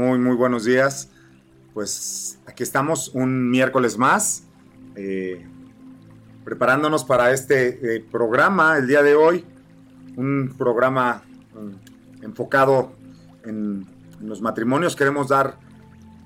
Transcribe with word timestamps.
Muy, 0.00 0.18
muy 0.18 0.34
buenos 0.34 0.64
días. 0.64 1.10
Pues 1.74 2.38
aquí 2.46 2.62
estamos 2.62 3.10
un 3.12 3.50
miércoles 3.50 3.98
más, 3.98 4.44
eh, 4.96 5.46
preparándonos 6.42 7.04
para 7.04 7.32
este 7.32 7.96
eh, 7.96 8.06
programa 8.10 8.78
el 8.78 8.86
día 8.86 9.02
de 9.02 9.14
hoy. 9.14 9.44
Un 10.16 10.54
programa 10.56 11.22
mm, 11.52 12.24
enfocado 12.24 12.92
en, 13.44 13.86
los 14.22 14.40
matrimonios. 14.40 14.96
Queremos 14.96 15.28
dar 15.28 15.58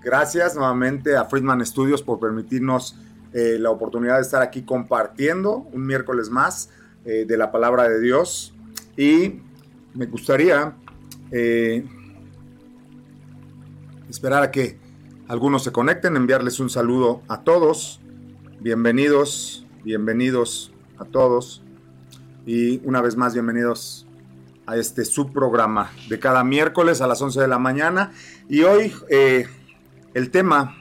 gracias 0.05 0.55
nuevamente 0.55 1.17
a 1.17 1.25
Friedman 1.25 1.67
Studios 1.67 2.01
por 2.01 2.21
permitirnos 2.21 2.97
eh, 3.33 3.57
la 3.59 3.71
oportunidad 3.71 4.15
de 4.19 4.23
estar 4.23 4.41
aquí 4.41 4.63
compartiendo 4.63 5.67
un 5.73 5.85
miércoles 5.85 6.31
más 6.31 6.71
de 7.05 7.37
la 7.37 7.51
palabra 7.51 7.89
de 7.89 8.01
Dios. 8.01 8.55
Y 8.97 9.41
me 9.95 10.07
gustaría 10.07 10.75
esperar 14.15 14.45
a 14.45 14.53
que 14.53 14.79
algunos 15.27 15.65
se 15.65 15.73
conecten, 15.73 16.15
enviarles 16.15 16.61
un 16.61 16.71
saludo 16.71 17.23
a 17.27 17.43
todos. 17.43 18.01
Bienvenidos, 18.61 19.67
bienvenidos 19.83 20.73
a 20.99 21.05
todos. 21.05 21.65
Y 22.47 22.81
una 22.87 23.03
vez 23.03 23.17
más, 23.17 23.35
bienvenidos 23.35 24.07
a 24.67 24.77
este 24.77 25.05
subprograma 25.05 25.91
de 26.09 26.21
cada 26.21 26.45
miércoles 26.45 27.01
a 27.01 27.09
las 27.09 27.21
11 27.21 27.41
de 27.41 27.49
la 27.49 27.59
mañana. 27.59 28.13
Y 28.49 28.63
hoy 28.63 28.93
eh, 29.09 29.49
el 30.15 30.31
tema, 30.31 30.77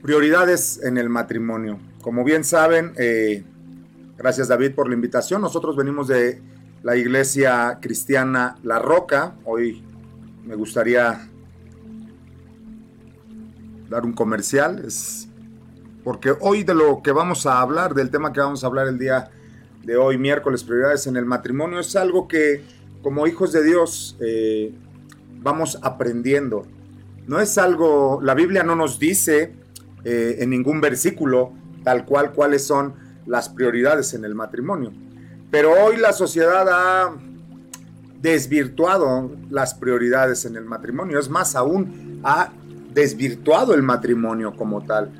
prioridades 0.00 0.82
en 0.82 0.96
el 0.96 1.10
matrimonio. 1.10 1.78
Como 2.00 2.24
bien 2.24 2.42
saben, 2.42 2.94
eh, 2.96 3.44
gracias 4.16 4.48
David 4.48 4.74
por 4.74 4.88
la 4.88 4.94
invitación. 4.94 5.42
Nosotros 5.42 5.76
venimos 5.76 6.08
de 6.08 6.40
la 6.82 6.96
iglesia 6.96 7.80
cristiana 7.82 8.56
La 8.62 8.78
Roca. 8.78 9.34
Hoy 9.44 9.84
me 10.46 10.54
gustaría 10.54 11.28
dar 13.92 14.04
un 14.04 14.12
comercial, 14.12 14.82
es 14.84 15.28
porque 16.04 16.34
hoy 16.40 16.64
de 16.64 16.74
lo 16.74 17.00
que 17.02 17.12
vamos 17.12 17.46
a 17.46 17.60
hablar, 17.60 17.94
del 17.94 18.10
tema 18.10 18.32
que 18.32 18.40
vamos 18.40 18.64
a 18.64 18.66
hablar 18.66 18.88
el 18.88 18.98
día 18.98 19.30
de 19.84 19.96
hoy, 19.96 20.18
miércoles, 20.18 20.64
prioridades 20.64 21.06
en 21.06 21.16
el 21.16 21.26
matrimonio, 21.26 21.78
es 21.78 21.94
algo 21.94 22.26
que 22.26 22.64
como 23.02 23.26
hijos 23.26 23.52
de 23.52 23.62
Dios 23.62 24.16
eh, 24.20 24.72
vamos 25.40 25.78
aprendiendo. 25.82 26.66
No 27.26 27.40
es 27.40 27.56
algo, 27.58 28.20
la 28.22 28.34
Biblia 28.34 28.64
no 28.64 28.74
nos 28.74 28.98
dice 28.98 29.52
eh, 30.04 30.36
en 30.40 30.50
ningún 30.50 30.80
versículo 30.80 31.52
tal 31.84 32.04
cual 32.04 32.32
cuáles 32.32 32.64
son 32.64 32.94
las 33.26 33.48
prioridades 33.48 34.14
en 34.14 34.24
el 34.24 34.34
matrimonio. 34.34 34.92
Pero 35.50 35.72
hoy 35.72 35.96
la 35.96 36.12
sociedad 36.12 36.66
ha 36.68 37.14
desvirtuado 38.20 39.30
las 39.50 39.74
prioridades 39.74 40.44
en 40.44 40.56
el 40.56 40.64
matrimonio. 40.64 41.18
Es 41.18 41.28
más, 41.28 41.54
aún 41.54 42.20
ha 42.24 42.52
desvirtuado 42.92 43.74
el 43.74 43.82
matrimonio 43.82 44.54
como 44.54 44.82
tal. 44.84 45.10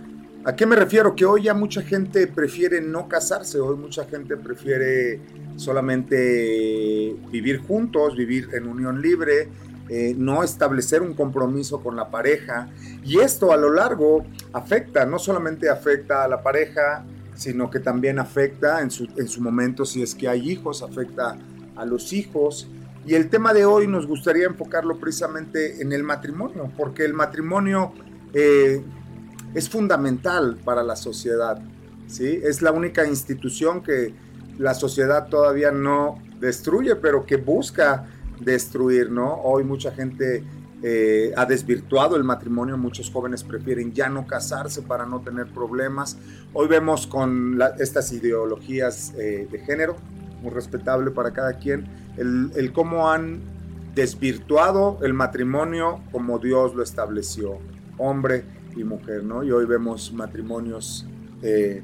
¿A 0.45 0.57
qué 0.57 0.67
me 0.67 0.75
refiero? 0.75 1.15
Que 1.15 1.25
hoy 1.25 1.45
ya 1.45 1.55
mucha 1.55 1.83
gente 1.83 2.27
prefiere 2.27 2.81
no 2.81 3.09
casarse, 3.09 3.61
hoy 3.61 3.77
mucha 3.77 4.05
gente 4.05 4.37
prefiere 4.37 5.21
solamente 5.57 7.17
vivir 7.31 7.61
juntos, 7.61 8.17
vivir 8.17 8.49
en 8.53 8.67
unión 8.67 9.01
libre, 9.01 9.49
eh, 9.89 10.15
no 10.17 10.43
establecer 10.43 11.01
un 11.01 11.15
compromiso 11.15 11.81
con 11.81 11.95
la 11.95 12.11
pareja. 12.11 12.69
Y 13.05 13.21
esto 13.21 13.53
a 13.53 13.57
lo 13.57 13.73
largo 13.73 14.25
afecta, 14.53 15.07
no 15.07 15.21
solamente 15.21 15.69
afecta 15.69 16.25
a 16.25 16.29
la 16.29 16.43
pareja, 16.43 17.05
sino 17.37 17.71
que 17.71 17.79
también 17.79 18.19
afecta 18.19 18.83
en 18.83 18.91
su, 18.91 19.09
en 19.17 19.29
su 19.29 19.41
momento, 19.41 19.85
si 19.85 20.03
es 20.03 20.15
que 20.15 20.29
hay 20.29 20.51
hijos, 20.51 20.83
afecta 20.83 21.39
a 21.77 21.85
los 21.85 22.13
hijos. 22.13 22.69
Y 23.05 23.15
el 23.15 23.29
tema 23.29 23.53
de 23.53 23.65
hoy 23.65 23.89
nos 23.89 24.07
gustaría 24.07 24.47
enfocarlo 24.47 24.99
precisamente 24.99 25.83
en 25.83 25.93
el 25.93 26.05
matrimonio, 26.05 26.71
porque 26.77 27.05
el 27.05 27.15
matrimonio 27.15 27.93
eh, 28.33 28.83
es 29.55 29.69
fundamental 29.69 30.57
para 30.65 30.85
la 30.85 30.95
sociedad. 30.95 31.61
¿sí? 32.07 32.41
Es 32.43 32.63
la 32.63 32.71
única 32.71 33.05
institución 33.07 33.83
que 33.83 34.15
la 34.59 34.75
sociedad 34.75 35.29
todavía 35.29 35.73
no 35.73 36.23
destruye, 36.39 36.95
pero 36.95 37.27
que 37.27 37.37
busca 37.37 38.07
destruir. 38.39 39.11
¿no? 39.11 39.35
Hoy 39.43 39.65
mucha 39.65 39.91
gente 39.91 40.45
eh, 40.85 41.33
ha 41.37 41.45
desvirtuado 41.45 42.15
el 42.15 42.23
matrimonio, 42.23 42.77
muchos 42.77 43.11
jóvenes 43.11 43.43
prefieren 43.43 43.93
ya 43.93 44.09
no 44.09 44.29
casarse 44.29 44.83
para 44.83 45.07
no 45.07 45.21
tener 45.21 45.47
problemas. 45.47 46.19
Hoy 46.53 46.69
vemos 46.69 47.09
con 47.09 47.59
estas 47.81 48.13
ideologías 48.13 49.13
eh, 49.17 49.49
de 49.51 49.59
género, 49.61 49.97
muy 50.41 50.51
respetable 50.51 51.11
para 51.11 51.33
cada 51.33 51.55
quien, 51.55 51.87
el, 52.17 52.73
cómo 52.73 53.11
han 53.11 53.41
desvirtuado 53.95 54.99
el 55.03 55.15
matrimonio 55.15 56.01
como 56.13 56.39
Dios 56.39 56.75
lo 56.75 56.83
estableció, 56.83 57.59
hombre 57.99 58.45
y 58.77 58.85
mujer, 58.85 59.25
¿no? 59.25 59.45
Y 59.45 59.51
hoy 59.53 59.67
vemos 59.67 60.13
matrimonios, 60.13 61.07
eh, 61.43 61.83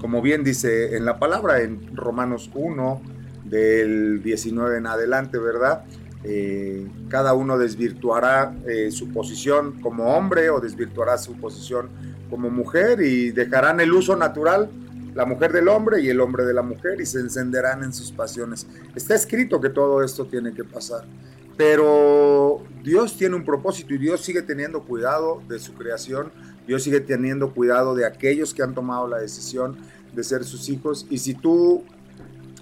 como 0.00 0.20
bien 0.20 0.44
dice 0.44 0.96
en 0.96 1.04
la 1.04 1.18
palabra, 1.18 1.62
en 1.62 1.96
Romanos 1.96 2.50
1, 2.54 3.00
del 3.44 4.22
19 4.22 4.78
en 4.78 4.86
adelante, 4.86 5.38
¿verdad? 5.38 5.84
Eh, 6.24 6.86
cada 7.08 7.34
uno 7.34 7.58
desvirtuará 7.58 8.54
eh, 8.66 8.90
su 8.90 9.10
posición 9.10 9.80
como 9.80 10.16
hombre 10.16 10.50
o 10.50 10.60
desvirtuará 10.60 11.16
su 11.16 11.34
posición 11.34 11.88
como 12.28 12.50
mujer 12.50 13.00
y 13.00 13.30
dejarán 13.30 13.80
el 13.80 13.92
uso 13.92 14.16
natural 14.16 14.68
la 15.18 15.24
mujer 15.24 15.52
del 15.52 15.66
hombre 15.66 16.00
y 16.00 16.08
el 16.10 16.20
hombre 16.20 16.44
de 16.44 16.54
la 16.54 16.62
mujer 16.62 17.00
y 17.00 17.04
se 17.04 17.18
encenderán 17.18 17.82
en 17.82 17.92
sus 17.92 18.12
pasiones. 18.12 18.68
Está 18.94 19.16
escrito 19.16 19.60
que 19.60 19.68
todo 19.68 20.04
esto 20.04 20.26
tiene 20.26 20.54
que 20.54 20.62
pasar, 20.62 21.06
pero 21.56 22.62
Dios 22.84 23.16
tiene 23.16 23.34
un 23.34 23.44
propósito 23.44 23.92
y 23.94 23.98
Dios 23.98 24.20
sigue 24.20 24.42
teniendo 24.42 24.84
cuidado 24.84 25.42
de 25.48 25.58
su 25.58 25.74
creación, 25.74 26.30
Dios 26.68 26.84
sigue 26.84 27.00
teniendo 27.00 27.52
cuidado 27.52 27.96
de 27.96 28.06
aquellos 28.06 28.54
que 28.54 28.62
han 28.62 28.76
tomado 28.76 29.08
la 29.08 29.18
decisión 29.18 29.76
de 30.14 30.22
ser 30.22 30.44
sus 30.44 30.68
hijos. 30.68 31.04
Y 31.10 31.18
si 31.18 31.34
tú 31.34 31.82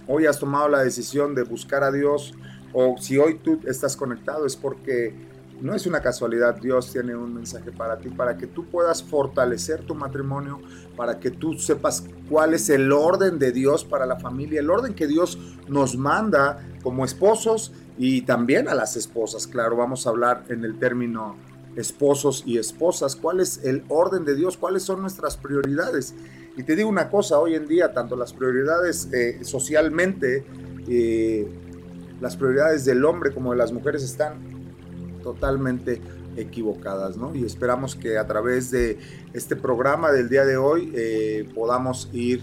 hoy 0.06 0.24
has 0.24 0.38
tomado 0.38 0.66
la 0.70 0.82
decisión 0.82 1.34
de 1.34 1.42
buscar 1.42 1.84
a 1.84 1.92
Dios 1.92 2.32
o 2.72 2.96
si 2.98 3.18
hoy 3.18 3.34
tú 3.34 3.60
estás 3.66 3.98
conectado 3.98 4.46
es 4.46 4.56
porque 4.56 5.12
no 5.60 5.74
es 5.74 5.86
una 5.86 6.00
casualidad, 6.00 6.56
Dios 6.56 6.92
tiene 6.92 7.16
un 7.16 7.34
mensaje 7.34 7.72
para 7.72 7.98
ti, 7.98 8.08
para 8.10 8.36
que 8.36 8.46
tú 8.46 8.66
puedas 8.66 9.02
fortalecer 9.02 9.84
tu 9.84 9.94
matrimonio, 9.94 10.60
para 10.96 11.20
que 11.20 11.30
tú 11.30 11.54
sepas 11.54 12.04
cuál 12.28 12.54
es 12.54 12.68
el 12.70 12.90
orden 12.92 13.38
de 13.38 13.52
Dios 13.52 13.84
para 13.84 14.06
la 14.06 14.16
familia, 14.16 14.60
el 14.60 14.70
orden 14.70 14.94
que 14.94 15.06
Dios 15.06 15.38
nos 15.68 15.96
manda 15.96 16.66
como 16.82 17.04
esposos 17.04 17.72
y 17.98 18.22
también 18.22 18.68
a 18.68 18.74
las 18.74 18.96
esposas. 18.96 19.46
Claro, 19.46 19.76
vamos 19.76 20.06
a 20.06 20.10
hablar 20.10 20.44
en 20.48 20.64
el 20.64 20.78
término 20.78 21.36
esposos 21.76 22.42
y 22.46 22.58
esposas, 22.58 23.16
cuál 23.16 23.40
es 23.40 23.60
el 23.62 23.84
orden 23.88 24.24
de 24.24 24.34
Dios, 24.34 24.56
cuáles 24.56 24.82
son 24.82 25.02
nuestras 25.02 25.36
prioridades. 25.36 26.14
Y 26.56 26.62
te 26.62 26.74
digo 26.74 26.88
una 26.88 27.10
cosa, 27.10 27.38
hoy 27.38 27.54
en 27.54 27.68
día, 27.68 27.92
tanto 27.92 28.16
las 28.16 28.32
prioridades 28.32 29.12
eh, 29.12 29.40
socialmente, 29.42 30.46
eh, 30.88 31.46
las 32.20 32.36
prioridades 32.36 32.86
del 32.86 33.04
hombre 33.04 33.32
como 33.32 33.52
de 33.52 33.58
las 33.58 33.72
mujeres 33.72 34.02
están 34.02 34.38
totalmente 35.22 36.00
equivocadas, 36.36 37.16
¿no? 37.16 37.34
Y 37.34 37.44
esperamos 37.44 37.96
que 37.96 38.18
a 38.18 38.26
través 38.26 38.70
de 38.70 38.98
este 39.32 39.56
programa 39.56 40.12
del 40.12 40.28
día 40.28 40.44
de 40.44 40.56
hoy 40.56 40.92
eh, 40.94 41.48
podamos 41.54 42.08
ir 42.12 42.42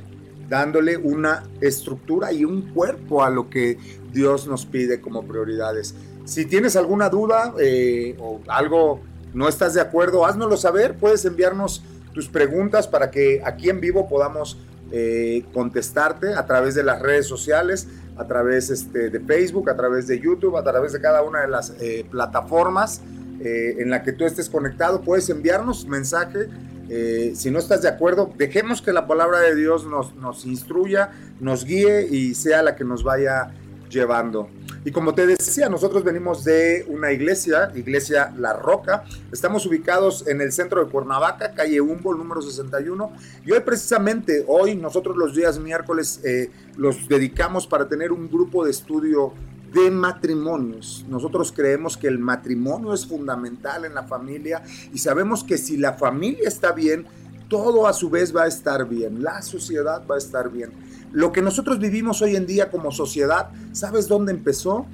dándole 0.50 0.98
una 0.98 1.44
estructura 1.62 2.32
y 2.34 2.46
un 2.46 2.74
cuerpo 2.74 3.24
a 3.24 3.30
lo 3.30 3.50
que 3.50 3.78
Dios 4.12 4.48
nos 4.48 4.66
pide 4.66 5.00
como 5.00 5.24
prioridades. 5.24 5.96
Si 6.26 6.46
tienes 6.46 6.76
alguna 6.76 7.10
duda 7.10 7.54
eh, 7.60 8.16
o 8.20 8.42
algo 8.48 9.02
no 9.34 9.48
estás 9.48 9.74
de 9.74 9.82
acuerdo, 9.82 10.26
háznoslo 10.26 10.58
saber, 10.58 10.96
puedes 10.98 11.26
enviarnos 11.26 11.84
tus 12.14 12.30
preguntas 12.30 12.88
para 12.88 13.10
que 13.10 13.42
aquí 13.44 13.70
en 13.70 13.82
vivo 13.82 14.08
podamos 14.08 14.60
eh, 14.92 15.44
contestarte 15.54 16.36
a 16.36 16.46
través 16.46 16.76
de 16.76 16.84
las 16.84 17.02
redes 17.02 17.26
sociales, 17.26 17.88
a 18.16 18.26
través 18.26 18.70
este, 18.70 19.10
de 19.10 19.20
Facebook, 19.20 19.72
a 19.72 19.76
través 19.76 20.06
de 20.06 20.20
YouTube, 20.20 20.56
a 20.56 20.64
través 20.64 20.94
de 20.94 21.02
cada 21.02 21.24
una 21.24 21.42
de 21.42 21.48
las 21.48 21.74
plataformas 22.12 23.02
eh, 23.42 23.78
en 23.80 23.90
la 23.90 24.04
que 24.04 24.12
tú 24.12 24.26
estés 24.26 24.50
conectado. 24.50 25.02
Puedes 25.02 25.30
enviarnos 25.30 25.86
mensaje 25.88 26.48
Eh, 26.90 27.34
si 27.36 27.50
no 27.50 27.60
estás 27.60 27.82
de 27.82 27.88
acuerdo, 27.88 28.32
dejemos 28.38 28.82
que 28.82 28.92
la 28.92 29.08
palabra 29.08 29.40
de 29.40 29.56
Dios 29.56 29.86
nos, 29.86 30.46
instruya, 30.46 31.12
nos 31.40 31.64
guíe 31.64 32.08
y 32.08 32.36
sea 32.36 32.62
la 32.62 32.76
que 32.76 32.84
nos 32.84 33.04
vaya 33.04 33.52
llevando. 33.90 34.50
Y 34.86 34.92
como 34.92 35.16
te 35.16 35.26
decía, 35.26 35.70
nosotros 35.70 36.04
venimos 36.04 36.44
de 36.44 36.86
una 36.90 37.12
iglesia, 37.12 37.72
Iglesia 37.74 38.34
La 38.38 38.54
Roca. 38.54 39.06
Estamos 39.32 39.66
ubicados 39.66 40.28
en 40.28 40.42
el 40.42 40.52
centro 40.52 40.84
de 40.84 40.92
Cuernavaca, 40.92 41.54
calle 41.54 41.80
Humboldt, 41.80 42.20
número 42.20 42.42
61. 42.42 43.14
Y 43.46 43.54
hoy 43.54 43.62
precisamente, 43.62 44.44
hoy 44.48 44.76
nosotros 44.76 45.16
los 45.16 45.34
días 45.34 45.58
miércoles 45.58 46.20
eh, 46.26 46.52
los 46.76 47.08
dedicamos 47.08 47.66
para 47.66 47.88
tener 47.88 48.12
un 48.12 48.30
grupo 48.30 48.66
de 48.66 48.72
estudio 48.72 49.34
de 49.74 49.92
matrimonios. 49.92 51.06
Nosotros 51.10 51.52
creemos 51.52 51.98
que 51.98 52.08
el 52.08 52.20
matrimonio 52.20 52.94
es 52.94 53.06
fundamental 53.06 53.86
en 53.86 53.96
la 53.96 54.04
familia 54.04 54.64
y 54.94 55.00
sabemos 55.00 55.44
que 55.44 55.58
si 55.58 55.78
la 55.78 55.94
familia 55.94 56.48
está 56.48 56.72
bien, 56.72 57.06
todo 57.50 57.88
a 57.88 57.94
su 57.94 58.10
vez 58.10 58.36
va 58.36 58.44
a 58.44 58.48
estar 58.48 58.88
bien, 58.88 59.22
la 59.22 59.42
sociedad 59.42 60.04
va 60.10 60.16
a 60.16 60.18
estar 60.18 60.52
bien. 60.52 60.72
Lo 61.12 61.32
que 61.32 61.42
nosotros 61.42 61.80
vivimos 61.80 62.22
hoy 62.22 62.36
en 62.36 62.48
día 62.48 62.72
como 62.72 62.92
sociedad, 62.92 63.50
¿sabes 63.72 64.08
dónde 64.08 64.32
empezó? 64.32 64.88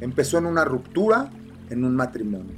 Empezó 0.00 0.38
en 0.38 0.46
una 0.46 0.64
ruptura, 0.64 1.30
en 1.68 1.84
un 1.84 1.94
matrimonio. 1.94 2.54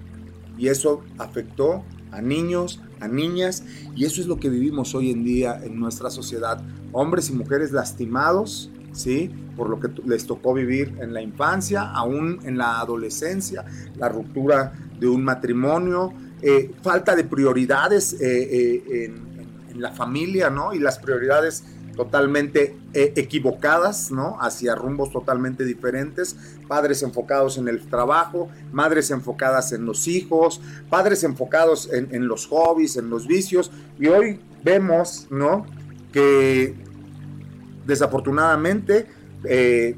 Y 0.56 0.68
eso 0.68 1.02
afectó 1.18 1.82
a 2.12 2.20
niños, 2.20 2.80
a 3.00 3.08
niñas, 3.08 3.64
y 3.96 4.04
eso 4.04 4.20
es 4.20 4.28
lo 4.28 4.38
que 4.38 4.48
vivimos 4.48 4.94
hoy 4.94 5.10
en 5.10 5.24
día 5.24 5.60
en 5.64 5.80
nuestra 5.80 6.10
sociedad. 6.10 6.62
Hombres 6.92 7.30
y 7.30 7.32
mujeres 7.32 7.72
lastimados, 7.72 8.70
¿sí? 8.92 9.30
Por 9.56 9.68
lo 9.68 9.80
que 9.80 9.88
les 10.06 10.26
tocó 10.26 10.54
vivir 10.54 10.96
en 11.00 11.12
la 11.12 11.22
infancia, 11.22 11.82
aún 11.82 12.40
en 12.44 12.58
la 12.58 12.80
adolescencia, 12.80 13.64
la 13.96 14.08
ruptura 14.08 14.72
de 14.98 15.08
un 15.08 15.24
matrimonio, 15.24 16.12
eh, 16.42 16.72
falta 16.82 17.14
de 17.14 17.22
prioridades 17.22 18.14
eh, 18.14 18.18
eh, 18.20 19.04
en, 19.04 19.70
en, 19.70 19.80
la 19.80 19.92
familia, 19.92 20.50
¿no? 20.50 20.74
Y 20.74 20.80
las 20.80 20.98
prioridades 20.98 21.64
totalmente 21.96 22.76
equivocadas, 22.94 24.10
¿no? 24.10 24.36
Hacia 24.40 24.74
rumbos 24.74 25.12
totalmente 25.12 25.64
diferentes, 25.64 26.36
padres 26.66 27.02
enfocados 27.02 27.58
en 27.58 27.68
el 27.68 27.86
trabajo, 27.86 28.48
madres 28.72 29.10
enfocadas 29.10 29.72
en 29.72 29.84
los 29.84 30.08
hijos, 30.08 30.60
padres 30.90 31.22
enfocados 31.22 31.88
en, 31.92 32.26
los 32.28 32.46
hobbies, 32.46 32.96
en 32.96 33.08
los 33.08 33.26
vicios, 33.26 33.70
y 33.98 34.08
hoy 34.08 34.40
vemos, 34.64 35.26
¿no? 35.30 35.66
Que 36.12 36.74
desafortunadamente 37.86 39.06
eh, 39.44 39.96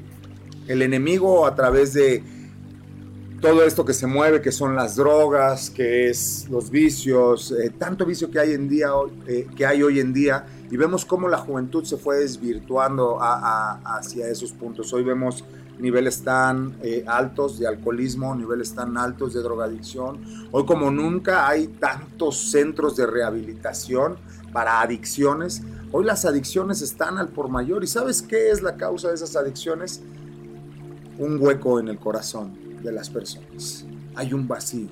el 0.67 0.81
enemigo 0.81 1.45
a 1.45 1.55
través 1.55 1.93
de 1.93 2.23
todo 3.41 3.63
esto 3.63 3.85
que 3.85 3.93
se 3.93 4.07
mueve, 4.07 4.41
que 4.41 4.51
son 4.51 4.75
las 4.75 4.95
drogas, 4.95 5.69
que 5.69 6.09
es 6.09 6.47
los 6.49 6.71
vicios, 6.71 7.51
eh, 7.51 7.69
tanto 7.77 8.05
vicio 8.05 8.31
que 8.31 8.39
hay 8.39 8.53
en 8.53 8.67
día, 8.67 8.89
que 9.55 9.65
hay 9.65 9.83
hoy 9.83 9.99
en 9.99 10.13
día, 10.13 10.45
y 10.71 10.77
vemos 10.77 11.05
cómo 11.05 11.27
la 11.27 11.37
juventud 11.37 11.83
se 11.83 11.97
fue 11.97 12.17
desvirtuando 12.17 13.19
hacia 13.21 14.27
esos 14.27 14.51
puntos. 14.51 14.91
Hoy 14.93 15.03
vemos 15.03 15.43
niveles 15.79 16.23
tan 16.23 16.77
eh, 16.81 17.03
altos 17.07 17.59
de 17.59 17.67
alcoholismo, 17.67 18.35
niveles 18.35 18.73
tan 18.73 18.97
altos 18.97 19.33
de 19.33 19.41
drogadicción. 19.41 20.19
Hoy 20.51 20.65
como 20.65 20.91
nunca 20.91 21.47
hay 21.47 21.67
tantos 21.67 22.37
centros 22.51 22.95
de 22.95 23.05
rehabilitación 23.05 24.17
para 24.55 24.79
adicciones. 24.79 25.63
Hoy 25.91 26.05
las 26.05 26.23
adicciones 26.23 26.81
están 26.81 27.17
al 27.17 27.27
por 27.27 27.49
mayor. 27.49 27.83
¿Y 27.83 27.87
sabes 27.87 28.21
qué 28.21 28.51
es 28.51 28.61
la 28.61 28.77
causa 28.77 29.09
de 29.09 29.15
esas 29.15 29.35
adicciones? 29.35 30.01
Un 31.17 31.41
hueco 31.41 31.77
en 31.77 31.89
el 31.89 31.99
corazón 31.99 32.57
de 32.81 32.89
las 32.93 33.09
personas. 33.09 33.85
Hay 34.15 34.33
un 34.33 34.47
vacío 34.47 34.87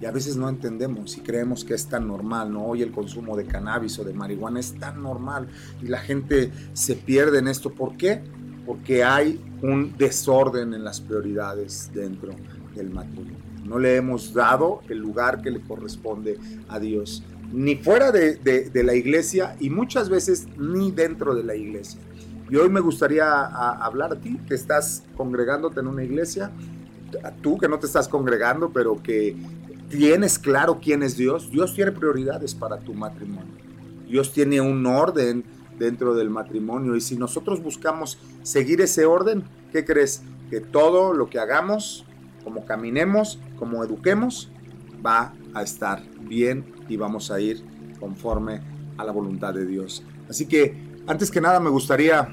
y 0.00 0.04
a 0.04 0.10
veces 0.10 0.36
no 0.36 0.48
entendemos 0.48 1.16
y 1.16 1.20
creemos 1.20 1.64
que 1.64 1.74
es 1.74 1.86
tan 1.86 2.08
normal, 2.08 2.52
¿no? 2.52 2.66
Hoy 2.66 2.82
el 2.82 2.90
consumo 2.90 3.36
de 3.36 3.46
cannabis 3.46 4.00
o 4.00 4.04
de 4.04 4.12
marihuana 4.12 4.58
es 4.58 4.74
tan 4.74 5.00
normal 5.00 5.46
y 5.80 5.86
la 5.86 5.98
gente 5.98 6.50
se 6.72 6.96
pierde 6.96 7.38
en 7.38 7.46
esto. 7.46 7.72
¿Por 7.72 7.96
qué? 7.96 8.20
Porque 8.66 9.04
hay 9.04 9.40
un 9.62 9.96
desorden 9.96 10.74
en 10.74 10.82
las 10.82 11.00
prioridades 11.00 11.88
dentro 11.94 12.32
del 12.74 12.90
matrimonio. 12.90 13.36
No 13.64 13.78
le 13.78 13.96
hemos 13.96 14.32
dado 14.32 14.80
el 14.88 14.98
lugar 14.98 15.42
que 15.42 15.50
le 15.50 15.60
corresponde 15.60 16.38
a 16.68 16.78
Dios, 16.78 17.22
ni 17.52 17.76
fuera 17.76 18.12
de, 18.12 18.36
de, 18.36 18.82
la 18.82 18.94
iglesia 18.94 19.56
y 19.60 19.70
muchas 19.70 20.08
veces 20.08 20.46
ni 20.58 20.90
dentro 20.90 21.34
de 21.34 21.44
la 21.44 21.54
iglesia. 21.54 22.00
Y 22.50 22.56
hoy 22.56 22.68
me 22.68 22.80
gustaría 22.80 23.44
hablar 23.44 24.12
a 24.12 24.16
ti 24.16 24.38
que 24.46 24.54
estás 24.54 25.04
congregándote 25.16 25.80
en 25.80 25.88
una 25.88 26.04
iglesia, 26.04 26.50
tú 27.42 27.58
que 27.58 27.68
no 27.68 27.78
te 27.78 27.86
estás 27.86 28.08
congregando, 28.08 28.70
pero 28.70 29.02
que 29.02 29.36
tienes 29.88 30.38
claro 30.38 30.78
quién 30.80 31.02
es 31.02 31.16
Dios, 31.16 31.50
Dios 31.50 31.74
tiene 31.74 31.92
prioridades 31.92 32.54
para 32.54 32.78
tu 32.78 32.94
matrimonio. 32.94 33.54
Dios 34.08 34.32
tiene 34.32 34.60
un 34.60 34.86
orden 34.86 35.44
dentro 35.78 36.14
del 36.14 36.30
matrimonio 36.30 36.96
y 36.96 37.00
si 37.00 37.16
nosotros 37.16 37.62
buscamos 37.62 38.18
seguir 38.42 38.80
ese 38.80 39.04
orden, 39.04 39.44
¿qué 39.72 39.84
crees? 39.84 40.22
Que 40.50 40.60
todo 40.60 41.12
lo 41.12 41.28
que 41.28 41.38
hagamos, 41.38 42.04
como 42.44 42.64
caminemos, 42.64 43.38
como 43.58 43.84
eduquemos, 43.84 44.50
va 45.04 45.34
a 45.54 45.62
estar 45.62 46.02
bien 46.20 46.75
y 46.88 46.96
vamos 46.96 47.30
a 47.30 47.40
ir 47.40 47.62
conforme 47.98 48.60
a 48.96 49.04
la 49.04 49.12
voluntad 49.12 49.54
de 49.54 49.66
Dios. 49.66 50.02
Así 50.28 50.46
que, 50.46 50.74
antes 51.06 51.30
que 51.30 51.40
nada, 51.40 51.60
me 51.60 51.70
gustaría 51.70 52.28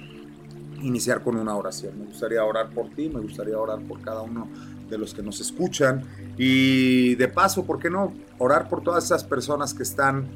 iniciar 0.82 1.24
con 1.24 1.38
una 1.38 1.56
oración. 1.56 1.98
Me 2.00 2.06
gustaría 2.06 2.44
orar 2.44 2.70
por 2.70 2.90
ti, 2.90 3.10
me 3.10 3.20
gustaría 3.22 3.58
orar 3.58 3.80
por 3.82 4.02
cada 4.02 4.22
uno 4.22 4.48
de 4.90 4.98
los 4.98 5.14
que 5.14 5.24
nos 5.24 5.40
escuchan 5.40 6.04
y 6.38 7.16
de 7.16 7.28
paso, 7.28 7.66
¿por 7.66 7.80
qué 7.80 7.90
no 7.90 8.14
orar 8.38 8.70
por 8.70 8.84
todas 8.84 9.06
esas 9.06 9.24
personas 9.24 9.74
que 9.74 9.84
están 9.84 10.28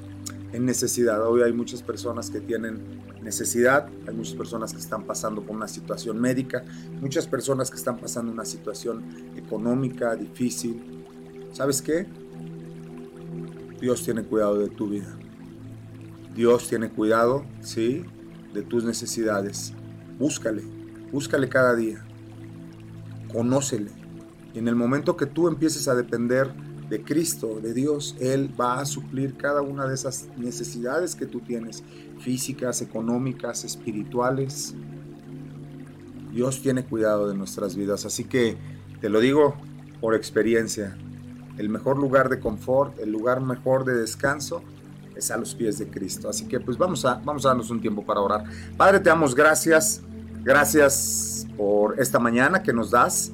en 0.53 0.65
necesidad? 0.65 1.25
Hoy 1.27 1.41
hay 1.41 1.53
muchas 1.53 1.83
personas 1.83 2.29
que 2.29 2.39
tienen 2.39 2.79
necesidad, 3.21 3.87
hay 4.07 4.15
muchas 4.15 4.35
personas 4.35 4.73
que 4.73 4.79
están 4.79 5.03
pasando 5.03 5.41
por 5.41 5.55
una 5.55 5.67
situación 5.67 6.19
médica, 6.19 6.63
muchas 7.01 7.27
personas 7.27 7.69
que 7.69 7.77
están 7.77 7.97
pasando 7.97 8.31
una 8.31 8.45
situación 8.45 9.03
económica 9.35 10.15
difícil. 10.15 10.81
¿Sabes 11.51 11.81
qué? 11.81 12.07
Dios 13.79 14.03
tiene 14.03 14.24
cuidado 14.24 14.57
de 14.59 14.69
tu 14.69 14.89
vida. 14.89 15.18
Dios 16.35 16.68
tiene 16.68 16.89
cuidado, 16.89 17.45
sí, 17.62 18.03
de 18.53 18.62
tus 18.62 18.83
necesidades. 18.83 19.74
Búscale, 20.19 20.63
búscale 21.12 21.50
cada 21.50 21.75
día. 21.75 22.03
Conócele, 23.31 23.91
en 24.53 24.68
el 24.68 24.75
momento 24.75 25.18
que 25.18 25.25
tú 25.25 25.47
empieces 25.47 25.88
a 25.88 25.95
depender 25.95 26.51
de 26.89 27.03
Cristo, 27.03 27.59
de 27.62 27.74
Dios, 27.74 28.15
Él 28.19 28.50
va 28.59 28.79
a 28.79 28.85
suplir 28.85 29.35
cada 29.35 29.62
una 29.62 29.88
de 29.88 29.94
esas 29.94 30.30
necesidades 30.38 31.15
que 31.15 31.25
tú 31.25 31.41
tienes, 31.41 31.83
físicas, 32.19 32.81
económicas, 32.81 33.65
espirituales. 33.65 34.73
Dios 36.33 36.61
tiene 36.61 36.85
cuidado 36.85 37.28
de 37.28 37.35
nuestras 37.35 37.75
vidas, 37.75 38.06
así 38.06 38.23
que 38.23 38.57
te 39.01 39.09
lo 39.09 39.19
digo 39.19 39.56
por 39.99 40.16
experiencia, 40.16 40.97
el 41.57 41.69
mejor 41.69 41.97
lugar 41.97 42.30
de 42.30 42.40
confort, 42.40 42.99
el 42.99 43.11
lugar 43.11 43.42
mejor 43.42 43.85
de 43.85 43.95
descanso 43.95 44.61
es 45.16 45.31
a 45.31 45.37
los 45.37 45.56
pies 45.56 45.80
de 45.80 45.87
Cristo. 45.87 46.30
Así 46.30 46.45
que 46.45 46.59
pues 46.59 46.78
vamos 46.78 47.04
a, 47.06 47.16
vamos 47.16 47.45
a 47.45 47.49
darnos 47.49 47.69
un 47.69 47.81
tiempo 47.81 48.06
para 48.06 48.19
orar. 48.21 48.44
Padre, 48.78 48.99
te 48.99 49.09
damos 49.09 49.35
gracias, 49.35 50.02
gracias 50.44 51.47
por 51.57 51.99
esta 51.99 52.19
mañana 52.19 52.61
que 52.61 52.73
nos 52.73 52.92
das. 52.92 53.31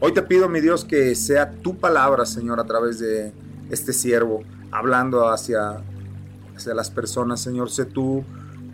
Hoy 0.00 0.12
te 0.12 0.22
pido, 0.22 0.48
mi 0.48 0.60
Dios, 0.60 0.84
que 0.84 1.14
sea 1.14 1.50
tu 1.50 1.76
palabra, 1.76 2.26
Señor, 2.26 2.60
a 2.60 2.64
través 2.64 2.98
de 2.98 3.32
este 3.70 3.92
siervo, 3.92 4.42
hablando 4.70 5.28
hacia, 5.28 5.82
hacia 6.54 6.74
las 6.74 6.90
personas, 6.90 7.40
Señor. 7.40 7.70
Sé 7.70 7.84
tú 7.84 8.24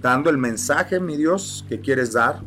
dando 0.00 0.30
el 0.30 0.38
mensaje, 0.38 1.00
mi 1.00 1.16
Dios, 1.16 1.64
que 1.68 1.80
quieres 1.80 2.12
dar. 2.12 2.40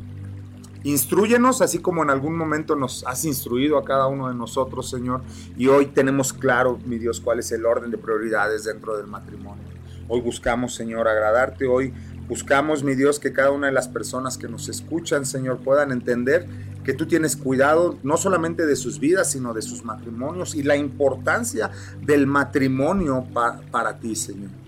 Instruyenos, 0.85 1.63
así 1.63 1.79
como 1.79 2.03
en 2.03 2.11
algún 2.11 2.37
momento 2.37 2.75
nos 2.75 3.03
has 3.07 3.25
instruido 3.25 3.79
a 3.79 3.83
cada 3.83 4.05
uno 4.05 4.29
de 4.29 4.35
nosotros, 4.35 4.87
Señor. 4.87 5.21
Y 5.57 5.65
hoy 5.65 5.87
tenemos 5.87 6.31
claro, 6.31 6.77
mi 6.85 6.99
Dios, 6.99 7.19
cuál 7.19 7.39
es 7.39 7.51
el 7.51 7.65
orden 7.65 7.89
de 7.89 7.97
prioridades 7.97 8.65
dentro 8.65 8.95
del 8.95 9.07
matrimonio. 9.07 9.63
Hoy 10.07 10.21
buscamos, 10.21 10.75
Señor, 10.75 11.07
agradarte. 11.07 11.65
Hoy 11.65 11.91
buscamos, 12.27 12.83
mi 12.83 12.93
Dios, 12.93 13.19
que 13.19 13.33
cada 13.33 13.49
una 13.49 13.65
de 13.65 13.73
las 13.73 13.87
personas 13.87 14.37
que 14.37 14.47
nos 14.47 14.69
escuchan, 14.69 15.25
Señor, 15.25 15.57
puedan 15.57 15.91
entender 15.91 16.47
que 16.83 16.93
tú 16.93 17.07
tienes 17.07 17.35
cuidado 17.35 17.97
no 18.03 18.15
solamente 18.15 18.67
de 18.67 18.75
sus 18.75 18.99
vidas, 18.99 19.31
sino 19.31 19.55
de 19.55 19.63
sus 19.63 19.83
matrimonios 19.83 20.53
y 20.53 20.61
la 20.61 20.75
importancia 20.75 21.71
del 21.99 22.27
matrimonio 22.27 23.25
para 23.71 23.97
ti, 23.97 24.15
Señor. 24.15 24.64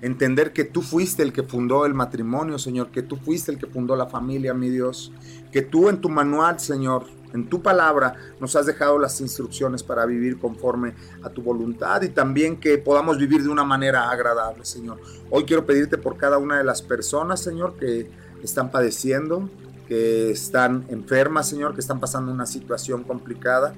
Entender 0.00 0.52
que 0.52 0.64
tú 0.64 0.82
fuiste 0.82 1.22
el 1.22 1.32
que 1.32 1.42
fundó 1.42 1.84
el 1.84 1.94
matrimonio, 1.94 2.58
Señor, 2.58 2.90
que 2.90 3.02
tú 3.02 3.16
fuiste 3.16 3.50
el 3.50 3.58
que 3.58 3.66
fundó 3.66 3.96
la 3.96 4.06
familia, 4.06 4.54
mi 4.54 4.68
Dios, 4.68 5.12
que 5.50 5.62
tú 5.62 5.88
en 5.88 6.00
tu 6.00 6.08
manual, 6.08 6.60
Señor, 6.60 7.06
en 7.34 7.48
tu 7.48 7.62
palabra 7.62 8.14
nos 8.40 8.56
has 8.56 8.66
dejado 8.66 8.98
las 8.98 9.20
instrucciones 9.20 9.82
para 9.82 10.06
vivir 10.06 10.38
conforme 10.38 10.94
a 11.22 11.28
tu 11.28 11.42
voluntad 11.42 12.02
y 12.02 12.08
también 12.08 12.58
que 12.58 12.78
podamos 12.78 13.18
vivir 13.18 13.42
de 13.42 13.48
una 13.48 13.64
manera 13.64 14.08
agradable, 14.10 14.64
Señor. 14.64 15.00
Hoy 15.30 15.44
quiero 15.44 15.66
pedirte 15.66 15.98
por 15.98 16.16
cada 16.16 16.38
una 16.38 16.58
de 16.58 16.64
las 16.64 16.80
personas, 16.80 17.40
Señor, 17.40 17.76
que 17.76 18.10
están 18.42 18.70
padeciendo, 18.70 19.50
que 19.88 20.30
están 20.30 20.86
enfermas, 20.90 21.48
Señor, 21.48 21.74
que 21.74 21.80
están 21.80 22.00
pasando 22.00 22.30
una 22.32 22.46
situación 22.46 23.02
complicada. 23.02 23.74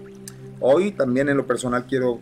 Hoy 0.60 0.92
también 0.92 1.28
en 1.28 1.36
lo 1.36 1.46
personal 1.46 1.86
quiero 1.86 2.20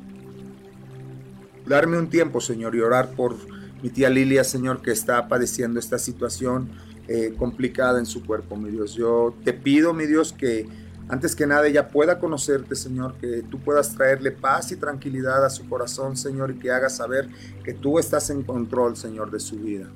darme 1.67 1.99
un 1.99 2.09
tiempo, 2.09 2.41
Señor, 2.41 2.75
y 2.75 2.81
orar 2.81 3.11
por 3.11 3.37
mi 3.83 3.91
tía 3.91 4.11
Lilia, 4.11 4.45
Señor, 4.45 4.83
que 4.83 4.91
está 4.91 5.29
padeciendo 5.29 5.79
esta 5.79 5.99
situación 5.99 6.71
eh, 7.07 7.35
complicada 7.39 7.99
en 7.99 8.07
su 8.07 8.25
cuerpo, 8.25 8.57
mi 8.57 8.71
Dios. 8.71 8.95
Yo 8.95 9.35
te 9.45 9.53
pido, 9.53 9.95
mi 9.95 10.07
Dios, 10.07 10.33
que 10.33 10.67
antes 11.09 11.35
que 11.35 11.47
nada 11.47 11.67
ella 11.67 11.89
pueda 11.89 12.19
conocerte, 12.19 12.75
Señor, 12.75 13.15
que 13.15 13.43
tú 13.43 13.59
puedas 13.61 13.95
traerle 13.95 14.31
paz 14.31 14.73
y 14.73 14.77
tranquilidad 14.77 15.45
a 15.45 15.51
su 15.51 15.69
corazón, 15.69 16.17
Señor, 16.17 16.51
y 16.51 16.59
que 16.59 16.71
haga 16.71 16.91
saber 16.91 17.29
que 17.65 17.73
tú 17.73 17.99
estás 17.99 18.31
en 18.31 18.43
control, 18.43 18.97
Señor, 18.97 19.31
de 19.31 19.41
su 19.41 19.57
vida 19.57 19.89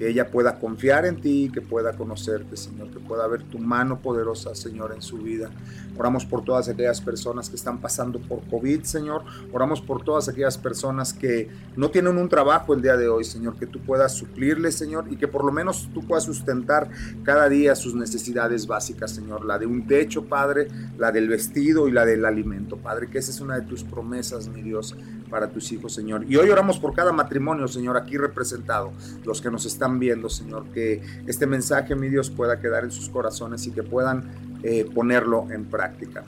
que 0.00 0.08
ella 0.08 0.30
pueda 0.30 0.58
confiar 0.58 1.04
en 1.04 1.20
ti, 1.20 1.50
que 1.52 1.60
pueda 1.60 1.92
conocerte, 1.92 2.56
Señor, 2.56 2.88
que 2.88 2.98
pueda 2.98 3.26
ver 3.26 3.42
tu 3.42 3.58
mano 3.58 4.00
poderosa, 4.00 4.54
Señor, 4.54 4.94
en 4.94 5.02
su 5.02 5.18
vida. 5.18 5.50
Oramos 5.98 6.24
por 6.24 6.42
todas 6.42 6.70
aquellas 6.70 7.02
personas 7.02 7.50
que 7.50 7.56
están 7.56 7.82
pasando 7.82 8.18
por 8.18 8.40
COVID, 8.48 8.84
Señor. 8.84 9.24
Oramos 9.52 9.82
por 9.82 10.02
todas 10.02 10.26
aquellas 10.30 10.56
personas 10.56 11.12
que 11.12 11.50
no 11.76 11.90
tienen 11.90 12.16
un 12.16 12.30
trabajo 12.30 12.72
el 12.72 12.80
día 12.80 12.96
de 12.96 13.08
hoy, 13.08 13.24
Señor, 13.24 13.56
que 13.56 13.66
tú 13.66 13.80
puedas 13.80 14.14
suplirles, 14.14 14.74
Señor, 14.74 15.04
y 15.10 15.16
que 15.16 15.28
por 15.28 15.44
lo 15.44 15.52
menos 15.52 15.90
tú 15.92 16.02
puedas 16.06 16.24
sustentar 16.24 16.88
cada 17.22 17.50
día 17.50 17.74
sus 17.74 17.94
necesidades 17.94 18.66
básicas, 18.66 19.10
Señor. 19.10 19.44
La 19.44 19.58
de 19.58 19.66
un 19.66 19.86
techo, 19.86 20.24
Padre, 20.24 20.68
la 20.96 21.12
del 21.12 21.28
vestido 21.28 21.88
y 21.88 21.92
la 21.92 22.06
del 22.06 22.24
alimento, 22.24 22.78
Padre, 22.78 23.10
que 23.10 23.18
esa 23.18 23.32
es 23.32 23.42
una 23.42 23.56
de 23.56 23.66
tus 23.66 23.84
promesas, 23.84 24.48
mi 24.48 24.62
Dios, 24.62 24.96
para 25.28 25.50
tus 25.50 25.70
hijos, 25.72 25.92
Señor. 25.92 26.24
Y 26.26 26.36
hoy 26.36 26.48
oramos 26.48 26.78
por 26.78 26.94
cada 26.94 27.12
matrimonio, 27.12 27.68
Señor, 27.68 27.98
aquí 27.98 28.16
representado, 28.16 28.92
los 29.24 29.42
que 29.42 29.50
nos 29.50 29.66
están 29.66 29.89
viendo, 29.98 30.28
Señor, 30.28 30.66
que 30.72 31.02
este 31.26 31.46
mensaje, 31.46 31.94
mi 31.94 32.08
Dios, 32.08 32.30
pueda 32.30 32.60
quedar 32.60 32.84
en 32.84 32.90
sus 32.90 33.08
corazones 33.08 33.66
y 33.66 33.72
que 33.72 33.82
puedan 33.82 34.58
eh, 34.62 34.88
ponerlo 34.94 35.50
en 35.50 35.64
práctica. 35.64 36.24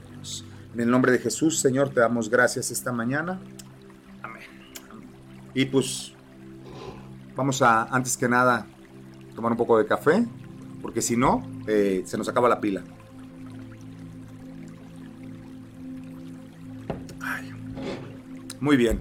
En 0.75 0.81
el 0.81 0.91
nombre 0.91 1.13
de 1.13 1.19
Jesús, 1.19 1.61
Señor, 1.61 1.91
te 1.91 2.01
damos 2.01 2.31
gracias 2.31 2.71
esta 2.71 2.93
mañana. 2.93 3.41
Amén. 4.23 4.43
Y 5.55 5.67
pues 5.67 6.15
vamos 7.37 7.61
a, 7.61 7.85
antes 7.85 8.17
que 8.17 8.29
nada, 8.29 8.67
tomar 9.35 9.53
un 9.53 9.59
poco 9.59 9.79
de 9.79 9.87
café, 9.87 10.27
porque 10.81 11.03
si 11.03 11.17
no, 11.17 11.47
eh, 11.67 12.03
se 12.07 12.17
nos 12.17 12.29
acaba 12.29 12.49
la 12.49 12.61
pila. 12.61 12.83
muy 18.63 18.77
bien. 18.77 19.01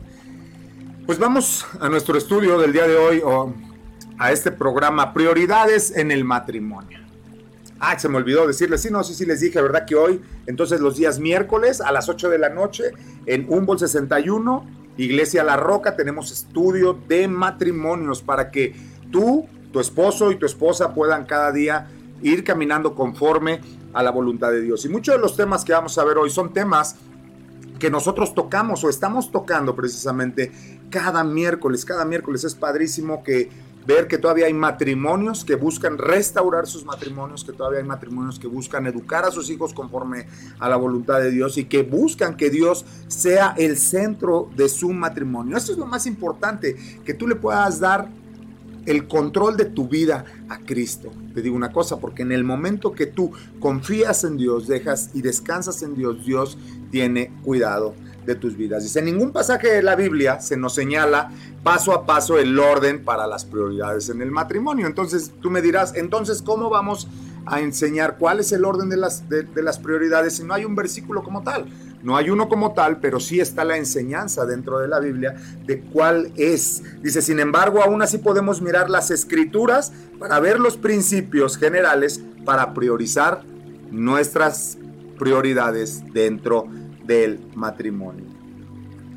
Pues 1.06 1.20
vamos 1.20 1.68
a 1.80 1.88
nuestro 1.88 2.18
estudio 2.18 2.58
del 2.58 2.74
día 2.74 2.88
de 2.88 2.98
hoy 2.98 3.22
a 4.22 4.32
este 4.32 4.51
programa 4.51 5.13
Prioridades 5.13 5.98
en 5.98 6.12
el 6.12 6.24
matrimonio. 6.24 7.00
Ah, 7.80 7.98
se 7.98 8.08
me 8.08 8.18
olvidó 8.18 8.46
decirles, 8.46 8.84
sí, 8.84 8.92
no 8.92 9.04
sé 9.04 9.16
si 9.16 9.25
les 9.25 9.40
dije, 9.40 9.60
¿verdad? 9.60 9.84
Que 9.88 9.96
hoy, 9.96 10.22
entonces 10.46 10.80
los 10.80 10.96
días 10.96 11.18
miércoles 11.18 11.82
a 11.82 11.92
las 11.92 12.08
8 12.08 12.30
de 12.30 12.38
la 12.38 12.50
noche 12.50 12.92
en 13.25 13.48
Humboldt 13.50 13.80
61, 13.80 14.68
Iglesia 14.98 15.44
La 15.44 15.58
Roca, 15.58 15.96
tenemos 15.96 16.32
estudio 16.32 16.96
de 17.08 17.28
matrimonios 17.28 18.22
para 18.22 18.51
que 18.51 18.75
tú, 19.10 19.48
tu 19.74 19.80
esposo 19.80 20.32
y 20.32 20.36
tu 20.36 20.46
esposa 20.46 20.94
puedan 20.94 21.25
cada 21.25 21.51
día 21.51 21.88
ir 22.22 22.44
caminando 22.44 22.94
conforme 22.94 23.60
a 23.92 24.04
la 24.04 24.12
voluntad 24.12 24.51
de 24.51 24.62
Dios. 24.62 24.86
Y 24.86 24.90
muchos 24.90 25.16
de 25.16 25.20
los 25.20 25.36
temas 25.36 25.66
que 25.66 25.74
vamos 25.74 25.98
a 25.98 26.04
ver 26.04 26.20
hoy 26.20 26.30
son 26.30 26.54
temas 26.54 26.96
que 27.80 27.90
nosotros 27.90 28.36
tocamos 28.36 28.84
o 28.84 28.90
estamos 28.90 29.32
tocando 29.32 29.75
precisamente 29.75 30.51
cada 30.92 31.24
miércoles. 31.24 31.86
Cada 31.86 32.06
miércoles 32.06 32.44
es 32.44 32.54
padrísimo 32.54 33.24
que 33.24 33.50
ver 33.86 34.08
que 34.08 34.18
todavía 34.18 34.46
hay 34.46 34.54
matrimonios 34.54 35.44
que 35.44 35.56
buscan 35.56 35.98
restaurar 35.98 36.68
sus 36.68 36.86
matrimonios, 36.86 37.44
que 37.44 37.54
todavía 37.54 37.80
hay 37.80 37.86
matrimonios 37.86 38.40
que 38.40 38.48
buscan 38.48 38.86
educar 38.88 39.26
a 39.26 39.32
sus 39.32 39.50
hijos 39.50 39.74
conforme 39.74 40.28
a 40.60 40.70
la 40.70 40.76
voluntad 40.76 41.20
de 41.20 41.32
Dios 41.32 41.58
y 41.58 41.66
que 41.66 41.84
buscan 41.84 42.38
que 42.38 42.50
Dios 42.50 42.86
sea 43.08 43.56
el 43.58 43.78
centro 43.78 44.50
de 44.56 44.70
su 44.70 44.92
matrimonio. 44.92 45.58
Eso 45.58 45.72
es 45.72 45.78
lo 45.78 45.86
más 45.86 46.06
importante, 46.06 46.76
que 47.04 47.14
tú 47.14 47.28
le 47.28 47.36
puedas 47.36 47.80
dar 47.80 48.10
el 48.86 49.08
control 49.08 49.58
de 49.58 49.66
tu 49.66 49.88
vida 49.88 50.26
a 50.50 50.60
Cristo. 50.60 51.12
Te 51.34 51.42
digo 51.42 51.56
una 51.56 51.72
cosa, 51.72 52.00
porque 52.00 52.24
en 52.24 52.32
el 52.32 52.44
momento 52.44 52.94
que 52.94 53.06
tú 53.06 53.32
confías 53.60 54.24
en 54.24 54.38
Dios, 54.38 54.68
dejas 54.68 55.12
y 55.14 55.22
descansas 55.22 55.84
en 55.84 55.96
Dios, 55.96 56.26
Dios 56.26 56.58
tiene 56.90 57.32
cuidado 57.44 57.94
de 58.25 58.36
tus 58.36 58.56
vidas. 58.56 58.84
Dice, 58.84 59.00
en 59.00 59.06
ningún 59.06 59.32
pasaje 59.32 59.70
de 59.70 59.84
la 59.84 59.96
Biblia 59.96 60.40
se 60.40 60.58
nos 60.58 60.74
señala 60.74 61.32
paso 61.63 61.94
a 61.94 62.06
paso 62.06 62.38
el 62.38 62.58
orden 62.58 63.04
para 63.04 63.28
las 63.28 63.46
prioridades 63.46 64.10
en 64.10 64.22
el 64.22 64.32
matrimonio. 64.32 64.88
Entonces 64.88 65.32
tú 65.42 65.50
me 65.50 65.62
dirás, 65.62 65.94
entonces, 65.96 66.42
¿cómo 66.42 66.70
vamos 66.70 67.08
a 67.46 67.60
enseñar 67.60 68.18
cuál 68.18 68.40
es 68.40 68.51
el 68.51 68.66
orden 68.66 68.90
de 68.90 68.98
las, 68.98 69.28
de, 69.28 69.46
las 69.56 69.80
prioridades 69.80 70.36
si 70.36 70.44
no 70.44 70.54
hay 70.54 70.66
un 70.66 70.75
versículo 70.75 71.24
como 71.24 71.44
tal? 71.44 71.66
No 72.04 72.18
hay 72.18 72.30
uno 72.32 72.50
como 72.50 72.74
tal, 72.74 73.00
pero 73.00 73.20
sí 73.20 73.40
está 73.40 73.63
la 73.63 73.78
enseñanza 73.78 74.46
dentro 74.46 74.80
de 74.80 74.88
la 74.88 75.00
Biblia 75.00 75.36
de 75.66 75.82
cuál 75.82 76.32
es. 76.36 76.82
Dice, 77.01 77.22
sin 77.22 77.40
embargo, 77.40 77.84
aún 77.84 78.01
así 78.01 78.18
podemos 78.18 78.62
mirar 78.62 78.90
las 78.90 79.12
escrituras 79.12 79.94
para 80.20 80.40
ver 80.40 80.60
los 80.60 80.78
principios 80.78 81.58
generales 81.58 82.22
para 82.44 82.74
priorizar 82.74 83.44
nuestras 83.92 84.80
prioridades 85.20 86.04
dentro 86.12 86.66
del 87.05 87.39
matrimonio. 87.55 88.25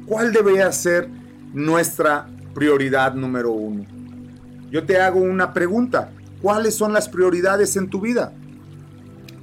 ¿Cuál 0.06 0.32
debería 0.32 0.70
ser 0.72 1.08
nuestra 1.52 2.26
prioridad 2.54 3.14
número 3.14 3.52
uno? 3.52 3.84
Yo 4.70 4.84
te 4.84 5.00
hago 5.00 5.20
una 5.20 5.52
pregunta. 5.52 6.10
¿Cuáles 6.42 6.74
son 6.74 6.92
las 6.92 7.08
prioridades 7.08 7.76
en 7.76 7.88
tu 7.88 8.00
vida? 8.00 8.32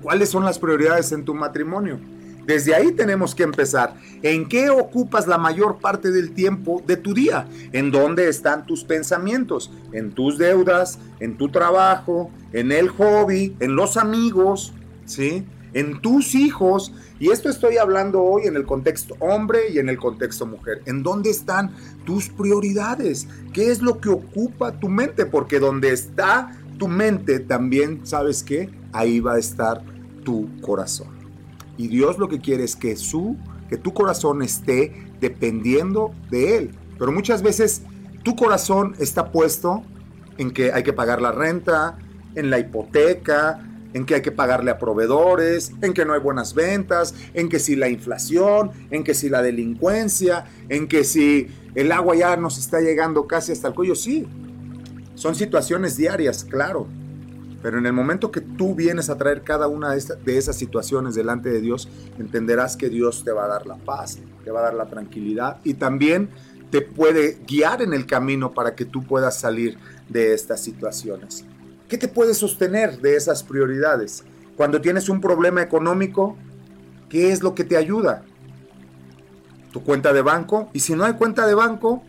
¿Cuáles 0.01 0.29
son 0.29 0.43
las 0.43 0.59
prioridades 0.59 1.11
en 1.11 1.25
tu 1.25 1.33
matrimonio? 1.33 1.99
Desde 2.45 2.75
ahí 2.75 2.91
tenemos 2.91 3.33
que 3.33 3.43
empezar. 3.43 3.95
¿En 4.21 4.47
qué 4.47 4.69
ocupas 4.69 5.27
la 5.27 5.37
mayor 5.37 5.79
parte 5.79 6.11
del 6.11 6.33
tiempo 6.33 6.83
de 6.85 6.97
tu 6.97 7.13
día? 7.13 7.47
¿En 7.71 7.91
dónde 7.91 8.27
están 8.29 8.65
tus 8.65 8.83
pensamientos? 8.83 9.71
¿En 9.93 10.11
tus 10.11 10.37
deudas? 10.37 10.99
¿En 11.19 11.37
tu 11.37 11.49
trabajo? 11.49 12.31
¿En 12.51 12.71
el 12.71 12.89
hobby? 12.89 13.55
¿En 13.59 13.75
los 13.75 13.97
amigos? 13.97 14.73
¿Sí? 15.05 15.45
¿En 15.73 16.01
tus 16.01 16.35
hijos? 16.35 16.93
Y 17.19 17.29
esto 17.29 17.49
estoy 17.49 17.77
hablando 17.77 18.21
hoy 18.21 18.43
en 18.45 18.55
el 18.55 18.65
contexto 18.65 19.15
hombre 19.19 19.69
y 19.73 19.79
en 19.79 19.89
el 19.89 19.97
contexto 19.97 20.45
mujer. 20.45 20.81
¿En 20.85 21.03
dónde 21.03 21.29
están 21.29 21.71
tus 22.05 22.29
prioridades? 22.29 23.27
¿Qué 23.53 23.71
es 23.71 23.81
lo 23.81 24.01
que 24.01 24.09
ocupa 24.09 24.79
tu 24.79 24.89
mente? 24.89 25.25
Porque 25.25 25.59
donde 25.59 25.91
está 25.91 26.57
tu 26.77 26.87
mente 26.87 27.39
también, 27.39 28.01
¿sabes 28.05 28.43
qué? 28.43 28.69
Ahí 28.91 29.19
va 29.19 29.33
a 29.33 29.39
estar 29.39 29.83
tu 30.23 30.49
corazón. 30.61 31.09
Y 31.77 31.87
Dios 31.87 32.17
lo 32.17 32.27
que 32.27 32.41
quiere 32.41 32.63
es 32.63 32.75
que 32.75 32.95
su 32.95 33.37
que 33.71 33.77
tu 33.77 33.93
corazón 33.93 34.41
esté 34.41 34.93
dependiendo 35.21 36.13
de 36.29 36.57
él. 36.57 36.71
Pero 36.99 37.13
muchas 37.13 37.41
veces 37.41 37.83
tu 38.21 38.35
corazón 38.35 38.95
está 38.99 39.31
puesto 39.31 39.83
en 40.37 40.51
que 40.51 40.73
hay 40.73 40.83
que 40.83 40.91
pagar 40.91 41.21
la 41.21 41.31
renta, 41.31 41.97
en 42.35 42.49
la 42.49 42.59
hipoteca, 42.59 43.70
en 43.93 44.05
que 44.05 44.15
hay 44.15 44.21
que 44.21 44.31
pagarle 44.31 44.71
a 44.71 44.77
proveedores, 44.77 45.71
en 45.81 45.93
que 45.93 46.05
no 46.05 46.13
hay 46.13 46.19
buenas 46.19 46.53
ventas, 46.53 47.13
en 47.33 47.49
que 47.49 47.59
si 47.59 47.75
la 47.75 47.89
inflación, 47.89 48.71
en 48.89 49.03
que 49.03 49.13
si 49.13 49.29
la 49.29 49.41
delincuencia, 49.41 50.45
en 50.69 50.87
que 50.87 51.03
si 51.03 51.47
el 51.75 51.91
agua 51.91 52.15
ya 52.15 52.35
nos 52.37 52.57
está 52.57 52.81
llegando 52.81 53.27
casi 53.27 53.51
hasta 53.51 53.69
el 53.69 53.73
cuello. 53.73 53.95
Sí, 53.95 54.27
son 55.15 55.35
situaciones 55.35 55.97
diarias, 55.97 56.43
claro. 56.43 56.87
Pero 57.61 57.77
en 57.77 57.85
el 57.85 57.93
momento 57.93 58.31
que 58.31 58.41
tú 58.41 58.73
vienes 58.73 59.09
a 59.09 59.17
traer 59.17 59.43
cada 59.43 59.67
una 59.67 59.91
de, 59.93 60.37
esas 60.37 60.55
situaciones 60.55 61.13
delante 61.13 61.49
de 61.49 61.61
Dios, 61.61 61.87
entenderás 62.17 62.75
que 62.75 62.89
Dios 62.89 63.23
te 63.23 63.31
va 63.31 63.45
a 63.45 63.47
dar 63.47 63.67
la 63.67 63.75
paz, 63.75 64.17
te 64.43 64.49
va 64.49 64.61
a 64.61 64.63
dar 64.63 64.73
la 64.73 64.87
tranquilidad 64.87 65.57
y 65.63 65.75
también 65.75 66.29
te 66.71 66.81
puede 66.81 67.37
guiar 67.47 67.83
en 67.83 67.93
el 67.93 68.07
camino 68.07 68.51
para 68.51 68.73
que 68.73 68.85
tú 68.85 69.03
puedas 69.03 69.39
salir 69.39 69.77
de 70.09 70.33
estas 70.33 70.61
situaciones. 70.61 71.45
¿Qué 71.91 71.97
te 71.97 72.07
puede 72.07 72.33
sostener 72.33 73.01
de 73.01 73.17
esas 73.17 73.43
prioridades? 73.43 74.23
Cuando 74.55 74.79
tienes 74.79 75.09
un 75.09 75.19
problema 75.19 75.61
económico, 75.61 76.37
¿qué 77.09 77.33
es 77.33 77.43
lo 77.43 77.53
que 77.53 77.65
te 77.65 77.75
ayuda? 77.75 78.23
Tu 79.73 79.83
cuenta 79.83 80.13
de 80.13 80.21
banco. 80.21 80.69
Y 80.71 80.79
si 80.79 80.95
no 80.95 81.03
hay 81.03 81.15
cuenta 81.15 81.45
de 81.45 81.53
banco, 81.53 82.01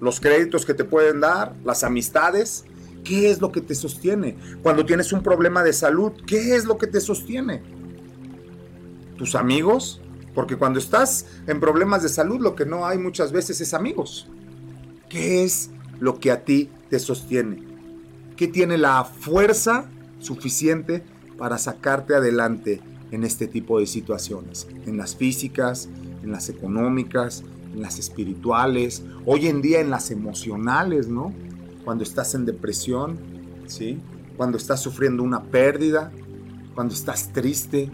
los 0.00 0.20
créditos 0.20 0.64
que 0.64 0.72
te 0.72 0.84
pueden 0.84 1.20
dar, 1.20 1.52
las 1.66 1.84
amistades, 1.84 2.64
¿qué 3.04 3.30
es 3.30 3.42
lo 3.42 3.52
que 3.52 3.60
te 3.60 3.74
sostiene? 3.74 4.38
Cuando 4.62 4.86
tienes 4.86 5.12
un 5.12 5.22
problema 5.22 5.62
de 5.62 5.74
salud, 5.74 6.12
¿qué 6.26 6.56
es 6.56 6.64
lo 6.64 6.78
que 6.78 6.86
te 6.86 7.02
sostiene? 7.02 7.62
¿Tus 9.18 9.34
amigos? 9.34 10.00
Porque 10.34 10.56
cuando 10.56 10.78
estás 10.78 11.26
en 11.46 11.60
problemas 11.60 12.02
de 12.02 12.08
salud, 12.08 12.40
lo 12.40 12.54
que 12.54 12.64
no 12.64 12.86
hay 12.86 12.96
muchas 12.96 13.32
veces 13.32 13.60
es 13.60 13.74
amigos. 13.74 14.28
¿Qué 15.10 15.44
es 15.44 15.68
lo 16.00 16.20
que 16.20 16.30
a 16.30 16.42
ti 16.42 16.70
te 16.88 16.98
sostiene? 16.98 17.65
Que 18.36 18.48
tiene 18.48 18.78
la 18.78 19.04
fuerza 19.04 19.86
suficiente 20.18 21.02
para 21.38 21.58
sacarte 21.58 22.14
adelante 22.14 22.80
en 23.10 23.24
este 23.24 23.46
tipo 23.46 23.78
de 23.78 23.86
situaciones, 23.86 24.66
en 24.86 24.96
las 24.96 25.16
físicas, 25.16 25.88
en 26.22 26.32
las 26.32 26.48
económicas, 26.48 27.44
en 27.72 27.82
las 27.82 27.98
espirituales, 27.98 29.02
hoy 29.24 29.46
en 29.46 29.62
día 29.62 29.80
en 29.80 29.90
las 29.90 30.10
emocionales, 30.10 31.08
¿no? 31.08 31.32
Cuando 31.84 32.04
estás 32.04 32.34
en 32.34 32.44
depresión, 32.44 33.18
¿sí? 33.66 34.00
Cuando 34.36 34.56
estás 34.58 34.82
sufriendo 34.82 35.22
una 35.22 35.42
pérdida, 35.44 36.10
cuando 36.74 36.94
estás 36.94 37.32
triste, 37.32 37.90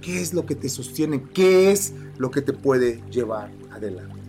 ¿qué 0.00 0.20
es 0.20 0.34
lo 0.34 0.46
que 0.46 0.54
te 0.54 0.68
sostiene? 0.68 1.22
¿Qué 1.22 1.70
es 1.70 1.94
lo 2.18 2.30
que 2.30 2.42
te 2.42 2.52
puede 2.52 3.02
llevar 3.10 3.50
adelante? 3.70 4.23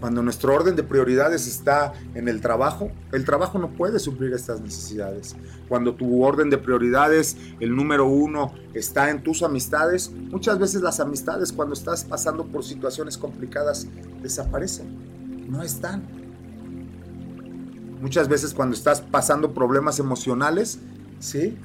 Cuando 0.00 0.22
nuestro 0.22 0.54
orden 0.54 0.76
de 0.76 0.82
prioridades 0.82 1.46
está 1.46 1.94
en 2.14 2.28
el 2.28 2.42
trabajo, 2.42 2.90
el 3.12 3.24
trabajo 3.24 3.58
no 3.58 3.70
puede 3.70 3.98
suplir 3.98 4.34
estas 4.34 4.60
necesidades. 4.60 5.34
Cuando 5.68 5.94
tu 5.94 6.22
orden 6.22 6.50
de 6.50 6.58
prioridades, 6.58 7.36
el 7.60 7.74
número 7.74 8.06
uno, 8.06 8.52
está 8.74 9.10
en 9.10 9.22
tus 9.22 9.42
amistades, 9.42 10.10
muchas 10.10 10.58
veces 10.58 10.82
las 10.82 11.00
amistades 11.00 11.50
cuando 11.50 11.72
estás 11.72 12.04
pasando 12.04 12.44
por 12.44 12.62
situaciones 12.62 13.16
complicadas 13.16 13.86
desaparecen, 14.22 15.48
no 15.50 15.62
están. 15.62 16.02
Muchas 18.02 18.28
veces 18.28 18.52
cuando 18.52 18.76
estás 18.76 19.00
pasando 19.00 19.54
problemas 19.54 19.98
emocionales, 19.98 20.78
¿sí? 21.20 21.56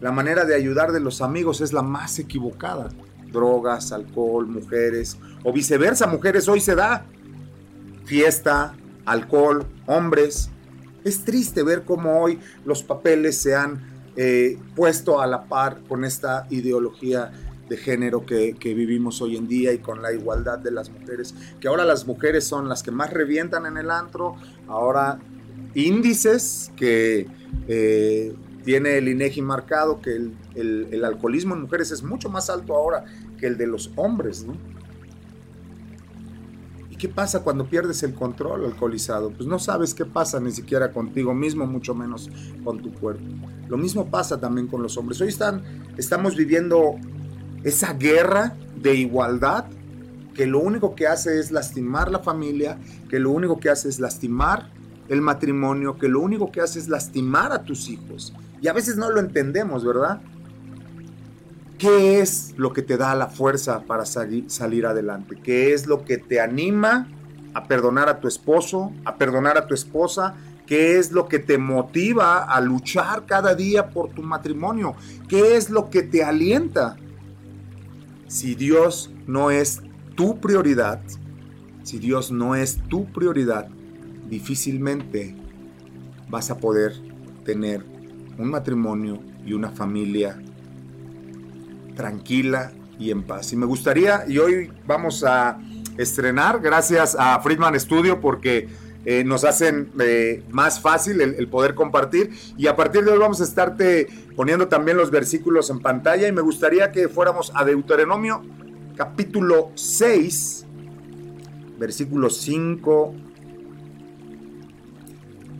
La 0.00 0.12
manera 0.12 0.46
de 0.46 0.54
ayudar 0.54 0.92
de 0.92 1.00
los 1.00 1.20
amigos 1.20 1.60
es 1.60 1.74
la 1.74 1.82
más 1.82 2.18
equivocada. 2.18 2.88
Drogas, 3.30 3.92
alcohol, 3.92 4.46
mujeres, 4.46 5.18
o 5.44 5.52
viceversa, 5.52 6.06
mujeres 6.06 6.48
hoy 6.48 6.60
se 6.60 6.74
da 6.74 7.04
fiesta, 8.04 8.74
alcohol, 9.06 9.66
hombres. 9.86 10.50
Es 11.04 11.24
triste 11.24 11.62
ver 11.62 11.84
cómo 11.84 12.20
hoy 12.20 12.38
los 12.64 12.82
papeles 12.82 13.38
se 13.38 13.54
han 13.54 13.90
eh, 14.16 14.58
puesto 14.74 15.20
a 15.20 15.26
la 15.26 15.44
par 15.44 15.80
con 15.88 16.04
esta 16.04 16.46
ideología 16.50 17.32
de 17.70 17.76
género 17.76 18.26
que, 18.26 18.52
vivimos 18.62 19.22
hoy 19.22 19.36
en 19.36 19.46
día 19.46 19.72
y 19.72 19.78
con 19.78 20.02
la 20.02 20.12
igualdad 20.12 20.58
de 20.58 20.72
las 20.72 20.90
mujeres, 20.90 21.34
que 21.60 21.68
ahora 21.68 21.84
las 21.84 22.04
mujeres 22.04 22.44
son 22.44 22.68
las 22.68 22.82
que 22.82 22.90
más 22.90 23.12
revientan 23.12 23.64
en 23.64 23.76
el 23.76 23.92
antro, 23.92 24.34
ahora 24.66 25.20
índices 25.74 26.72
que 26.76 27.28
eh, 27.68 28.34
tiene 28.64 28.98
el 28.98 29.08
INEGI 29.08 29.42
marcado, 29.42 30.00
que 30.02 30.16
el, 30.16 30.88
el, 30.90 31.04
alcoholismo 31.04 31.54
en 31.54 31.62
mujeres 31.62 31.92
es 31.92 32.02
mucho 32.02 32.28
más 32.28 32.50
alto 32.50 32.74
ahora 32.74 33.04
que 33.38 33.46
el 33.46 33.56
de 33.56 33.68
los 33.68 33.92
hombres, 33.94 34.44
¿no? 34.44 34.54
¿Qué 37.00 37.08
pasa 37.08 37.42
cuando 37.42 37.64
pierdes 37.64 38.02
el 38.02 38.14
control 38.14 38.66
alcoholizado? 38.66 39.30
Pues 39.30 39.48
no 39.48 39.58
sabes 39.58 39.94
qué 39.94 40.04
pasa 40.04 40.38
ni 40.38 40.52
siquiera 40.52 40.92
contigo 40.92 41.32
mismo, 41.32 41.66
mucho 41.66 41.94
menos 41.94 42.30
con 42.62 42.82
tu 42.82 42.92
cuerpo. 42.92 43.24
Lo 43.68 43.78
mismo 43.78 44.10
pasa 44.10 44.38
también 44.38 44.66
con 44.66 44.82
los 44.82 44.98
hombres. 44.98 45.18
Hoy 45.22 45.28
están, 45.28 45.62
estamos 45.96 46.36
viviendo 46.36 46.96
esa 47.64 47.94
guerra 47.94 48.54
de 48.76 48.94
igualdad 48.96 49.64
que 50.34 50.46
lo 50.46 50.58
único 50.58 50.94
que 50.94 51.06
hace 51.06 51.40
es 51.40 51.50
lastimar 51.50 52.10
la 52.10 52.18
familia, 52.18 52.78
que 53.08 53.18
lo 53.18 53.30
único 53.30 53.58
que 53.58 53.70
hace 53.70 53.88
es 53.88 53.98
lastimar 53.98 54.70
el 55.08 55.22
matrimonio, 55.22 55.96
que 55.96 56.08
lo 56.08 56.20
único 56.20 56.52
que 56.52 56.60
hace 56.60 56.78
es 56.78 56.88
lastimar 56.88 57.50
a 57.52 57.62
tus 57.62 57.88
hijos. 57.88 58.34
Y 58.60 58.68
a 58.68 58.74
veces 58.74 58.98
no 58.98 59.10
lo 59.10 59.20
entendemos, 59.20 59.86
¿verdad? 59.86 60.20
¿Qué 61.80 62.20
es 62.20 62.52
lo 62.58 62.74
que 62.74 62.82
te 62.82 62.98
da 62.98 63.14
la 63.14 63.28
fuerza 63.28 63.84
para 63.84 64.04
salir, 64.04 64.84
adelante? 64.84 65.36
¿Qué 65.42 65.72
es 65.72 65.86
lo 65.86 66.04
que 66.04 66.18
te 66.18 66.38
anima 66.38 67.08
a 67.54 67.64
perdonar 67.64 68.10
a 68.10 68.20
tu 68.20 68.28
esposo, 68.28 68.92
a 69.06 69.16
perdonar 69.16 69.56
a 69.56 69.66
tu 69.66 69.72
esposa? 69.72 70.34
¿Qué 70.66 70.98
es 70.98 71.10
lo 71.10 71.26
que 71.26 71.38
te 71.38 71.56
motiva 71.56 72.44
a 72.44 72.60
luchar 72.60 73.24
cada 73.24 73.54
día 73.54 73.88
por 73.88 74.10
tu 74.10 74.22
matrimonio? 74.22 74.94
¿Qué 75.26 75.56
es 75.56 75.70
lo 75.70 75.88
que 75.88 76.02
te 76.02 76.22
alienta? 76.22 76.98
Si 78.28 78.54
Dios 78.54 79.10
no 79.26 79.50
es 79.50 79.80
tu 80.16 80.38
prioridad, 80.38 81.00
si 81.82 81.98
Dios 81.98 82.30
no 82.30 82.56
es 82.56 82.76
tu 82.90 83.10
prioridad, 83.10 83.68
difícilmente 84.28 85.34
vas 86.28 86.50
a 86.50 86.58
poder 86.58 86.92
tener 87.46 87.82
un 88.36 88.50
matrimonio 88.50 89.18
y 89.46 89.54
una 89.54 89.70
familia 89.70 90.42
tranquila 92.00 92.72
y 92.98 93.10
en 93.10 93.24
paz. 93.24 93.52
Y 93.52 93.56
me 93.56 93.66
gustaría, 93.66 94.24
y 94.26 94.38
hoy 94.38 94.72
vamos 94.86 95.22
a 95.22 95.58
estrenar, 95.98 96.60
gracias 96.60 97.14
a 97.18 97.38
Friedman 97.40 97.78
Studio, 97.78 98.20
porque 98.20 98.68
eh, 99.04 99.22
nos 99.22 99.44
hacen 99.44 99.92
eh, 100.00 100.42
más 100.48 100.80
fácil 100.80 101.20
el, 101.20 101.46
poder 101.48 101.74
compartir. 101.74 102.30
Y 102.56 102.68
a 102.68 102.74
partir 102.74 103.04
de 103.04 103.12
hoy 103.12 103.18
vamos 103.18 103.42
a 103.42 103.44
estarte 103.44 104.08
poniendo 104.34 104.66
también 104.66 104.96
los 104.96 105.10
versículos 105.10 105.68
en 105.68 105.80
pantalla. 105.80 106.26
Y 106.26 106.32
me 106.32 106.40
gustaría 106.40 106.90
que 106.90 107.10
fuéramos 107.10 107.52
a 107.54 107.66
Deuteronomio 107.66 108.40
capítulo 108.96 109.72
6, 109.74 110.64
versículo 111.78 112.30
5. 112.30 113.14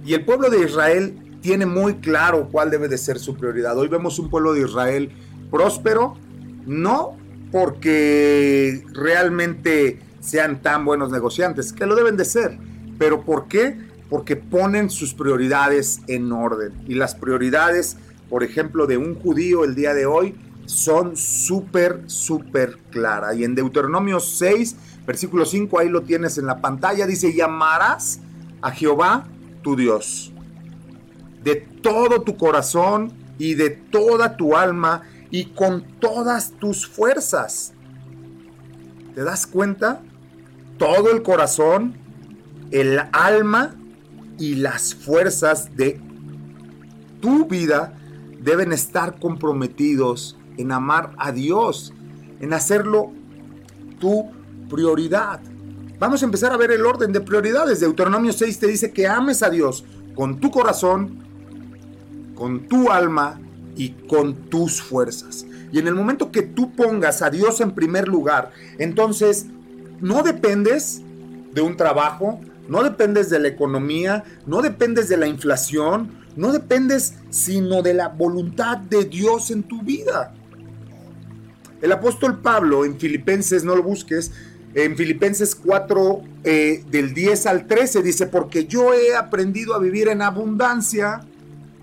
Y 0.07 0.15
el 0.15 0.25
pueblo 0.25 0.49
de 0.49 0.65
Israel 0.65 1.39
tiene 1.43 1.67
muy 1.67 1.97
claro 1.97 2.49
cuál 2.51 2.71
debe 2.71 2.89
de 2.89 2.97
ser 2.97 3.19
su 3.19 3.37
prioridad. 3.37 3.77
Hoy 3.77 3.89
vemos 3.89 4.19
un 4.19 4.31
pueblo 4.31 4.55
de 4.55 4.63
Israel 4.63 5.13
próspero, 5.51 6.17
no 6.71 7.17
porque 7.53 8.85
realmente 8.93 9.99
sean 10.21 10.63
tan 10.63 10.85
buenos 10.85 11.11
negociantes, 11.11 11.73
que 11.73 11.87
lo 11.87 11.97
deben 11.97 12.17
de 12.17 12.25
ser, 12.25 12.59
pero 12.99 13.23
¿por 13.23 13.49
qué? 13.49 13.77
Porque 14.09 14.37
ponen 14.37 14.91
sus 14.91 15.15
prioridades 15.15 16.01
en 16.07 16.31
orden. 16.33 16.73
Y 16.87 16.95
las 16.95 17.15
prioridades, 17.15 17.97
por 18.29 18.45
ejemplo, 18.45 18.87
de 18.87 18.97
un 18.97 19.15
judío 19.15 19.65
el 19.65 19.75
día 19.75 19.95
de 19.95 20.07
hoy 20.07 20.35
son 20.67 21.17
súper, 21.17 22.03
súper 22.07 22.79
claras. 22.91 23.37
Y 23.37 23.45
en 23.45 23.55
Deuteronomio 23.55 24.21
6, 24.21 24.77
versículo 25.07 25.45
5, 25.45 25.79
ahí 25.79 25.89
lo 25.89 26.03
tienes 26.03 26.39
en 26.39 26.47
la 26.47 26.61
pantalla, 26.61 27.07
dice, 27.07 27.35
llamarás 27.35 28.21
a 28.63 28.71
Jehová 28.71 29.27
tu 29.63 29.75
Dios 29.75 30.33
de 31.43 31.57
todo 31.57 32.23
tu 32.23 32.37
corazón 32.37 33.13
y 33.39 33.55
de 33.55 33.71
toda 33.71 34.37
tu 34.37 34.57
alma 34.57 35.03
y 35.31 35.47
con 35.47 35.85
todas 36.01 36.53
tus 36.53 36.87
fuerzas. 36.87 37.73
¿Te 39.15 39.23
das 39.23 39.47
cuenta? 39.47 40.03
Todo 40.79 41.11
el 41.13 41.23
corazón, 41.23 41.95
el 42.71 43.01
alma 43.13 43.75
y 44.39 44.57
las 44.57 44.95
fuerzas 44.95 45.77
de 45.77 46.01
tu 47.21 47.47
vida 47.47 47.95
deben 48.41 48.73
estar 48.73 49.19
comprometidos 49.19 50.39
en 50.57 50.73
amar 50.73 51.13
a 51.19 51.33
Dios, 51.33 51.93
en 52.41 52.53
hacerlo 52.53 53.13
tu 53.99 54.31
prioridad. 54.69 55.41
Vamos 55.99 56.23
a 56.23 56.25
empezar 56.25 56.53
a 56.53 56.57
ver 56.57 56.71
el 56.71 56.87
orden 56.87 57.13
de 57.13 57.21
prioridades. 57.21 57.81
Deuteronomio 57.81 58.33
6 58.33 58.59
te 58.59 58.67
dice 58.67 58.93
que 58.93 59.07
ames 59.07 59.43
a 59.43 59.51
Dios 59.51 59.85
con 60.15 60.41
tu 60.41 60.51
corazón, 60.51 61.19
con 62.35 62.61
tu 62.69 62.91
alma 62.91 63.39
y 63.77 63.91
con 64.09 64.35
tus 64.49 64.81
fuerzas. 64.83 65.47
Y 65.73 65.79
en 65.79 65.87
el 65.87 65.95
momento 65.95 66.33
que 66.33 66.43
tú 66.43 66.73
pongas 66.73 67.23
a 67.23 67.31
Dios 67.31 67.61
en 67.61 67.73
primer 67.73 68.09
lugar, 68.09 68.51
entonces 68.79 69.47
no 70.01 70.23
dependes 70.23 71.03
de 71.55 71.61
un 71.61 71.77
trabajo, 71.77 72.41
no 72.69 72.83
dependes 72.83 73.31
de 73.31 73.39
la 73.39 73.49
economía, 73.49 74.25
no 74.47 74.63
dependes 74.63 75.09
de 75.09 75.17
la 75.17 75.27
inflación, 75.27 76.11
no 76.37 76.53
dependes 76.53 77.15
sino 77.31 77.83
de 77.83 77.95
la 77.95 78.09
voluntad 78.09 78.79
de 78.79 79.05
Dios 79.05 79.51
en 79.51 79.63
tu 79.63 79.83
vida. 79.83 80.35
El 81.83 81.93
apóstol 81.93 82.41
Pablo 82.41 82.85
en 82.85 82.99
Filipenses, 82.99 83.65
no 83.65 83.75
lo 83.75 83.83
busques, 83.83 84.33
en 84.75 84.97
Filipenses 84.97 85.55
4 85.57 86.23
eh, 86.45 86.85
del 86.89 87.13
10 87.13 87.47
al 87.47 87.67
13 87.67 88.03
dice, 88.03 88.27
porque 88.27 88.67
yo 88.67 88.95
he 88.95 89.17
aprendido 89.17 89.75
a 89.75 89.79
vivir 89.79 90.09
en 90.09 90.23
abundancia 90.23 91.23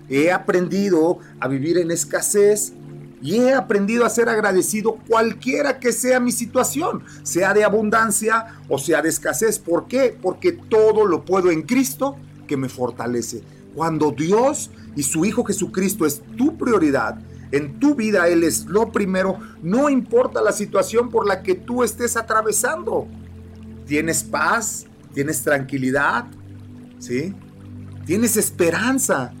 he 0.08 0.32
aprendido 0.32 1.18
a 1.40 1.48
vivir 1.48 1.78
en 1.78 1.90
escasez 1.90 2.72
y 3.20 3.36
he 3.36 3.54
aprendido 3.54 4.04
a 4.04 4.10
ser 4.10 4.28
agradecido 4.28 4.98
cualquiera 5.08 5.80
que 5.80 5.92
sea 5.92 6.20
mi 6.20 6.32
situación, 6.32 7.02
sea 7.22 7.52
de 7.52 7.64
abundancia 7.64 8.58
o 8.68 8.78
sea 8.78 9.02
de 9.02 9.08
escasez. 9.08 9.58
¿Por 9.58 9.88
qué? 9.88 10.16
Porque 10.20 10.52
todo 10.52 11.04
lo 11.06 11.24
puedo 11.24 11.50
en 11.50 11.62
Cristo 11.62 12.16
que 12.46 12.56
me 12.56 12.68
fortalece. 12.68 13.42
Cuando 13.74 14.12
Dios 14.12 14.70
y 14.96 15.02
su 15.02 15.24
Hijo 15.24 15.44
Jesucristo 15.44 16.06
es 16.06 16.22
tu 16.36 16.56
prioridad, 16.56 17.18
en 17.50 17.78
tu 17.80 17.94
vida 17.94 18.28
Él 18.28 18.44
es 18.44 18.66
lo 18.66 18.92
primero, 18.92 19.38
no 19.62 19.88
importa 19.88 20.42
la 20.42 20.52
situación 20.52 21.10
por 21.10 21.26
la 21.26 21.42
que 21.42 21.54
tú 21.54 21.82
estés 21.82 22.16
atravesando. 22.16 23.06
Tienes 23.86 24.22
paz, 24.22 24.86
tienes 25.14 25.42
tranquilidad, 25.42 26.26
¿sí? 26.98 27.34
Tienes 28.04 28.36
esperanza, 28.36 29.32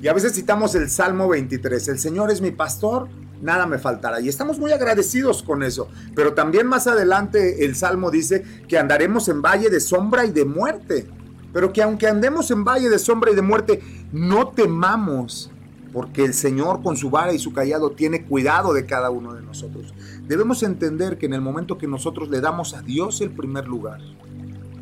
y 0.00 0.06
a 0.06 0.12
veces 0.12 0.34
citamos 0.34 0.74
el 0.76 0.88
Salmo 0.90 1.28
23, 1.28 1.88
el 1.88 1.98
Señor 1.98 2.30
es 2.30 2.40
mi 2.40 2.52
pastor, 2.52 3.08
nada 3.42 3.66
me 3.66 3.78
faltará. 3.78 4.20
Y 4.20 4.28
estamos 4.28 4.58
muy 4.58 4.70
agradecidos 4.70 5.42
con 5.42 5.62
eso. 5.62 5.88
Pero 6.14 6.34
también 6.34 6.66
más 6.66 6.86
adelante 6.86 7.64
el 7.64 7.74
Salmo 7.74 8.10
dice 8.10 8.44
que 8.68 8.78
andaremos 8.78 9.28
en 9.28 9.42
valle 9.42 9.70
de 9.70 9.80
sombra 9.80 10.24
y 10.24 10.30
de 10.30 10.44
muerte. 10.44 11.08
Pero 11.52 11.72
que 11.72 11.82
aunque 11.82 12.06
andemos 12.06 12.50
en 12.50 12.64
valle 12.64 12.88
de 12.88 12.98
sombra 12.98 13.32
y 13.32 13.34
de 13.34 13.42
muerte, 13.42 13.80
no 14.12 14.48
temamos, 14.48 15.50
porque 15.92 16.24
el 16.24 16.34
Señor 16.34 16.82
con 16.82 16.96
su 16.96 17.10
vara 17.10 17.32
y 17.32 17.38
su 17.38 17.52
callado 17.52 17.90
tiene 17.90 18.24
cuidado 18.24 18.74
de 18.74 18.86
cada 18.86 19.10
uno 19.10 19.34
de 19.34 19.42
nosotros. 19.42 19.94
Debemos 20.28 20.62
entender 20.62 21.18
que 21.18 21.26
en 21.26 21.32
el 21.32 21.40
momento 21.40 21.78
que 21.78 21.88
nosotros 21.88 22.28
le 22.28 22.40
damos 22.40 22.74
a 22.74 22.82
Dios 22.82 23.20
el 23.20 23.30
primer 23.30 23.66
lugar, 23.66 24.00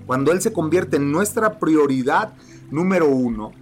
cuando 0.06 0.32
Él 0.32 0.42
se 0.42 0.52
convierte 0.52 0.96
en 0.96 1.10
nuestra 1.10 1.58
prioridad 1.58 2.34
número 2.70 3.08
uno, 3.08 3.52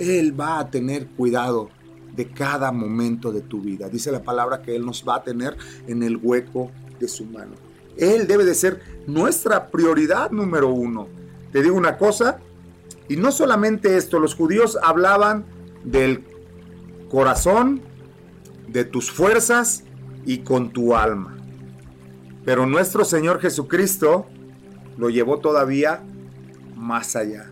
él 0.00 0.38
va 0.38 0.58
a 0.58 0.70
tener 0.70 1.06
cuidado 1.08 1.68
de 2.16 2.26
cada 2.28 2.72
momento 2.72 3.32
de 3.32 3.42
tu 3.42 3.60
vida. 3.60 3.88
Dice 3.88 4.10
la 4.10 4.22
palabra 4.22 4.62
que 4.62 4.74
Él 4.74 4.84
nos 4.84 5.06
va 5.06 5.16
a 5.16 5.22
tener 5.22 5.56
en 5.86 6.02
el 6.02 6.16
hueco 6.16 6.70
de 6.98 7.06
su 7.06 7.24
mano. 7.26 7.52
Él 7.96 8.26
debe 8.26 8.44
de 8.44 8.54
ser 8.54 8.80
nuestra 9.06 9.70
prioridad 9.70 10.30
número 10.30 10.70
uno. 10.70 11.06
Te 11.52 11.62
digo 11.62 11.76
una 11.76 11.98
cosa, 11.98 12.38
y 13.08 13.16
no 13.16 13.30
solamente 13.30 13.96
esto, 13.96 14.18
los 14.18 14.34
judíos 14.34 14.78
hablaban 14.82 15.44
del 15.84 16.24
corazón, 17.10 17.82
de 18.68 18.84
tus 18.84 19.10
fuerzas 19.10 19.84
y 20.24 20.38
con 20.38 20.70
tu 20.70 20.96
alma. 20.96 21.36
Pero 22.44 22.66
nuestro 22.66 23.04
Señor 23.04 23.40
Jesucristo 23.40 24.26
lo 24.96 25.10
llevó 25.10 25.40
todavía 25.40 26.02
más 26.74 27.16
allá. 27.16 27.50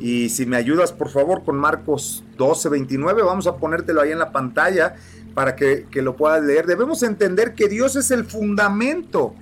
Y 0.00 0.28
si 0.28 0.46
me 0.46 0.56
ayudas 0.56 0.92
por 0.92 1.08
favor 1.08 1.44
con 1.44 1.56
Marcos 1.56 2.24
12, 2.36 2.68
29, 2.68 3.22
vamos 3.22 3.46
a 3.46 3.56
ponértelo 3.56 4.00
ahí 4.00 4.12
en 4.12 4.18
la 4.18 4.32
pantalla 4.32 4.96
para 5.34 5.56
que, 5.56 5.86
que 5.90 6.02
lo 6.02 6.16
puedas 6.16 6.42
leer. 6.42 6.66
Debemos 6.66 7.02
entender 7.02 7.54
que 7.54 7.68
Dios 7.68 7.96
es 7.96 8.10
el 8.10 8.24
fundamento. 8.24 9.34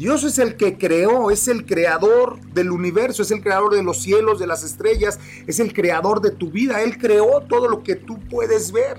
Dios 0.00 0.24
es 0.24 0.38
el 0.38 0.56
que 0.56 0.78
creó, 0.78 1.30
es 1.30 1.46
el 1.46 1.66
creador 1.66 2.40
del 2.54 2.70
universo, 2.70 3.20
es 3.20 3.30
el 3.32 3.42
creador 3.42 3.74
de 3.74 3.82
los 3.82 4.00
cielos, 4.00 4.38
de 4.38 4.46
las 4.46 4.64
estrellas, 4.64 5.20
es 5.46 5.60
el 5.60 5.74
creador 5.74 6.22
de 6.22 6.30
tu 6.30 6.50
vida. 6.50 6.80
Él 6.80 6.96
creó 6.96 7.42
todo 7.42 7.68
lo 7.68 7.82
que 7.82 7.96
tú 7.96 8.18
puedes 8.30 8.72
ver. 8.72 8.96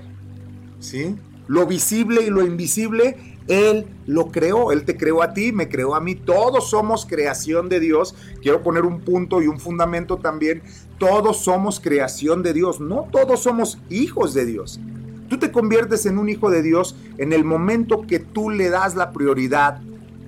¿Sí? 0.78 1.16
Lo 1.48 1.66
visible 1.66 2.22
y 2.22 2.30
lo 2.30 2.46
invisible, 2.46 3.16
Él 3.48 3.86
lo 4.06 4.30
creó. 4.30 4.72
Él 4.72 4.84
te 4.84 4.96
creó 4.96 5.22
a 5.22 5.32
ti, 5.32 5.52
me 5.52 5.68
creó 5.68 5.94
a 5.94 6.00
mí. 6.00 6.14
Todos 6.14 6.70
somos 6.70 7.06
creación 7.06 7.68
de 7.68 7.80
Dios. 7.80 8.14
Quiero 8.42 8.62
poner 8.62 8.84
un 8.84 9.00
punto 9.00 9.42
y 9.42 9.46
un 9.46 9.58
fundamento 9.58 10.18
también. 10.18 10.62
Todos 10.98 11.38
somos 11.38 11.80
creación 11.80 12.42
de 12.42 12.52
Dios. 12.52 12.80
No 12.80 13.08
todos 13.10 13.40
somos 13.40 13.78
hijos 13.90 14.34
de 14.34 14.46
Dios. 14.46 14.80
Tú 15.28 15.38
te 15.38 15.50
conviertes 15.50 16.04
en 16.06 16.18
un 16.18 16.28
hijo 16.28 16.50
de 16.50 16.62
Dios 16.62 16.94
en 17.16 17.32
el 17.32 17.42
momento 17.44 18.02
que 18.06 18.18
tú 18.18 18.50
le 18.50 18.68
das 18.68 18.94
la 18.94 19.12
prioridad 19.12 19.80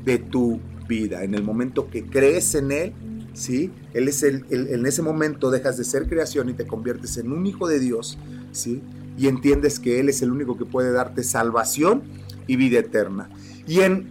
de 0.05 0.19
tu 0.19 0.61
vida, 0.89 1.25
en 1.25 1.35
el 1.35 1.43
momento 1.43 1.91
que 1.91 2.07
crees 2.07 2.55
en 2.55 2.73
Él, 2.73 2.93
¿sí? 3.35 3.71
Él 3.93 4.09
es 4.09 4.23
el, 4.23 4.45
en 4.51 4.87
ese 4.87 5.03
momento 5.03 5.51
dejas 5.51 5.77
de 5.77 5.85
ser 5.85 6.09
creación 6.09 6.49
y 6.49 6.55
te 6.55 6.67
conviertes 6.67 7.17
en 7.17 7.33
un 7.33 7.47
hijo 7.47 7.69
de 7.69 7.81
Dios, 7.81 8.19
¿sí? 8.53 8.83
Y 9.17 9.29
entiendes 9.29 9.79
que 9.79 10.01
Él 10.01 10.09
es 10.09 10.23
el 10.23 10.33
único 10.33 10.57
que 10.57 10.65
puede 10.65 10.93
darte 10.93 11.23
salvación 11.23 12.03
y 12.47 12.57
vida 12.57 12.79
eterna. 12.79 13.29
Y 13.67 13.81
en 13.81 14.11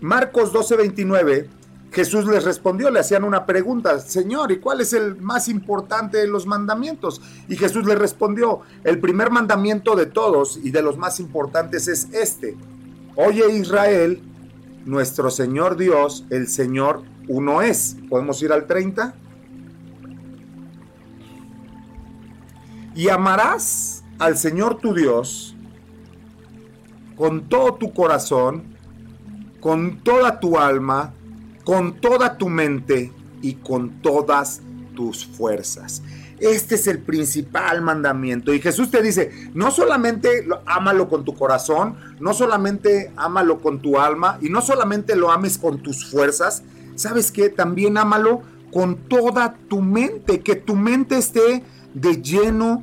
Marcos 0.00 0.52
12:29, 0.52 1.48
Jesús 1.92 2.26
les 2.26 2.42
respondió, 2.42 2.90
le 2.90 3.00
hacían 3.00 3.22
una 3.22 3.46
pregunta, 3.46 4.00
Señor, 4.00 4.50
¿y 4.50 4.58
cuál 4.58 4.80
es 4.80 4.92
el 4.92 5.16
más 5.16 5.48
importante 5.48 6.18
de 6.18 6.26
los 6.26 6.44
mandamientos? 6.44 7.22
Y 7.48 7.56
Jesús 7.56 7.86
le 7.86 7.94
respondió, 7.94 8.62
el 8.82 8.98
primer 8.98 9.30
mandamiento 9.30 9.94
de 9.94 10.06
todos 10.06 10.58
y 10.62 10.72
de 10.72 10.82
los 10.82 10.98
más 10.98 11.20
importantes 11.20 11.86
es 11.86 12.08
este, 12.12 12.56
oye 13.14 13.48
Israel, 13.52 14.20
nuestro 14.84 15.30
Señor 15.30 15.76
Dios, 15.76 16.24
el 16.30 16.48
Señor 16.48 17.02
uno 17.28 17.62
es. 17.62 17.96
¿Podemos 18.08 18.42
ir 18.42 18.52
al 18.52 18.66
30? 18.66 19.14
Y 22.94 23.08
amarás 23.08 24.04
al 24.18 24.36
Señor 24.36 24.78
tu 24.78 24.94
Dios 24.94 25.53
con 27.16 27.48
todo 27.48 27.74
tu 27.74 27.92
corazón, 27.92 28.64
con 29.60 29.98
toda 30.02 30.40
tu 30.40 30.58
alma, 30.58 31.14
con 31.64 32.00
toda 32.00 32.36
tu 32.36 32.48
mente 32.48 33.12
y 33.42 33.54
con 33.54 34.02
todas 34.02 34.60
tus 34.94 35.26
fuerzas. 35.26 36.02
Este 36.38 36.74
es 36.74 36.86
el 36.88 36.98
principal 36.98 37.80
mandamiento. 37.80 38.52
Y 38.52 38.60
Jesús 38.60 38.90
te 38.90 39.02
dice, 39.02 39.30
no 39.54 39.70
solamente 39.70 40.46
ámalo 40.66 41.08
con 41.08 41.24
tu 41.24 41.34
corazón, 41.34 41.96
no 42.20 42.34
solamente 42.34 43.12
ámalo 43.16 43.60
con 43.60 43.80
tu 43.80 43.98
alma 43.98 44.38
y 44.40 44.50
no 44.50 44.60
solamente 44.60 45.16
lo 45.16 45.30
ames 45.30 45.58
con 45.58 45.82
tus 45.82 46.10
fuerzas, 46.10 46.62
¿sabes 46.96 47.30
qué? 47.30 47.48
También 47.48 47.96
ámalo 47.96 48.42
con 48.72 48.96
toda 48.96 49.54
tu 49.68 49.80
mente, 49.80 50.40
que 50.40 50.56
tu 50.56 50.74
mente 50.74 51.16
esté 51.16 51.62
de 51.94 52.20
lleno 52.20 52.82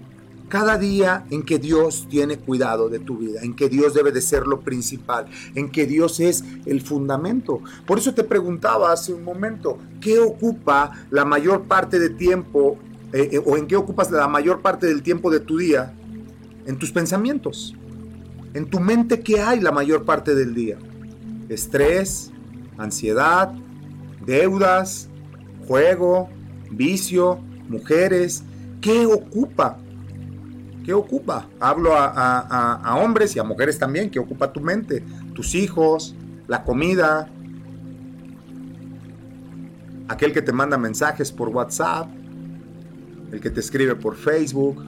cada 0.52 0.78
día 0.78 1.26
en 1.32 1.44
que 1.44 1.58
Dios 1.58 2.06
tiene 2.10 2.38
cuidado 2.38 2.90
de 2.90 3.00
tu 3.00 3.18
vida, 3.18 3.42
en 3.42 3.56
que 3.56 3.70
Dios 3.70 3.96
debe 3.96 4.12
de 4.12 4.22
ser 4.22 4.46
lo 4.46 4.60
principal, 4.60 5.26
en 5.56 5.72
que 5.72 5.88
Dios 5.88 6.20
es 6.20 6.44
el 6.66 6.82
fundamento. 6.82 7.62
Por 7.88 7.98
eso 7.98 8.14
te 8.14 8.24
preguntaba 8.24 8.92
hace 8.92 9.14
un 9.14 9.24
momento, 9.24 9.80
¿qué 10.00 10.20
ocupa 10.20 10.92
la 11.10 11.26
mayor 11.26 11.64
parte 11.64 11.98
de 11.98 12.10
tiempo 12.10 12.78
eh, 13.14 13.30
eh, 13.34 13.42
o 13.46 13.58
en 13.58 13.68
qué 13.68 13.76
ocupas 13.76 14.10
la 14.10 14.28
mayor 14.28 14.62
parte 14.62 14.88
del 14.88 15.02
tiempo 15.04 15.30
de 15.30 15.42
tu 15.42 15.58
día, 15.58 15.94
en 16.66 16.78
tus 16.78 16.92
pensamientos. 16.92 17.76
En 18.54 18.70
tu 18.70 18.80
mente, 18.80 19.20
¿qué 19.20 19.42
hay 19.42 19.60
la 19.60 19.72
mayor 19.72 20.06
parte 20.06 20.34
del 20.34 20.54
día? 20.54 20.78
Estrés, 21.50 22.32
ansiedad, 22.78 23.54
deudas, 24.26 25.10
juego, 25.68 26.30
vicio, 26.70 27.40
mujeres. 27.68 28.44
¿Qué 28.80 29.06
ocupa? 29.06 29.78
¿Qué 30.84 30.94
ocupa? 30.94 31.48
Hablo 31.60 31.92
a, 31.96 32.98
hombres 33.04 33.36
y 33.36 33.40
a 33.40 33.44
mujeres 33.44 33.78
también. 33.78 34.10
¿Qué 34.10 34.20
ocupa 34.20 34.52
tu 34.52 34.62
mente? 34.62 35.04
Tus 35.34 35.54
hijos, 35.54 36.16
la 36.48 36.64
comida, 36.64 37.30
aquel 40.08 40.34
que 40.34 40.42
te 40.42 40.52
manda 40.52 40.78
mensajes 40.78 41.32
por 41.32 41.50
WhatsApp, 41.50 42.08
el 43.32 43.40
que 43.40 43.50
te 43.50 43.60
escribe 43.60 43.96
por 43.96 44.16
Facebook, 44.16 44.84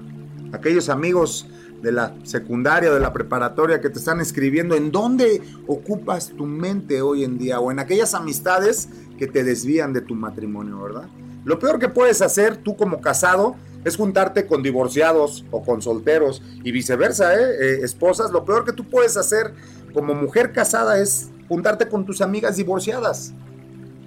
aquellos 0.52 0.90
amigos 0.90 1.48
de 1.82 1.92
la 1.92 2.16
secundaria 2.24 2.90
o 2.90 2.94
de 2.94 3.00
la 3.00 3.14
preparatoria 3.14 3.82
que 3.82 3.90
te 3.90 4.00
están 4.00 4.20
escribiendo, 4.20 4.76
¿en 4.76 4.92
dónde 4.92 5.42
ocupas 5.68 6.30
tu 6.30 6.46
mente 6.46 7.02
hoy 7.02 7.24
en 7.24 7.38
día? 7.38 7.60
O 7.60 7.72
en 7.72 7.80
aquellas 7.80 8.14
amistades 8.14 8.90
que 9.18 9.28
te 9.28 9.44
desvían 9.44 9.94
de 9.94 10.02
tu 10.02 10.16
matrimonio, 10.16 10.82
¿verdad? 10.82 11.08
Lo 11.46 11.60
peor 11.60 11.80
que 11.80 11.90
puedes 11.90 12.22
hacer 12.22 12.58
tú 12.58 12.78
como 12.78 13.02
casado 13.02 13.56
es 13.84 13.98
juntarte 13.98 14.46
con 14.46 14.64
divorciados 14.64 15.46
o 15.52 15.64
con 15.64 15.82
solteros 15.82 16.42
y 16.64 16.72
viceversa, 16.72 17.36
¿eh? 17.36 17.44
¿eh? 17.60 17.80
esposas. 17.84 18.32
Lo 18.32 18.46
peor 18.46 18.66
que 18.66 18.74
tú 18.74 18.90
puedes 18.90 19.18
hacer 19.18 19.54
como 19.94 20.14
mujer 20.14 20.52
casada 20.52 21.00
es 21.00 21.30
juntarte 21.48 21.88
con 21.88 22.06
tus 22.06 22.22
amigas 22.22 22.58
divorciadas. 22.58 23.34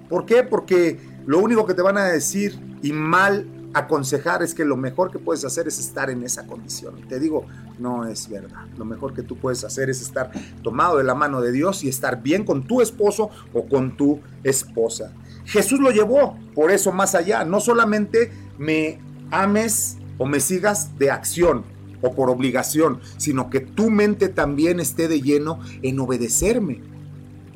¿Por 0.09 0.25
qué? 0.25 0.43
Porque 0.43 0.99
lo 1.25 1.39
único 1.39 1.65
que 1.65 1.73
te 1.73 1.81
van 1.81 1.97
a 1.97 2.05
decir 2.05 2.59
y 2.81 2.91
mal 2.91 3.47
aconsejar 3.73 4.41
es 4.41 4.53
que 4.53 4.65
lo 4.65 4.77
mejor 4.77 5.11
que 5.11 5.19
puedes 5.19 5.45
hacer 5.45 5.67
es 5.67 5.79
estar 5.79 6.09
en 6.09 6.23
esa 6.23 6.47
condición. 6.47 6.97
Y 6.99 7.03
te 7.03 7.19
digo, 7.19 7.45
no 7.79 8.05
es 8.05 8.29
verdad. 8.29 8.65
Lo 8.77 8.85
mejor 8.85 9.13
que 9.13 9.23
tú 9.23 9.37
puedes 9.37 9.63
hacer 9.63 9.89
es 9.89 10.01
estar 10.01 10.31
tomado 10.63 10.97
de 10.97 11.03
la 11.03 11.15
mano 11.15 11.41
de 11.41 11.51
Dios 11.51 11.83
y 11.83 11.89
estar 11.89 12.21
bien 12.21 12.43
con 12.43 12.65
tu 12.65 12.81
esposo 12.81 13.29
o 13.53 13.67
con 13.67 13.95
tu 13.95 14.19
esposa. 14.43 15.13
Jesús 15.45 15.79
lo 15.79 15.91
llevó 15.91 16.37
por 16.55 16.71
eso 16.71 16.91
más 16.91 17.15
allá. 17.15 17.45
No 17.45 17.59
solamente 17.59 18.31
me 18.57 18.99
ames 19.31 19.97
o 20.17 20.25
me 20.25 20.39
sigas 20.39 20.97
de 20.97 21.11
acción 21.11 21.63
o 22.01 22.13
por 22.13 22.29
obligación, 22.29 22.99
sino 23.17 23.49
que 23.49 23.59
tu 23.59 23.89
mente 23.89 24.29
también 24.29 24.79
esté 24.79 25.07
de 25.07 25.21
lleno 25.21 25.59
en 25.81 25.99
obedecerme. 25.99 26.81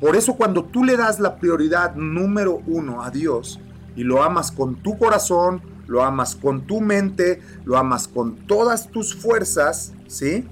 Por 0.00 0.16
eso 0.16 0.34
cuando 0.34 0.64
tú 0.64 0.84
le 0.84 0.96
das 0.96 1.20
la 1.20 1.36
prioridad 1.36 1.94
número 1.94 2.60
uno 2.66 3.02
a 3.02 3.10
Dios 3.10 3.60
y 3.94 4.02
lo 4.02 4.22
amas 4.22 4.50
con 4.50 4.76
tu 4.76 4.98
corazón, 4.98 5.62
lo 5.86 6.02
amas 6.02 6.34
con 6.34 6.62
tu 6.62 6.80
mente, 6.80 7.40
lo 7.64 7.76
amas 7.76 8.08
con 8.08 8.34
todas 8.34 8.88
tus 8.90 9.14
fuerzas, 9.14 9.92
¿sí? 10.08 10.44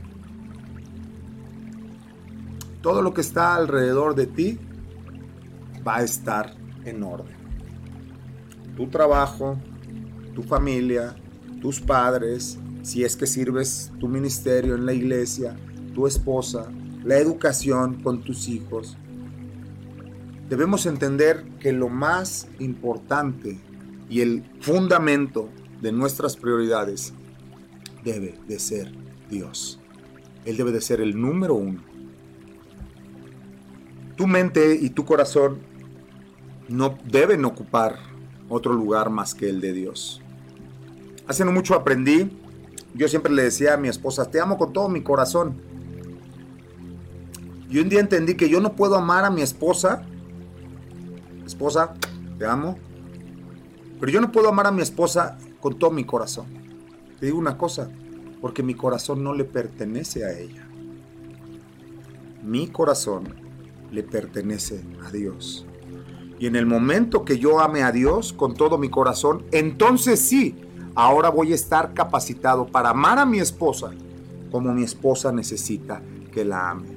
Todo 2.83 3.03
lo 3.03 3.13
que 3.13 3.21
está 3.21 3.57
alrededor 3.57 4.15
de 4.15 4.27
ti 4.27 4.59
va 5.87 5.97
a 5.97 6.03
estar 6.03 6.55
en 6.85 7.03
orden. 7.03 7.37
Tu 8.77 8.89
trabajo, 8.89 9.59
tu 10.41 10.49
familia, 10.49 11.15
tus 11.61 11.81
padres, 11.81 12.59
si 12.83 13.05
es 13.05 13.15
que 13.15 13.27
sirves 13.27 13.93
tu 14.01 14.09
ministerio 14.09 14.75
en 14.75 14.87
la 14.87 14.95
iglesia, 14.95 15.55
tu 15.95 16.07
esposa, 16.07 16.71
la 17.05 17.19
educación 17.19 18.03
con 18.03 18.23
tus 18.23 18.49
hijos. 18.49 18.97
Debemos 20.49 20.87
entender 20.87 21.45
que 21.61 21.73
lo 21.73 21.91
más 21.91 22.49
importante 22.59 23.61
y 24.09 24.23
el 24.23 24.43
fundamento 24.61 25.51
de 25.83 25.93
nuestras 25.93 26.37
prioridades 26.37 27.13
debe 28.03 28.39
de 28.49 28.59
ser 28.59 28.91
Dios. 29.29 29.79
Él 30.47 30.57
debe 30.57 30.73
de 30.73 30.81
ser 30.81 31.03
el 31.03 31.21
número 31.21 31.55
uno. 31.55 31.83
Tu 34.17 34.27
mente 34.27 34.75
y 34.75 34.89
tu 34.91 35.05
corazón 35.05 35.59
no 36.69 36.99
deben 37.05 37.45
ocupar 37.45 37.99
otro 38.49 38.73
lugar 38.73 39.11
más 39.11 39.35
que 39.35 39.51
el 39.51 39.61
de 39.61 39.73
Dios. 39.75 40.23
Hace 41.31 41.45
mucho 41.45 41.77
aprendí, 41.77 42.29
yo 42.93 43.07
siempre 43.07 43.33
le 43.33 43.45
decía 43.45 43.75
a 43.75 43.77
mi 43.77 43.87
esposa, 43.87 44.29
te 44.29 44.41
amo 44.41 44.59
con 44.59 44.73
todo 44.73 44.89
mi 44.89 45.01
corazón. 45.01 45.55
Y 47.69 47.79
un 47.79 47.89
día 47.89 48.01
entendí 48.01 48.35
que 48.35 48.49
yo 48.49 48.61
no 48.61 48.75
puedo 48.75 48.97
amar 48.97 49.25
a 49.25 49.31
mi 49.31 49.41
esposa. 49.41 50.05
Esposa, 51.47 51.95
te 52.37 52.45
amo, 52.45 52.77
pero 54.01 54.11
yo 54.11 54.21
no 54.21 54.33
puedo 54.33 54.49
amar 54.49 54.67
a 54.67 54.73
mi 54.73 54.83
esposa 54.83 55.39
con 55.61 55.79
todo 55.79 55.93
mi 55.93 56.03
corazón. 56.03 56.47
Te 57.21 57.27
digo 57.27 57.39
una 57.39 57.57
cosa, 57.57 57.89
porque 58.41 58.65
mi 58.65 58.75
corazón 58.75 59.23
no 59.23 59.33
le 59.33 59.45
pertenece 59.45 60.25
a 60.25 60.37
ella. 60.37 60.67
Mi 62.43 62.67
corazón 62.67 63.37
le 63.93 64.03
pertenece 64.03 64.83
a 65.07 65.13
Dios. 65.13 65.65
Y 66.41 66.49
en 66.49 66.57
el 66.57 66.67
momento 66.67 67.25
que 67.25 67.39
yo 67.39 67.61
ame 67.61 67.85
a 67.85 67.93
Dios 67.93 68.33
con 68.33 68.55
todo 68.55 68.79
mi 68.79 68.91
corazón, 68.91 69.45
entonces 69.53 70.19
sí, 70.19 70.57
ahora 71.01 71.31
voy 71.31 71.53
a 71.53 71.55
estar 71.55 71.95
capacitado 71.95 72.67
para 72.67 72.91
amar 72.91 73.19
a 73.19 73.27
mi 73.27 73.39
esposa 73.39 73.91
como 74.51 74.73
mi 74.73 74.83
esposa 74.83 75.33
necesita 75.33 76.03
que 76.33 76.45
la 76.45 76.71
ame. 76.71 76.89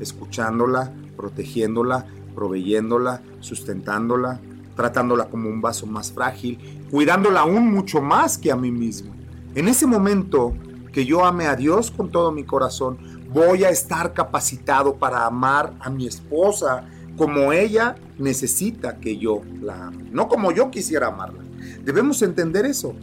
Escuchándola, 0.00 0.92
protegiéndola, 1.16 2.06
proveyéndola, 2.34 3.22
sustentándola, 3.40 4.40
tratándola 4.76 5.26
como 5.26 5.48
un 5.48 5.60
vaso 5.60 5.86
más 5.86 6.12
frágil, 6.12 6.86
cuidándola 6.90 7.40
aún 7.40 7.72
mucho 7.72 8.00
más 8.00 8.36
que 8.36 8.52
a 8.52 8.56
mí 8.56 8.70
mismo. 8.70 9.14
En 9.54 9.68
ese 9.68 9.86
momento 9.86 10.54
que 10.92 11.04
yo 11.04 11.24
ame 11.24 11.46
a 11.46 11.56
Dios 11.56 11.90
con 11.90 12.10
todo 12.10 12.32
mi 12.32 12.44
corazón, 12.44 12.98
voy 13.32 13.64
a 13.64 13.70
estar 13.70 14.12
capacitado 14.12 14.96
para 14.96 15.26
amar 15.26 15.74
a 15.80 15.90
mi 15.90 16.06
esposa 16.06 16.84
como 17.16 17.52
ella 17.52 17.96
necesita 18.18 18.98
que 18.98 19.16
yo 19.18 19.42
la 19.60 19.86
ame, 19.86 20.08
no 20.12 20.28
como 20.28 20.52
yo 20.52 20.70
quisiera 20.70 21.08
amarla. 21.08 21.42
Debemos 21.84 22.22
entender 22.22 22.64
eso. 22.66 22.94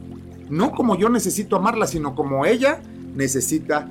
No 0.50 0.72
como 0.72 0.98
yo 0.98 1.10
necesito 1.10 1.56
amarla, 1.56 1.88
sino 1.88 2.16
como 2.16 2.46
ella 2.46 2.82
necesita 3.16 3.90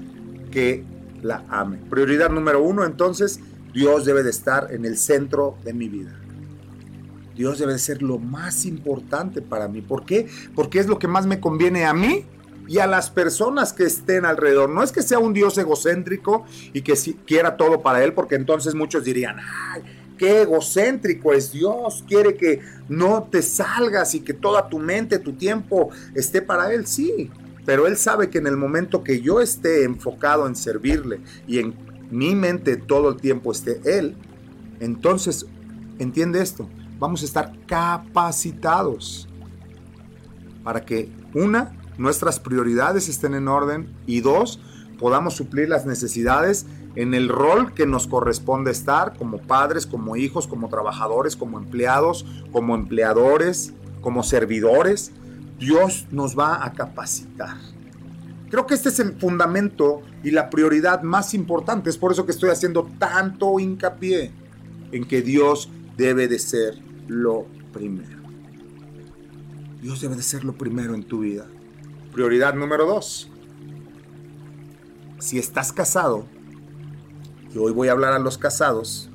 que 0.51 0.85
la 1.23 1.45
ame. 1.49 1.79
Prioridad 1.91 2.31
número 2.31 2.63
uno, 2.63 2.85
entonces, 2.85 3.41
Dios 3.73 4.05
debe 4.05 4.23
de 4.23 4.31
estar 4.31 4.73
en 4.73 4.85
el 4.85 4.97
centro 4.99 5.57
de 5.65 5.73
mi 5.73 5.89
vida. 5.89 6.15
Dios 7.35 7.59
debe 7.59 7.73
de 7.73 7.79
ser 7.79 8.03
lo 8.03 8.19
más 8.19 8.65
importante 8.65 9.43
para 9.43 9.67
mí. 9.67 9.83
¿Por 9.83 10.05
qué? 10.05 10.29
Porque 10.55 10.79
es 10.79 10.87
lo 10.87 10.99
que 10.99 11.09
más 11.09 11.27
me 11.27 11.41
conviene 11.41 11.85
a 11.85 11.93
mí 11.93 12.27
y 12.69 12.79
a 12.79 12.87
las 12.87 13.11
personas 13.11 13.73
que 13.73 13.85
estén 13.85 14.25
alrededor. 14.25 14.71
No 14.71 14.83
es 14.83 14.93
que 14.93 15.03
sea 15.03 15.19
un 15.19 15.33
Dios 15.33 15.59
egocéntrico 15.59 16.45
y 16.73 16.83
que 16.83 16.95
quiera 17.27 17.57
todo 17.57 17.83
para 17.83 18.05
Él, 18.05 18.13
porque 18.13 18.37
entonces 18.37 18.75
muchos 18.75 19.05
dirían, 19.05 19.37
ay, 19.73 19.83
qué 20.19 20.43
egocéntrico 20.43 21.33
es 21.33 21.53
Dios, 21.53 22.05
quiere 22.07 22.37
que 22.37 22.61
no 22.89 23.25
te 23.31 23.43
salgas 23.43 24.15
y 24.15 24.21
que 24.21 24.35
toda 24.35 24.69
tu 24.69 24.79
mente, 24.79 25.19
tu 25.19 25.33
tiempo 25.33 25.91
esté 26.15 26.43
para 26.43 26.73
Él. 26.73 26.87
Sí, 26.87 27.31
pero 27.65 27.87
Él 27.87 27.97
sabe 27.97 28.31
que 28.31 28.39
en 28.39 28.47
el 28.47 28.57
momento 28.57 29.03
que 29.03 29.21
yo 29.21 29.41
esté 29.41 29.85
enfocado 29.85 30.47
en 30.47 30.55
servirle 30.55 31.21
y 31.47 31.59
en 31.59 31.75
mi 32.11 32.35
mente 32.35 32.77
todo 32.77 33.09
el 33.09 33.17
tiempo 33.17 33.53
esté 33.53 33.81
Él, 33.85 34.17
entonces, 34.81 35.47
entiende 35.99 36.43
esto, 36.43 36.69
vamos 36.99 37.23
a 37.23 37.25
estar 37.25 37.53
capacitados 37.67 39.29
para 40.63 40.85
que 40.85 41.11
una, 41.35 41.73
nuestras 41.99 42.41
prioridades 42.41 43.09
estén 43.09 43.35
en 43.35 43.49
orden 43.49 43.89
y 44.07 44.21
dos, 44.21 44.61
podamos 44.99 45.35
suplir 45.35 45.69
las 45.69 45.87
necesidades 45.87 46.67
en 46.97 47.15
el 47.15 47.29
rol 47.29 47.75
que 47.75 47.87
nos 47.87 48.07
corresponde 48.07 48.71
estar 48.71 49.17
como 49.17 49.39
padres, 49.39 49.87
como 49.87 50.17
hijos, 50.17 50.47
como 50.47 50.69
trabajadores, 50.69 51.37
como 51.37 51.59
empleados, 51.59 52.25
como 52.53 52.75
empleadores, 52.75 53.73
como 54.01 54.23
servidores. 54.23 55.13
Dios 55.59 56.07
nos 56.11 56.39
va 56.39 56.65
a 56.65 56.73
capacitar. 56.73 57.57
Creo 58.51 58.67
que 58.67 58.75
este 58.75 58.91
es 58.91 59.01
el 59.01 59.15
fundamento 59.15 60.03
y 60.23 60.31
la 60.31 60.51
prioridad 60.51 61.03
más 61.03 61.35
importante. 61.35 61.91
Es 61.91 61.99
por 61.99 62.13
eso 62.13 62.25
que 62.25 62.33
estoy 62.33 62.51
haciendo 62.51 62.89
tanto 62.99 63.59
hincapié 63.59 64.31
en 64.93 65.05
que 65.05 65.23
Dios 65.23 65.71
debe 65.97 66.29
de 66.29 66.39
ser 66.39 66.79
lo 67.09 67.47
primero. 67.73 68.23
Dios 69.83 70.01
debe 70.01 70.15
de 70.17 70.23
ser 70.23 70.45
lo 70.45 70.53
primero 70.53 70.95
en 70.95 71.03
tu 71.03 71.21
vida. 71.21 71.47
Prioridad 72.13 72.55
número 72.55 72.87
dos. 72.87 73.29
Si 75.19 75.39
estás 75.39 75.73
casado, 75.73 76.27
y 77.55 77.59
hoy 77.59 77.73
voy 77.73 77.89
a 77.89 77.93
hablar 77.93 78.13
a 78.13 78.19
los 78.19 78.37
casados, 78.37 79.09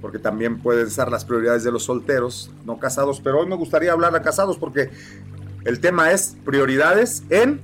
porque 0.00 0.18
también 0.18 0.60
pueden 0.60 0.90
ser 0.90 1.08
las 1.10 1.24
prioridades 1.24 1.64
de 1.64 1.72
los 1.72 1.84
solteros, 1.84 2.50
no 2.64 2.78
casados, 2.78 3.20
pero 3.20 3.40
hoy 3.40 3.46
me 3.46 3.56
gustaría 3.56 3.92
hablar 3.92 4.14
a 4.14 4.22
casados 4.22 4.56
porque 4.56 4.90
el 5.64 5.80
tema 5.80 6.12
es 6.12 6.36
prioridades 6.44 7.24
en 7.30 7.60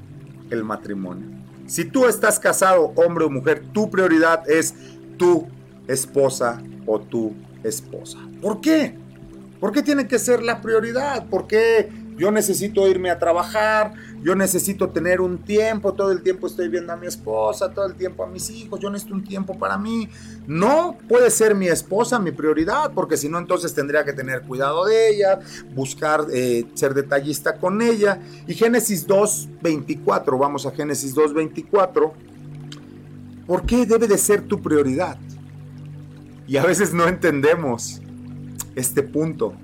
el 0.50 0.64
matrimonio. 0.64 1.28
Si 1.66 1.85
tú 1.85 2.06
estás 2.06 2.40
casado, 2.40 2.92
hombre 2.96 3.24
o 3.24 3.30
mujer, 3.30 3.62
tu 3.72 3.88
prioridad 3.90 4.48
es 4.50 4.74
tu 5.16 5.46
esposa 5.87 6.61
o 6.87 6.98
tu 6.98 7.33
esposa. 7.62 8.18
¿Por 8.42 8.61
qué? 8.61 8.96
¿Por 9.61 9.70
qué 9.70 9.83
tiene 9.83 10.09
que 10.09 10.18
ser 10.18 10.42
la 10.42 10.61
prioridad? 10.61 11.28
¿Por 11.28 11.46
qué 11.46 11.90
yo 12.16 12.30
necesito 12.30 12.88
irme 12.88 13.11
a 13.11 13.18
trabajar, 13.18 13.94
yo 14.22 14.35
necesito 14.35 14.90
tener 14.90 15.20
un 15.20 15.38
tiempo, 15.38 15.94
todo 15.94 16.12
el 16.12 16.22
tiempo 16.22 16.46
estoy 16.46 16.68
viendo 16.68 16.92
a 16.92 16.96
mi 16.96 17.06
esposa, 17.06 17.70
todo 17.70 17.87
el 17.87 17.94
tiempo 17.94 18.22
a 18.22 18.26
mis 18.26 18.50
hijos, 18.50 18.78
yo 18.78 18.90
necesito 18.90 19.14
un 19.14 19.24
tiempo 19.24 19.59
para 19.59 19.78
mí. 19.78 20.09
No 20.46 20.98
puede 21.09 21.30
ser 21.30 21.54
mi 21.54 21.68
esposa 21.68 22.18
mi 22.18 22.30
prioridad, 22.30 22.92
porque 22.92 23.16
si 23.16 23.28
no 23.28 23.38
entonces 23.38 23.72
tendría 23.72 24.04
que 24.04 24.12
tener 24.12 24.42
cuidado 24.42 24.85
de 24.85 25.09
ella, 25.09 25.40
buscar 25.74 26.26
eh, 26.33 26.66
ser 26.74 26.92
detallista 26.92 27.56
con 27.56 27.80
ella. 27.80 28.20
Y 28.46 28.54
Génesis 28.54 29.09
2.24, 29.09 30.38
vamos 30.38 30.66
a 30.66 30.70
Génesis 30.72 31.16
2.24, 31.16 32.12
¿por 33.46 33.64
qué 33.64 33.87
debe 33.87 34.06
de 34.06 34.18
ser 34.18 34.42
tu 34.42 34.61
prioridad? 34.61 35.16
Y 36.46 36.59
a 36.59 36.64
veces 36.64 36.92
no 36.92 37.09
entendemos 37.09 38.02
este 38.74 39.02
punto. 39.02 39.54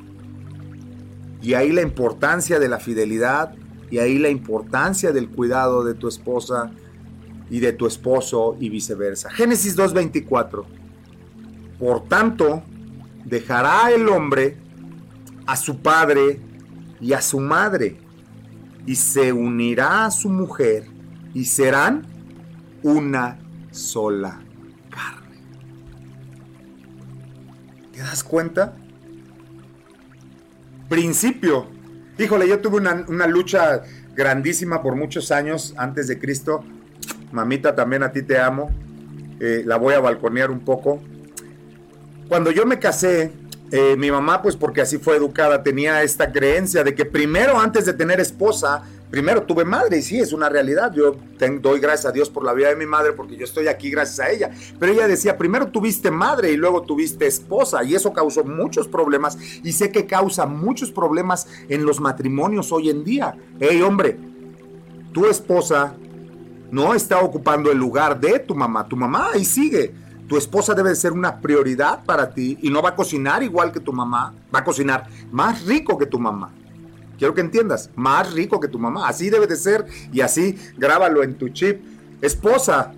Y 1.42 1.52
ahí 1.54 1.72
la 1.72 1.82
importancia 1.82 2.58
de 2.58 2.68
la 2.68 2.78
fidelidad 2.78 3.54
y 3.90 3.98
ahí 3.98 4.18
la 4.18 4.28
importancia 4.28 5.12
del 5.12 5.28
cuidado 5.28 5.84
de 5.84 5.94
tu 5.94 6.08
esposa 6.08 6.70
y 7.50 7.60
de 7.60 7.72
tu 7.72 7.86
esposo 7.86 8.56
y 8.58 8.68
viceversa. 8.68 9.30
Génesis 9.30 9.76
2.24. 9.76 10.64
Por 11.78 12.08
tanto, 12.08 12.62
dejará 13.24 13.90
el 13.90 14.08
hombre 14.08 14.56
a 15.46 15.56
su 15.56 15.78
padre 15.78 16.40
y 17.00 17.12
a 17.12 17.20
su 17.20 17.38
madre 17.38 17.98
y 18.86 18.96
se 18.96 19.32
unirá 19.32 20.06
a 20.06 20.10
su 20.10 20.28
mujer 20.28 20.86
y 21.34 21.44
serán 21.44 22.06
una 22.82 23.38
sola 23.70 24.40
carne. 24.90 25.42
¿Te 27.92 28.00
das 28.00 28.24
cuenta? 28.24 28.74
principio. 30.88 31.75
Híjole, 32.18 32.48
yo 32.48 32.60
tuve 32.60 32.78
una, 32.78 33.26
lucha 33.26 33.82
grandísima 34.14 34.82
por 34.82 34.96
muchos 34.96 35.30
años 35.30 35.74
antes 35.76 36.08
de 36.08 36.18
Cristo. 36.18 36.64
Mamita, 37.30 37.74
también 37.74 38.02
a 38.02 38.10
ti 38.10 38.22
te 38.22 38.38
amo. 38.38 38.70
Eh, 39.38 39.62
la 39.66 39.76
voy 39.76 39.92
a 39.92 40.00
balconear 40.00 40.50
un 40.50 40.60
poco. 40.60 41.02
Cuando 42.28 42.50
yo 42.50 42.64
me 42.64 42.78
casé, 42.78 43.32
eh, 43.70 43.96
mi 43.98 44.10
mamá, 44.10 44.40
pues 44.40 44.56
porque 44.56 44.80
así 44.80 44.96
fue 44.96 45.16
educada, 45.16 45.62
tenía 45.62 46.02
esta 46.02 46.32
creencia 46.32 46.82
de 46.84 46.94
que 46.94 47.04
primero, 47.04 47.60
antes 47.60 47.84
de 47.84 47.92
tener 47.92 48.18
esposa, 48.18 48.82
primero 49.10 49.42
tuve 49.42 49.64
madre 49.64 49.98
y 49.98 50.02
sí, 50.02 50.18
es 50.18 50.32
una 50.32 50.48
realidad. 50.48 50.92
Yo 50.92 51.16
doy 51.60 51.80
gracias 51.80 52.06
a 52.06 52.12
Dios 52.12 52.30
por 52.30 52.44
la 52.44 52.52
vida 52.52 52.68
de 52.68 52.76
mi 52.76 52.86
madre 52.86 53.12
porque 53.12 53.36
yo 53.36 53.44
estoy 53.44 53.68
aquí 53.68 53.90
gracias 53.90 54.20
a 54.20 54.30
ella. 54.30 54.50
Pero 54.78 54.92
ella 54.92 55.08
decía, 55.08 55.36
primero 55.36 55.68
tuviste 55.68 56.10
madre 56.10 56.52
y 56.52 56.56
luego 56.56 56.82
tuviste 56.82 57.26
esposa 57.26 57.84
y 57.84 57.94
eso 57.94 58.12
causó 58.12 58.44
muchos 58.44 58.88
problemas 58.88 59.38
y 59.62 59.72
sé 59.72 59.90
que 59.90 60.06
causa 60.06 60.46
muchos 60.46 60.90
problemas 60.90 61.46
en 61.68 61.84
los 61.84 62.00
matrimonios 62.00 62.72
hoy 62.72 62.90
en 62.90 63.04
día. 63.04 63.36
Hey 63.60 63.82
hombre, 63.82 64.18
tu 65.12 65.26
esposa 65.26 65.94
no 66.70 66.94
está 66.94 67.20
ocupando 67.20 67.70
el 67.70 67.78
lugar 67.78 68.20
de 68.20 68.38
tu 68.40 68.54
mamá, 68.54 68.86
tu 68.86 68.96
mamá 68.96 69.30
ahí 69.34 69.44
sigue. 69.44 69.94
Tu 70.28 70.36
esposa 70.36 70.74
debe 70.74 70.94
ser 70.96 71.12
una 71.12 71.40
prioridad 71.40 72.04
para 72.04 72.30
ti 72.30 72.58
y 72.60 72.68
no 72.68 72.82
va 72.82 72.90
a 72.90 72.96
cocinar 72.96 73.44
igual 73.44 73.70
que 73.70 73.78
tu 73.78 73.92
mamá, 73.92 74.34
va 74.52 74.58
a 74.58 74.64
cocinar 74.64 75.06
más 75.30 75.64
rico 75.64 75.96
que 75.96 76.06
tu 76.06 76.18
mamá. 76.18 76.52
Quiero 77.18 77.34
que 77.34 77.40
entiendas, 77.40 77.90
más 77.96 78.32
rico 78.32 78.60
que 78.60 78.68
tu 78.68 78.78
mamá. 78.78 79.08
Así 79.08 79.30
debe 79.30 79.46
de 79.46 79.56
ser 79.56 79.86
y 80.12 80.20
así 80.20 80.58
grábalo 80.76 81.22
en 81.22 81.34
tu 81.34 81.48
chip. 81.48 81.80
Esposa, 82.20 82.92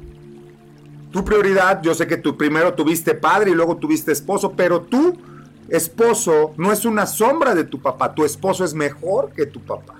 tu 1.10 1.24
prioridad, 1.24 1.80
yo 1.82 1.94
sé 1.94 2.06
que 2.06 2.16
tú 2.16 2.36
primero 2.36 2.74
tuviste 2.74 3.14
padre 3.14 3.50
y 3.50 3.54
luego 3.54 3.76
tuviste 3.76 4.12
esposo, 4.12 4.52
pero 4.52 4.82
tu 4.82 5.16
esposo 5.68 6.52
no 6.56 6.72
es 6.72 6.84
una 6.84 7.06
sombra 7.06 7.54
de 7.54 7.64
tu 7.64 7.80
papá, 7.80 8.14
tu 8.14 8.24
esposo 8.24 8.64
es 8.64 8.74
mejor 8.74 9.32
que 9.32 9.46
tu 9.46 9.60
papá. 9.60 9.94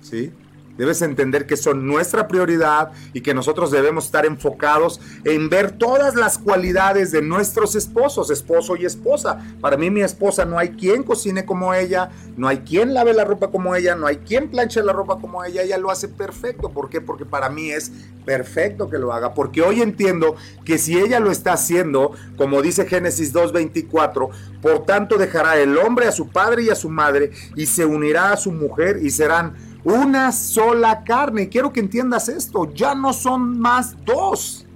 ¿Sí? 0.00 0.32
Debes 0.76 1.02
entender 1.02 1.46
que 1.46 1.56
son 1.56 1.86
nuestra 1.86 2.26
prioridad 2.26 2.92
y 3.12 3.20
que 3.20 3.34
nosotros 3.34 3.70
debemos 3.70 4.06
estar 4.06 4.24
enfocados 4.24 5.00
en 5.24 5.48
ver 5.50 5.72
todas 5.72 6.14
las 6.14 6.38
cualidades 6.38 7.12
de 7.12 7.22
nuestros 7.22 7.74
esposos, 7.74 8.30
esposo 8.30 8.76
y 8.76 8.86
esposa. 8.86 9.38
Para 9.60 9.76
mí 9.76 9.90
mi 9.90 10.00
esposa 10.00 10.44
no 10.44 10.58
hay 10.58 10.70
quien 10.70 11.02
cocine 11.02 11.44
como 11.44 11.74
ella, 11.74 12.10
no 12.36 12.48
hay 12.48 12.60
quien 12.60 12.94
lave 12.94 13.12
la 13.12 13.24
ropa 13.24 13.50
como 13.50 13.74
ella, 13.74 13.94
no 13.94 14.06
hay 14.06 14.16
quien 14.18 14.50
planche 14.50 14.82
la 14.82 14.92
ropa 14.92 15.18
como 15.18 15.44
ella, 15.44 15.62
ella 15.62 15.76
lo 15.76 15.90
hace 15.90 16.08
perfecto. 16.08 16.70
¿Por 16.70 16.88
qué? 16.88 17.00
Porque 17.00 17.26
para 17.26 17.50
mí 17.50 17.70
es 17.70 17.92
perfecto 18.24 18.88
que 18.88 18.98
lo 18.98 19.12
haga, 19.12 19.34
porque 19.34 19.62
hoy 19.62 19.82
entiendo 19.82 20.36
que 20.64 20.78
si 20.78 20.98
ella 20.98 21.20
lo 21.20 21.30
está 21.30 21.54
haciendo, 21.54 22.12
como 22.36 22.62
dice 22.62 22.86
Génesis 22.86 23.34
2.24, 23.34 24.30
por 24.62 24.84
tanto 24.84 25.16
dejará 25.16 25.58
el 25.58 25.76
hombre 25.78 26.06
a 26.06 26.12
su 26.12 26.28
padre 26.28 26.64
y 26.64 26.70
a 26.70 26.74
su 26.74 26.88
madre 26.88 27.32
y 27.56 27.66
se 27.66 27.84
unirá 27.84 28.32
a 28.32 28.36
su 28.36 28.52
mujer 28.52 28.98
y 29.02 29.10
serán 29.10 29.54
una 29.84 30.32
sola 30.32 31.04
carne. 31.04 31.48
Quiero 31.48 31.72
que 31.72 31.80
entiendas 31.80 32.28
esto, 32.28 32.72
ya 32.74 32.94
no 32.94 33.12
son 33.12 33.58
más 33.58 33.96
dos. 34.04 34.66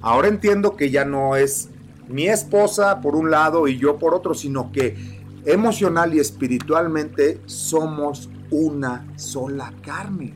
Ahora 0.00 0.28
entiendo 0.28 0.76
que 0.76 0.90
ya 0.90 1.04
no 1.04 1.36
es 1.36 1.68
mi 2.08 2.26
esposa 2.26 3.00
por 3.00 3.14
un 3.14 3.30
lado 3.30 3.68
y 3.68 3.78
yo 3.78 3.98
por 3.98 4.14
otro, 4.14 4.34
sino 4.34 4.72
que 4.72 5.20
emocional 5.44 6.14
y 6.14 6.20
espiritualmente 6.20 7.40
somos 7.46 8.28
una 8.50 9.06
sola 9.16 9.72
carne. 9.82 10.34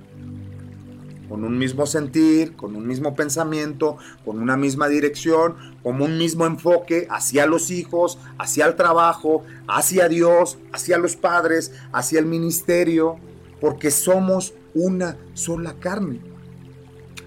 Con 1.28 1.42
un 1.42 1.58
mismo 1.58 1.86
sentir, 1.86 2.54
con 2.54 2.76
un 2.76 2.86
mismo 2.86 3.14
pensamiento, 3.14 3.96
con 4.24 4.40
una 4.40 4.56
misma 4.56 4.88
dirección, 4.88 5.56
con 5.82 6.00
un 6.02 6.18
mismo 6.18 6.46
enfoque 6.46 7.06
hacia 7.10 7.46
los 7.46 7.70
hijos, 7.70 8.18
hacia 8.38 8.66
el 8.66 8.76
trabajo, 8.76 9.42
hacia 9.66 10.08
Dios, 10.08 10.58
hacia 10.72 10.98
los 10.98 11.16
padres, 11.16 11.72
hacia 11.92 12.20
el 12.20 12.26
ministerio, 12.26 13.18
porque 13.64 13.90
somos 13.90 14.52
una 14.74 15.16
sola 15.32 15.76
carne. 15.80 16.20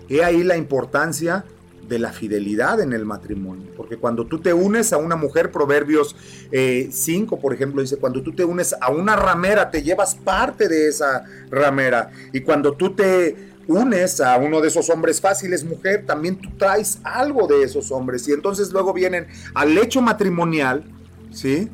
He 0.08 0.23
ahí 0.23 0.43
la 0.43 0.56
importancia 0.56 1.45
de 1.89 1.97
la 1.97 2.13
fidelidad 2.13 2.80
en 2.80 2.93
el 2.93 3.06
matrimonio. 3.06 3.71
Porque 3.76 3.97
cuando 3.97 4.28
tú 4.28 4.38
te 4.38 4.54
unes 4.54 4.93
a 4.93 4.97
una 4.97 5.15
mujer, 5.15 5.52
Proverbios 5.52 6.15
5, 6.52 6.52
eh, 6.52 7.39
por 7.41 7.56
ejemplo, 7.56 7.82
dice, 7.82 7.97
cuando 7.97 8.21
tú 8.21 8.36
te 8.36 8.45
unes 8.45 8.76
a 8.80 8.91
una 8.91 9.15
ramera, 9.15 9.71
te 9.71 9.82
llevas 9.82 10.13
parte 10.13 10.67
de 10.67 10.89
esa 10.89 11.23
ramera. 11.50 12.12
Y 12.32 12.41
cuando 12.41 12.73
tú 12.73 12.93
te 12.93 13.36
unes 13.67 14.21
a 14.21 14.38
uno 14.38 14.62
de 14.62 14.67
esos 14.67 14.91
hombres 14.91 15.19
fáciles, 15.19 15.63
mujer, 15.63 16.06
también 16.06 16.36
tú 16.36 16.52
traes 16.56 17.00
algo 17.04 17.47
de 17.47 17.63
esos 17.63 17.91
hombres. 17.91 18.28
Y 18.28 18.34
entonces 18.34 18.71
luego 18.71 18.93
vienen 18.93 19.26
al 19.56 19.76
hecho 19.76 20.04
matrimonial, 20.04 20.84
¿sí? 21.32 21.67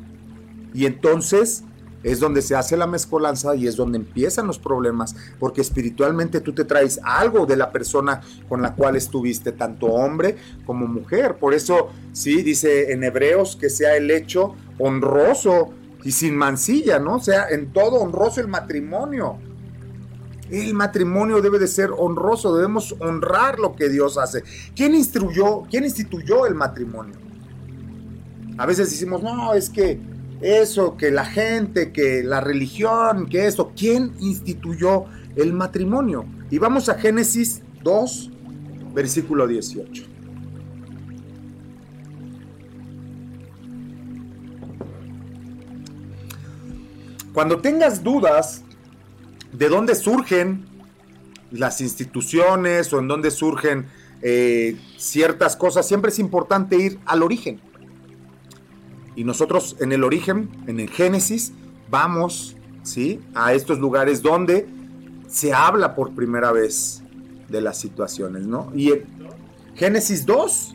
Y 0.72 0.86
entonces 0.86 1.64
es 2.04 2.20
donde 2.20 2.42
se 2.42 2.54
hace 2.54 2.76
la 2.76 2.86
mezcolanza 2.86 3.56
y 3.56 3.66
es 3.66 3.76
donde 3.76 3.98
empiezan 3.98 4.46
los 4.46 4.58
problemas, 4.58 5.16
porque 5.40 5.62
espiritualmente 5.62 6.40
tú 6.40 6.52
te 6.52 6.64
traes 6.64 7.00
algo 7.02 7.46
de 7.46 7.56
la 7.56 7.72
persona 7.72 8.20
con 8.48 8.62
la 8.62 8.74
cual 8.74 8.94
estuviste, 8.94 9.52
tanto 9.52 9.86
hombre 9.86 10.36
como 10.66 10.86
mujer. 10.86 11.36
Por 11.36 11.54
eso, 11.54 11.88
sí, 12.12 12.42
dice 12.42 12.92
en 12.92 13.02
Hebreos 13.02 13.56
que 13.56 13.70
sea 13.70 13.96
el 13.96 14.10
hecho 14.10 14.54
honroso 14.78 15.70
y 16.04 16.12
sin 16.12 16.36
mancilla, 16.36 16.98
¿no? 16.98 17.16
O 17.16 17.20
sea, 17.20 17.48
en 17.48 17.72
todo 17.72 17.96
honroso 17.96 18.40
el 18.40 18.48
matrimonio. 18.48 19.38
El 20.50 20.74
matrimonio 20.74 21.40
debe 21.40 21.58
de 21.58 21.66
ser 21.66 21.90
honroso, 21.96 22.54
debemos 22.54 22.94
honrar 23.00 23.58
lo 23.58 23.74
que 23.74 23.88
Dios 23.88 24.18
hace. 24.18 24.44
¿Quién 24.76 24.94
instruyó, 24.94 25.62
quién 25.70 25.84
instituyó 25.84 26.46
el 26.46 26.54
matrimonio? 26.54 27.14
A 28.58 28.66
veces 28.66 28.90
decimos, 28.90 29.22
no, 29.22 29.54
es 29.54 29.70
que 29.70 29.98
eso, 30.40 30.96
que 30.96 31.10
la 31.10 31.24
gente, 31.24 31.92
que 31.92 32.22
la 32.22 32.40
religión, 32.40 33.26
que 33.26 33.46
eso. 33.46 33.72
¿Quién 33.76 34.12
instituyó 34.20 35.04
el 35.36 35.52
matrimonio? 35.52 36.26
Y 36.50 36.58
vamos 36.58 36.88
a 36.88 36.94
Génesis 36.94 37.62
2, 37.82 38.30
versículo 38.94 39.46
18. 39.46 40.04
Cuando 47.32 47.58
tengas 47.58 48.04
dudas 48.04 48.62
de 49.52 49.68
dónde 49.68 49.96
surgen 49.96 50.66
las 51.50 51.80
instituciones 51.80 52.92
o 52.92 53.00
en 53.00 53.08
dónde 53.08 53.32
surgen 53.32 53.86
eh, 54.22 54.76
ciertas 54.96 55.56
cosas, 55.56 55.86
siempre 55.86 56.10
es 56.10 56.18
importante 56.20 56.76
ir 56.76 56.98
al 57.04 57.22
origen. 57.24 57.60
Y 59.16 59.24
nosotros 59.24 59.76
en 59.80 59.92
el 59.92 60.04
origen, 60.04 60.50
en 60.66 60.80
el 60.80 60.90
Génesis, 60.90 61.52
vamos 61.90 62.56
¿sí? 62.82 63.20
a 63.34 63.52
estos 63.54 63.78
lugares 63.78 64.22
donde 64.22 64.66
se 65.28 65.52
habla 65.52 65.94
por 65.94 66.14
primera 66.14 66.52
vez 66.52 67.02
de 67.48 67.60
las 67.60 67.78
situaciones, 67.78 68.46
¿no? 68.46 68.72
Y 68.74 68.92
en 68.92 69.04
Génesis 69.74 70.24
2, 70.26 70.74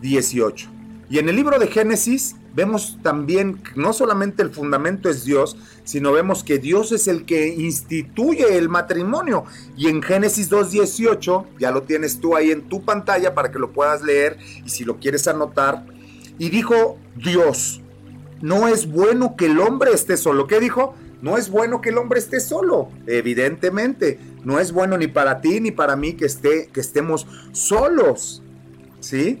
18. 0.00 0.68
Y 1.10 1.18
en 1.18 1.28
el 1.28 1.36
libro 1.36 1.58
de 1.58 1.68
Génesis 1.68 2.36
vemos 2.54 2.98
también 3.02 3.62
no 3.76 3.92
solamente 3.92 4.42
el 4.42 4.50
fundamento 4.50 5.08
es 5.08 5.24
Dios, 5.24 5.56
sino 5.84 6.12
vemos 6.12 6.44
que 6.44 6.58
Dios 6.58 6.92
es 6.92 7.08
el 7.08 7.24
que 7.24 7.48
instituye 7.48 8.58
el 8.58 8.68
matrimonio. 8.68 9.44
Y 9.76 9.88
en 9.88 10.02
Génesis 10.02 10.50
2.18, 10.50 11.46
ya 11.58 11.70
lo 11.70 11.82
tienes 11.82 12.20
tú 12.20 12.36
ahí 12.36 12.50
en 12.50 12.68
tu 12.68 12.84
pantalla 12.84 13.34
para 13.34 13.50
que 13.50 13.58
lo 13.58 13.72
puedas 13.72 14.02
leer 14.02 14.38
y 14.64 14.68
si 14.68 14.84
lo 14.84 14.98
quieres 14.98 15.26
anotar, 15.28 15.86
y 16.38 16.50
dijo 16.50 16.98
Dios, 17.16 17.80
no 18.40 18.68
es 18.68 18.90
bueno 18.90 19.36
que 19.36 19.46
el 19.46 19.58
hombre 19.58 19.92
esté 19.92 20.16
solo. 20.16 20.46
¿Qué 20.46 20.60
dijo? 20.60 20.94
No 21.20 21.36
es 21.36 21.50
bueno 21.50 21.80
que 21.80 21.88
el 21.88 21.98
hombre 21.98 22.20
esté 22.20 22.38
solo, 22.38 22.90
evidentemente. 23.06 24.20
No 24.44 24.60
es 24.60 24.72
bueno 24.72 24.96
ni 24.96 25.08
para 25.08 25.40
ti 25.40 25.60
ni 25.60 25.72
para 25.72 25.96
mí 25.96 26.12
que, 26.12 26.26
esté, 26.26 26.68
que 26.72 26.80
estemos 26.80 27.26
solos. 27.52 28.42
¿Sí? 29.00 29.40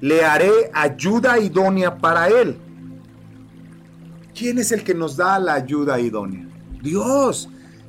Le 0.00 0.24
haré 0.24 0.70
ayuda 0.72 1.38
idónea 1.38 1.98
para 1.98 2.28
él. 2.28 2.56
¿Quién 4.34 4.58
es 4.58 4.70
el 4.70 4.84
que 4.84 4.94
nos 4.94 5.16
da 5.16 5.38
la 5.38 5.54
ayuda 5.54 5.98
idónea? 5.98 6.46
Dios. 6.82 7.48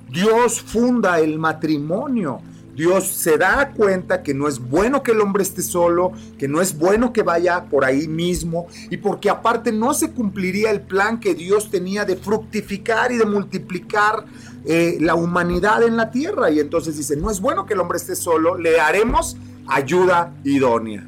Dios 0.09 0.61
funda 0.61 1.19
el 1.19 1.37
matrimonio. 1.37 2.39
Dios 2.77 3.07
se 3.07 3.39
da 3.39 3.71
cuenta 3.75 4.21
que 4.21 4.35
no 4.35 4.47
es 4.47 4.59
bueno 4.59 5.01
que 5.01 5.11
el 5.11 5.19
hombre 5.19 5.41
esté 5.41 5.63
solo, 5.63 6.11
que 6.37 6.47
no 6.47 6.61
es 6.61 6.77
bueno 6.77 7.11
que 7.11 7.23
vaya 7.23 7.65
por 7.65 7.83
ahí 7.83 8.07
mismo, 8.07 8.67
y 8.91 8.97
porque 8.97 9.31
aparte 9.31 9.71
no 9.71 9.95
se 9.95 10.11
cumpliría 10.11 10.69
el 10.69 10.81
plan 10.81 11.19
que 11.19 11.33
Dios 11.33 11.71
tenía 11.71 12.05
de 12.05 12.15
fructificar 12.15 13.11
y 13.11 13.17
de 13.17 13.25
multiplicar 13.25 14.25
eh, 14.63 14.99
la 15.01 15.15
humanidad 15.15 15.81
en 15.81 15.97
la 15.97 16.11
tierra. 16.11 16.51
Y 16.51 16.59
entonces 16.59 16.95
dice, 16.95 17.17
no 17.17 17.31
es 17.31 17.41
bueno 17.41 17.65
que 17.65 17.73
el 17.73 17.79
hombre 17.79 17.97
esté 17.97 18.15
solo, 18.15 18.55
le 18.55 18.79
haremos 18.79 19.37
ayuda 19.65 20.35
idónea. 20.43 21.03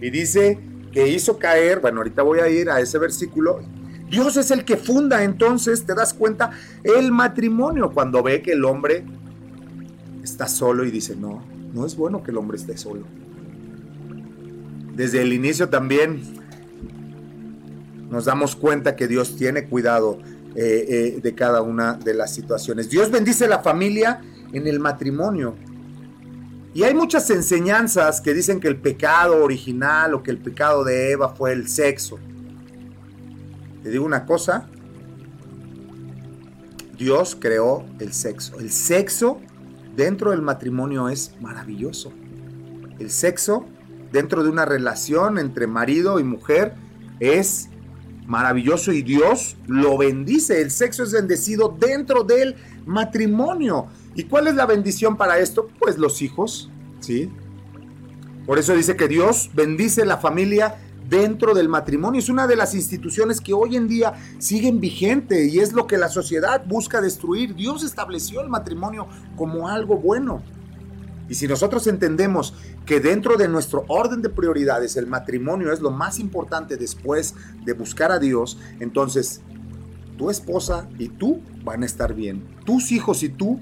Y 0.00 0.10
dice 0.10 0.58
que 0.92 1.06
hizo 1.06 1.38
caer, 1.38 1.78
bueno, 1.78 1.98
ahorita 1.98 2.22
voy 2.22 2.40
a 2.40 2.48
ir 2.48 2.70
a 2.70 2.80
ese 2.80 2.98
versículo, 2.98 3.60
Dios 4.10 4.36
es 4.36 4.50
el 4.50 4.64
que 4.64 4.76
funda 4.76 5.22
entonces, 5.22 5.84
te 5.84 5.94
das 5.94 6.12
cuenta, 6.12 6.50
el 6.82 7.12
matrimonio 7.12 7.92
cuando 7.92 8.22
ve 8.22 8.42
que 8.42 8.52
el 8.52 8.64
hombre 8.64 9.04
está 10.22 10.48
solo 10.48 10.84
y 10.84 10.90
dice, 10.90 11.16
no, 11.16 11.42
no 11.72 11.86
es 11.86 11.96
bueno 11.96 12.22
que 12.22 12.30
el 12.30 12.38
hombre 12.38 12.56
esté 12.56 12.76
solo. 12.76 13.04
Desde 14.94 15.22
el 15.22 15.32
inicio 15.32 15.68
también 15.68 16.22
nos 18.10 18.24
damos 18.24 18.56
cuenta 18.56 18.96
que 18.96 19.06
Dios 19.06 19.36
tiene 19.36 19.66
cuidado 19.66 20.18
eh, 20.54 20.86
eh, 21.16 21.20
de 21.22 21.34
cada 21.34 21.62
una 21.62 21.94
de 21.94 22.14
las 22.14 22.34
situaciones. 22.34 22.90
Dios 22.90 23.10
bendice 23.10 23.46
la 23.46 23.60
familia 23.60 24.20
en 24.52 24.66
el 24.66 24.80
matrimonio. 24.80 25.54
Y 26.74 26.82
hay 26.82 26.94
muchas 26.94 27.30
enseñanzas 27.30 28.20
que 28.20 28.34
dicen 28.34 28.60
que 28.60 28.68
el 28.68 28.76
pecado 28.76 29.42
original 29.42 30.14
o 30.14 30.22
que 30.22 30.30
el 30.30 30.38
pecado 30.38 30.84
de 30.84 31.12
Eva 31.12 31.34
fue 31.34 31.52
el 31.52 31.68
sexo. 31.68 32.18
Te 33.82 33.90
digo 33.90 34.04
una 34.04 34.26
cosa, 34.26 34.68
Dios 36.98 37.36
creó 37.38 37.84
el 38.00 38.12
sexo. 38.12 38.58
El 38.58 38.70
sexo 38.70 39.40
dentro 39.98 40.30
del 40.30 40.42
matrimonio 40.42 41.08
es 41.08 41.34
maravilloso. 41.40 42.12
El 43.00 43.10
sexo 43.10 43.66
dentro 44.12 44.44
de 44.44 44.48
una 44.48 44.64
relación 44.64 45.38
entre 45.38 45.66
marido 45.66 46.20
y 46.20 46.24
mujer 46.24 46.74
es 47.18 47.68
maravilloso 48.24 48.92
y 48.92 49.02
Dios 49.02 49.56
lo 49.66 49.98
bendice. 49.98 50.62
El 50.62 50.70
sexo 50.70 51.02
es 51.02 51.12
bendecido 51.12 51.76
dentro 51.76 52.22
del 52.22 52.54
matrimonio. 52.86 53.88
¿Y 54.14 54.22
cuál 54.24 54.46
es 54.46 54.54
la 54.54 54.66
bendición 54.66 55.16
para 55.16 55.40
esto? 55.40 55.68
Pues 55.80 55.98
los 55.98 56.22
hijos, 56.22 56.70
¿sí? 57.00 57.28
Por 58.46 58.60
eso 58.60 58.74
dice 58.74 58.94
que 58.94 59.08
Dios 59.08 59.50
bendice 59.52 60.04
la 60.04 60.18
familia 60.18 60.76
dentro 61.08 61.54
del 61.54 61.68
matrimonio. 61.68 62.18
Es 62.18 62.28
una 62.28 62.46
de 62.46 62.56
las 62.56 62.74
instituciones 62.74 63.40
que 63.40 63.54
hoy 63.54 63.76
en 63.76 63.88
día 63.88 64.14
siguen 64.38 64.80
vigente 64.80 65.46
y 65.46 65.58
es 65.58 65.72
lo 65.72 65.86
que 65.86 65.96
la 65.96 66.08
sociedad 66.08 66.64
busca 66.66 67.00
destruir. 67.00 67.54
Dios 67.54 67.82
estableció 67.82 68.40
el 68.40 68.48
matrimonio 68.48 69.06
como 69.36 69.68
algo 69.68 69.96
bueno. 69.96 70.42
Y 71.28 71.34
si 71.34 71.46
nosotros 71.46 71.86
entendemos 71.86 72.54
que 72.86 73.00
dentro 73.00 73.36
de 73.36 73.48
nuestro 73.48 73.84
orden 73.88 74.22
de 74.22 74.30
prioridades 74.30 74.96
el 74.96 75.06
matrimonio 75.06 75.72
es 75.72 75.80
lo 75.80 75.90
más 75.90 76.18
importante 76.18 76.76
después 76.76 77.34
de 77.64 77.74
buscar 77.74 78.10
a 78.10 78.18
Dios, 78.18 78.58
entonces 78.80 79.42
tu 80.16 80.30
esposa 80.30 80.88
y 80.98 81.08
tú 81.08 81.40
van 81.64 81.82
a 81.82 81.86
estar 81.86 82.14
bien. 82.14 82.42
Tus 82.64 82.92
hijos 82.92 83.22
y 83.22 83.28
tú 83.28 83.60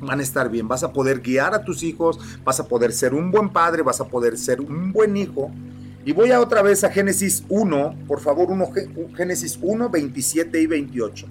van 0.00 0.20
a 0.20 0.22
estar 0.22 0.50
bien. 0.50 0.68
Vas 0.68 0.82
a 0.82 0.92
poder 0.92 1.20
guiar 1.20 1.54
a 1.54 1.64
tus 1.64 1.82
hijos, 1.82 2.18
vas 2.44 2.60
a 2.60 2.66
poder 2.66 2.92
ser 2.92 3.14
un 3.14 3.30
buen 3.30 3.50
padre, 3.50 3.82
vas 3.82 4.00
a 4.00 4.08
poder 4.08 4.38
ser 4.38 4.60
un 4.60 4.90
buen 4.92 5.16
hijo 5.18 5.50
y 6.06 6.12
voy 6.12 6.30
a 6.30 6.40
otra 6.40 6.62
vez 6.62 6.84
a 6.84 6.90
Génesis 6.90 7.42
1, 7.48 8.04
por 8.06 8.20
favor, 8.20 8.52
uno, 8.52 8.70
Génesis 9.16 9.58
1, 9.60 9.90
27 9.90 10.62
y 10.62 10.66
28. 10.68 11.26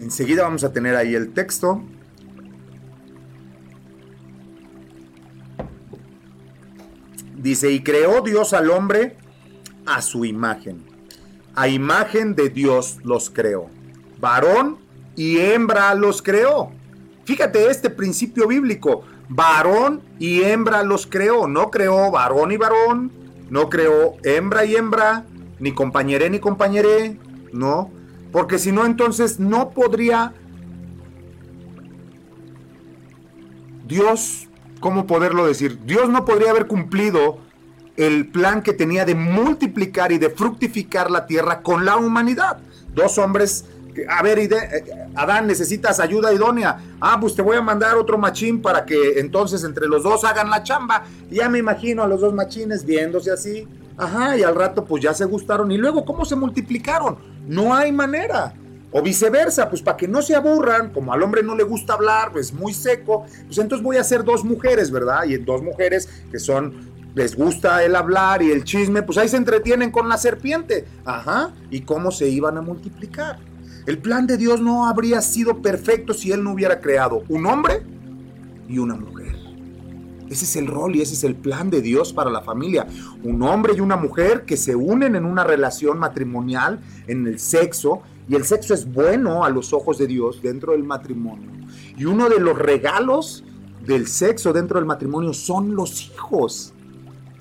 Enseguida 0.00 0.42
vamos 0.42 0.64
a 0.64 0.72
tener 0.72 0.96
ahí 0.96 1.14
el 1.14 1.32
texto. 1.32 1.84
Dice, 7.36 7.70
y 7.70 7.84
creó 7.84 8.20
Dios 8.22 8.52
al 8.52 8.68
hombre 8.70 9.16
a 9.86 10.02
su 10.02 10.24
imagen. 10.24 10.82
A 11.54 11.68
imagen 11.68 12.34
de 12.34 12.48
Dios 12.48 12.98
los 13.04 13.30
creó. 13.30 13.70
Varón 14.18 14.78
y 15.14 15.38
hembra 15.38 15.94
los 15.94 16.20
creó. 16.20 16.72
Fíjate 17.24 17.70
este 17.70 17.90
principio 17.90 18.48
bíblico, 18.48 19.04
varón 19.30 20.02
y 20.18 20.42
hembra 20.42 20.82
los 20.82 21.06
creó, 21.06 21.46
no 21.46 21.70
creó 21.70 22.10
varón 22.10 22.50
y 22.52 22.56
varón, 22.56 23.12
no 23.48 23.70
creó 23.70 24.16
hembra 24.24 24.64
y 24.64 24.76
hembra, 24.76 25.24
ni 25.60 25.72
compañeré 25.72 26.28
ni 26.28 26.40
compañeré, 26.40 27.18
no, 27.52 27.90
porque 28.32 28.58
si 28.58 28.72
no 28.72 28.84
entonces 28.84 29.38
no 29.38 29.70
podría 29.70 30.34
Dios, 33.86 34.48
¿cómo 34.80 35.06
poderlo 35.06 35.46
decir? 35.46 35.78
Dios 35.84 36.08
no 36.08 36.24
podría 36.24 36.50
haber 36.50 36.66
cumplido 36.66 37.38
el 37.96 38.28
plan 38.28 38.62
que 38.62 38.72
tenía 38.72 39.04
de 39.04 39.14
multiplicar 39.14 40.10
y 40.12 40.18
de 40.18 40.30
fructificar 40.30 41.10
la 41.10 41.26
tierra 41.26 41.62
con 41.62 41.84
la 41.84 41.96
humanidad. 41.96 42.58
Dos 42.94 43.18
hombres, 43.18 43.64
a 44.08 44.22
ver, 44.22 44.38
eh, 44.38 44.50
Adán, 45.14 45.46
necesitas 45.46 46.00
ayuda 46.00 46.32
idónea. 46.32 46.78
Ah, 47.00 47.18
pues 47.20 47.34
te 47.34 47.42
voy 47.42 47.56
a 47.56 47.62
mandar 47.62 47.96
otro 47.96 48.18
machín 48.18 48.62
para 48.62 48.84
que 48.84 49.18
entonces 49.18 49.64
entre 49.64 49.86
los 49.86 50.02
dos 50.02 50.24
hagan 50.24 50.50
la 50.50 50.62
chamba. 50.62 51.04
ya 51.30 51.48
me 51.48 51.58
imagino 51.58 52.02
a 52.02 52.06
los 52.06 52.20
dos 52.20 52.34
machines 52.34 52.84
viéndose 52.84 53.30
así. 53.30 53.66
Ajá, 53.96 54.36
y 54.36 54.42
al 54.42 54.54
rato 54.54 54.84
pues 54.84 55.02
ya 55.02 55.12
se 55.12 55.24
gustaron. 55.24 55.70
Y 55.70 55.76
luego, 55.76 56.04
¿cómo 56.04 56.24
se 56.24 56.36
multiplicaron? 56.36 57.18
No 57.46 57.74
hay 57.74 57.92
manera. 57.92 58.54
O 58.92 59.02
viceversa, 59.02 59.68
pues 59.68 59.82
para 59.82 59.96
que 59.96 60.08
no 60.08 60.20
se 60.20 60.34
aburran, 60.34 60.90
como 60.90 61.12
al 61.12 61.22
hombre 61.22 61.42
no 61.42 61.54
le 61.54 61.62
gusta 61.62 61.92
hablar, 61.92 62.32
pues 62.32 62.52
muy 62.52 62.74
seco, 62.74 63.24
pues 63.46 63.58
entonces 63.58 63.84
voy 63.84 63.98
a 63.98 64.00
hacer 64.00 64.24
dos 64.24 64.44
mujeres, 64.44 64.90
¿verdad? 64.90 65.24
Y 65.26 65.36
dos 65.36 65.62
mujeres 65.62 66.08
que 66.30 66.40
son 66.40 66.90
les 67.14 67.36
gusta 67.36 67.84
el 67.84 67.96
hablar 67.96 68.42
y 68.42 68.50
el 68.50 68.64
chisme, 68.64 69.02
pues 69.02 69.18
ahí 69.18 69.28
se 69.28 69.36
entretienen 69.36 69.90
con 69.90 70.08
la 70.08 70.16
serpiente. 70.16 70.86
Ajá, 71.04 71.52
¿y 71.70 71.82
cómo 71.82 72.10
se 72.10 72.28
iban 72.28 72.56
a 72.56 72.62
multiplicar? 72.62 73.38
El 73.90 73.98
plan 73.98 74.28
de 74.28 74.36
Dios 74.36 74.60
no 74.60 74.86
habría 74.86 75.20
sido 75.20 75.62
perfecto 75.62 76.14
si 76.14 76.30
Él 76.30 76.44
no 76.44 76.52
hubiera 76.52 76.80
creado 76.80 77.24
un 77.28 77.44
hombre 77.44 77.82
y 78.68 78.78
una 78.78 78.94
mujer. 78.94 79.34
Ese 80.28 80.44
es 80.44 80.54
el 80.54 80.68
rol 80.68 80.94
y 80.94 81.02
ese 81.02 81.14
es 81.14 81.24
el 81.24 81.34
plan 81.34 81.70
de 81.70 81.82
Dios 81.82 82.12
para 82.12 82.30
la 82.30 82.40
familia. 82.40 82.86
Un 83.24 83.42
hombre 83.42 83.72
y 83.76 83.80
una 83.80 83.96
mujer 83.96 84.44
que 84.44 84.56
se 84.56 84.76
unen 84.76 85.16
en 85.16 85.24
una 85.24 85.42
relación 85.42 85.98
matrimonial, 85.98 86.78
en 87.08 87.26
el 87.26 87.40
sexo, 87.40 88.02
y 88.28 88.36
el 88.36 88.44
sexo 88.44 88.74
es 88.74 88.92
bueno 88.92 89.44
a 89.44 89.50
los 89.50 89.72
ojos 89.72 89.98
de 89.98 90.06
Dios 90.06 90.40
dentro 90.40 90.70
del 90.70 90.84
matrimonio. 90.84 91.50
Y 91.98 92.04
uno 92.04 92.28
de 92.28 92.38
los 92.38 92.56
regalos 92.56 93.42
del 93.84 94.06
sexo 94.06 94.52
dentro 94.52 94.78
del 94.78 94.86
matrimonio 94.86 95.34
son 95.34 95.74
los 95.74 96.12
hijos. 96.12 96.72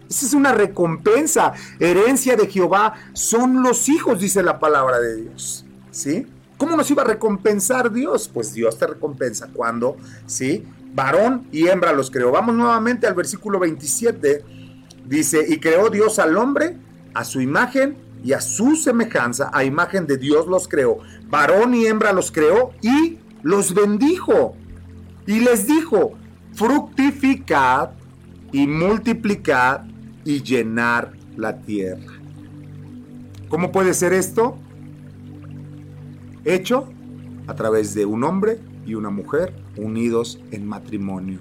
Esa 0.09 0.25
es 0.25 0.33
una 0.33 0.51
recompensa, 0.51 1.53
herencia 1.79 2.35
de 2.35 2.47
Jehová. 2.47 2.95
Son 3.13 3.61
los 3.61 3.87
hijos, 3.87 4.19
dice 4.19 4.41
la 4.41 4.57
palabra 4.57 4.99
de 4.99 5.15
Dios. 5.15 5.63
¿Sí? 5.91 6.25
¿Cómo 6.59 6.75
nos 6.75 6.91
iba 6.91 7.03
a 7.03 7.05
recompensar 7.05 7.89
Dios? 7.89 8.27
Pues 8.27 8.53
Dios 8.53 8.77
te 8.77 8.85
recompensa 8.85 9.47
cuando, 9.47 9.95
¿sí? 10.25 10.67
Varón 10.93 11.47
y 11.53 11.69
hembra 11.69 11.93
los 11.93 12.11
creó. 12.11 12.31
Vamos 12.31 12.53
nuevamente 12.53 13.07
al 13.07 13.13
versículo 13.13 13.59
27. 13.59 14.43
Dice, 15.05 15.45
y 15.47 15.57
creó 15.61 15.89
Dios 15.89 16.19
al 16.19 16.35
hombre 16.35 16.75
a 17.13 17.23
su 17.23 17.39
imagen 17.39 17.97
y 18.25 18.33
a 18.33 18.41
su 18.41 18.75
semejanza, 18.75 19.49
a 19.53 19.63
imagen 19.63 20.05
de 20.05 20.17
Dios 20.17 20.47
los 20.47 20.67
creó. 20.67 20.97
Varón 21.29 21.75
y 21.75 21.85
hembra 21.85 22.11
los 22.11 22.29
creó 22.29 22.71
y 22.81 23.19
los 23.41 23.73
bendijo. 23.73 24.53
Y 25.25 25.39
les 25.39 25.65
dijo, 25.65 26.17
fructificad 26.55 27.91
y 28.51 28.67
multiplicad 28.67 29.85
y 30.25 30.43
llenar 30.43 31.13
la 31.37 31.57
tierra. 31.61 32.19
¿Cómo 33.47 33.71
puede 33.71 33.93
ser 33.93 34.11
esto? 34.11 34.57
Hecho 36.49 36.87
a 37.45 37.53
través 37.53 37.93
de 37.93 38.07
un 38.07 38.23
hombre 38.23 38.57
y 38.83 38.95
una 38.95 39.11
mujer 39.11 39.53
unidos 39.77 40.39
en 40.49 40.65
matrimonio, 40.65 41.37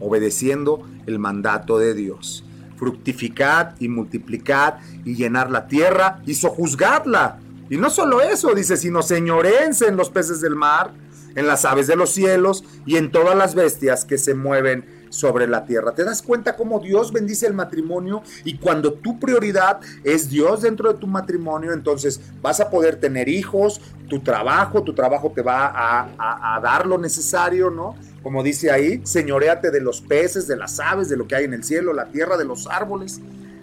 obedeciendo 0.00 0.88
el 1.04 1.18
mandato 1.18 1.78
de 1.78 1.92
Dios. 1.92 2.42
Fructificad 2.78 3.74
y 3.78 3.88
multiplicad 3.88 4.76
y 5.04 5.16
llenar 5.16 5.50
la 5.50 5.68
tierra 5.68 6.22
y 6.24 6.32
sojuzgadla. 6.32 7.40
Y 7.68 7.76
no 7.76 7.90
solo 7.90 8.22
eso, 8.22 8.54
dice, 8.54 8.78
sino 8.78 9.02
señorense 9.02 9.86
en 9.86 9.98
los 9.98 10.08
peces 10.08 10.40
del 10.40 10.56
mar, 10.56 10.94
en 11.34 11.46
las 11.46 11.66
aves 11.66 11.86
de 11.86 11.96
los 11.96 12.08
cielos 12.08 12.64
y 12.86 12.96
en 12.96 13.10
todas 13.10 13.36
las 13.36 13.54
bestias 13.54 14.06
que 14.06 14.16
se 14.16 14.32
mueven 14.32 15.01
sobre 15.12 15.46
la 15.46 15.64
tierra. 15.64 15.94
¿Te 15.94 16.04
das 16.04 16.22
cuenta 16.22 16.56
cómo 16.56 16.80
Dios 16.80 17.12
bendice 17.12 17.46
el 17.46 17.52
matrimonio? 17.52 18.22
Y 18.44 18.56
cuando 18.56 18.94
tu 18.94 19.20
prioridad 19.20 19.80
es 20.02 20.30
Dios 20.30 20.62
dentro 20.62 20.92
de 20.92 20.98
tu 20.98 21.06
matrimonio, 21.06 21.72
entonces 21.72 22.20
vas 22.40 22.60
a 22.60 22.70
poder 22.70 22.96
tener 22.96 23.28
hijos, 23.28 23.80
tu 24.08 24.20
trabajo, 24.20 24.82
tu 24.82 24.94
trabajo 24.94 25.30
te 25.34 25.42
va 25.42 25.72
a, 25.74 26.60
dar 26.60 26.86
lo 26.86 26.98
necesario, 26.98 27.70
¿no? 27.70 27.94
Como 28.22 28.42
dice 28.42 28.70
ahí, 28.70 29.00
señoreate 29.04 29.70
de 29.70 29.80
los 29.80 30.00
peces, 30.00 30.46
de 30.46 30.56
las 30.56 30.80
aves, 30.80 31.08
de 31.08 31.16
lo 31.16 31.26
que 31.26 31.36
hay 31.36 31.44
en 31.44 31.54
el 31.54 31.64
cielo, 31.64 31.92
la 31.92 32.06
tierra, 32.06 32.36
de 32.36 32.44
los 32.44 32.66
árboles. 32.66 33.20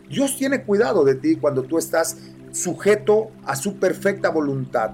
Dios 0.10 0.38
tiene 0.38 0.64
cuidado 0.64 1.04
de 1.04 1.16
ti 1.16 1.36
cuando 1.36 1.64
tú 1.64 1.78
estás 1.78 2.18
sujeto 2.52 3.32
a 3.46 3.56
su 3.56 3.78
perfecta 3.78 4.30
voluntad. 4.30 4.92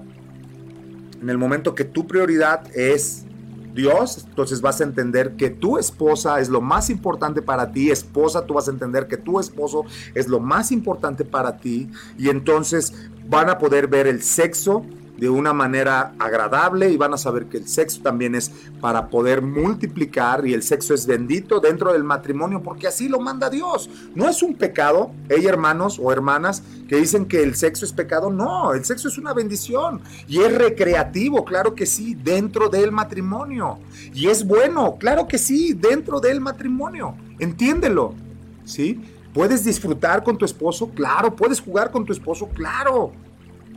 En 1.20 1.30
el 1.30 1.38
momento 1.38 1.74
que 1.74 1.84
tu 1.84 2.06
prioridad 2.06 2.64
es 2.74 3.25
Dios, 3.76 4.24
entonces 4.26 4.60
vas 4.60 4.80
a 4.80 4.84
entender 4.84 5.36
que 5.36 5.50
tu 5.50 5.78
esposa 5.78 6.40
es 6.40 6.48
lo 6.48 6.60
más 6.60 6.90
importante 6.90 7.42
para 7.42 7.70
ti, 7.70 7.90
esposa, 7.90 8.46
tú 8.46 8.54
vas 8.54 8.66
a 8.66 8.72
entender 8.72 9.06
que 9.06 9.18
tu 9.18 9.38
esposo 9.38 9.84
es 10.14 10.26
lo 10.26 10.40
más 10.40 10.72
importante 10.72 11.24
para 11.24 11.58
ti 11.58 11.90
y 12.18 12.30
entonces 12.30 12.94
van 13.28 13.50
a 13.50 13.58
poder 13.58 13.86
ver 13.86 14.06
el 14.06 14.22
sexo 14.22 14.84
de 15.16 15.28
una 15.28 15.52
manera 15.52 16.14
agradable 16.18 16.90
y 16.90 16.96
van 16.96 17.14
a 17.14 17.18
saber 17.18 17.46
que 17.46 17.58
el 17.58 17.68
sexo 17.68 18.02
también 18.02 18.34
es 18.34 18.50
para 18.80 19.08
poder 19.08 19.42
multiplicar 19.42 20.46
y 20.46 20.54
el 20.54 20.62
sexo 20.62 20.94
es 20.94 21.06
bendito 21.06 21.60
dentro 21.60 21.92
del 21.92 22.04
matrimonio 22.04 22.62
porque 22.62 22.86
así 22.86 23.08
lo 23.08 23.20
manda 23.20 23.50
Dios. 23.50 23.88
No 24.14 24.28
es 24.28 24.42
un 24.42 24.54
pecado, 24.54 25.10
hay 25.30 25.46
hermanos 25.46 25.98
o 26.02 26.12
hermanas 26.12 26.62
que 26.88 26.96
dicen 26.96 27.26
que 27.26 27.42
el 27.42 27.56
sexo 27.56 27.84
es 27.84 27.92
pecado, 27.92 28.30
no, 28.30 28.72
el 28.72 28.84
sexo 28.84 29.08
es 29.08 29.18
una 29.18 29.32
bendición 29.32 30.00
y 30.28 30.40
es 30.40 30.54
recreativo, 30.54 31.44
claro 31.44 31.74
que 31.74 31.86
sí, 31.86 32.14
dentro 32.14 32.68
del 32.68 32.92
matrimonio. 32.92 33.78
Y 34.14 34.28
es 34.28 34.46
bueno, 34.46 34.96
claro 34.98 35.26
que 35.26 35.38
sí, 35.38 35.72
dentro 35.72 36.20
del 36.20 36.40
matrimonio. 36.40 37.14
Entiéndelo, 37.38 38.14
¿sí? 38.64 39.00
¿Puedes 39.32 39.64
disfrutar 39.64 40.24
con 40.24 40.38
tu 40.38 40.46
esposo? 40.46 40.88
Claro. 40.94 41.36
¿Puedes 41.36 41.60
jugar 41.60 41.90
con 41.90 42.06
tu 42.06 42.12
esposo? 42.14 42.48
Claro 42.48 43.12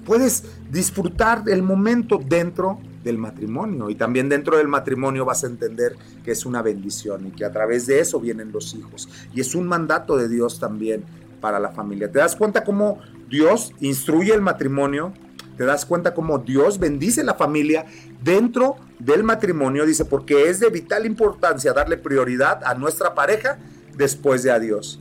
puedes 0.10 0.44
disfrutar 0.72 1.44
el 1.46 1.62
momento 1.62 2.18
dentro 2.18 2.80
del 3.04 3.20
matrimonio 3.20 3.92
y 3.92 3.96
también 3.96 4.28
dentro 4.28 4.58
del 4.58 4.68
matrimonio 4.68 5.24
vas 5.24 5.44
a 5.44 5.48
entender 5.48 5.96
que 6.26 6.32
es 6.32 6.48
una 6.48 6.64
bendición 6.64 7.28
y 7.28 7.30
que 7.30 7.46
a 7.46 7.52
través 7.52 7.86
de 7.86 8.00
eso 8.00 8.20
vienen 8.20 8.52
los 8.52 8.74
hijos 8.74 9.08
y 9.36 9.40
es 9.40 9.54
un 9.54 9.68
mandato 9.68 10.18
de 10.18 10.28
Dios 10.28 10.60
también 10.60 11.04
para 11.40 11.60
la 11.60 11.70
familia. 11.70 12.12
¿Te 12.12 12.18
das 12.18 12.36
cuenta 12.36 12.64
cómo 12.64 12.98
Dios 13.30 13.72
instruye 13.82 14.34
el 14.34 14.42
matrimonio? 14.42 15.14
¿Te 15.58 15.66
das 15.66 15.86
cuenta 15.86 16.16
cómo 16.16 16.40
Dios 16.40 16.80
bendice 16.80 17.24
la 17.24 17.36
familia 17.36 17.86
dentro 18.24 18.78
del 18.98 19.22
matrimonio? 19.22 19.86
Dice, 19.86 20.06
porque 20.06 20.50
es 20.50 20.60
de 20.60 20.72
vital 20.72 21.06
importancia 21.06 21.72
darle 21.72 21.98
prioridad 21.98 22.64
a 22.64 22.74
nuestra 22.74 23.14
pareja 23.14 23.60
después 23.96 24.42
de 24.42 24.50
a 24.50 24.58
Dios. 24.58 25.00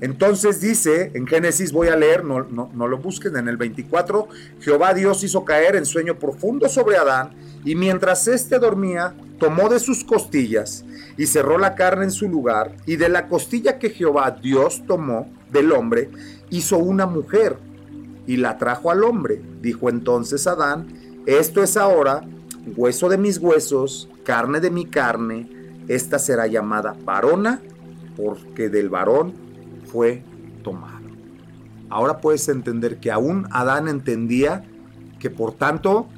Entonces 0.00 0.60
dice, 0.60 1.10
en 1.14 1.26
Génesis 1.26 1.72
voy 1.72 1.88
a 1.88 1.96
leer, 1.96 2.24
no, 2.24 2.44
no, 2.44 2.88
lo 2.88 2.98
busquen, 2.98 3.36
en 3.36 3.48
el 3.48 3.56
24, 3.56 4.28
Jehová 4.60 4.92
Dios 4.92 5.24
hizo 5.24 5.44
caer 5.44 5.74
en 5.76 5.86
sueño 5.86 6.18
profundo 6.18 6.68
sobre 6.68 6.96
Adán, 6.96 7.30
y 7.64 7.74
mientras 7.74 8.28
éste 8.28 8.58
dormía, 8.58 9.14
tomó 9.38 9.68
de 9.68 9.80
sus 9.80 10.04
costillas 10.04 10.84
y 11.16 11.26
cerró 11.26 11.58
la 11.58 11.74
carne 11.74 12.04
en 12.04 12.10
su 12.10 12.28
lugar, 12.28 12.76
y 12.84 12.96
de 12.96 13.08
la 13.08 13.28
costilla 13.28 13.78
que 13.78 13.90
Jehová 13.90 14.38
Dios 14.42 14.82
tomó 14.86 15.30
del 15.50 15.72
hombre, 15.72 16.10
hizo 16.50 16.76
una 16.76 17.06
mujer, 17.06 17.56
y 18.26 18.36
la 18.36 18.58
trajo 18.58 18.90
al 18.90 19.04
hombre. 19.04 19.40
Dijo 19.62 19.88
entonces 19.88 20.46
Adán, 20.46 20.88
esto 21.26 21.62
es 21.62 21.76
ahora 21.76 22.22
hueso 22.76 23.08
de 23.08 23.18
mis 23.18 23.38
huesos, 23.38 24.08
carne 24.24 24.60
de 24.60 24.70
mi 24.70 24.86
carne, 24.86 25.48
esta 25.88 26.18
será 26.18 26.46
llamada 26.46 26.96
varona, 27.04 27.60
porque 28.16 28.68
del 28.68 28.88
varón 28.88 29.45
fue 29.90 30.22
tomado. 30.62 31.06
Ahora 31.88 32.18
puedes 32.18 32.48
entender 32.48 32.98
que 32.98 33.10
aún 33.10 33.46
Adán 33.50 33.88
entendía 33.88 34.64
que 35.18 35.30
por 35.30 35.54
tanto 35.54 36.08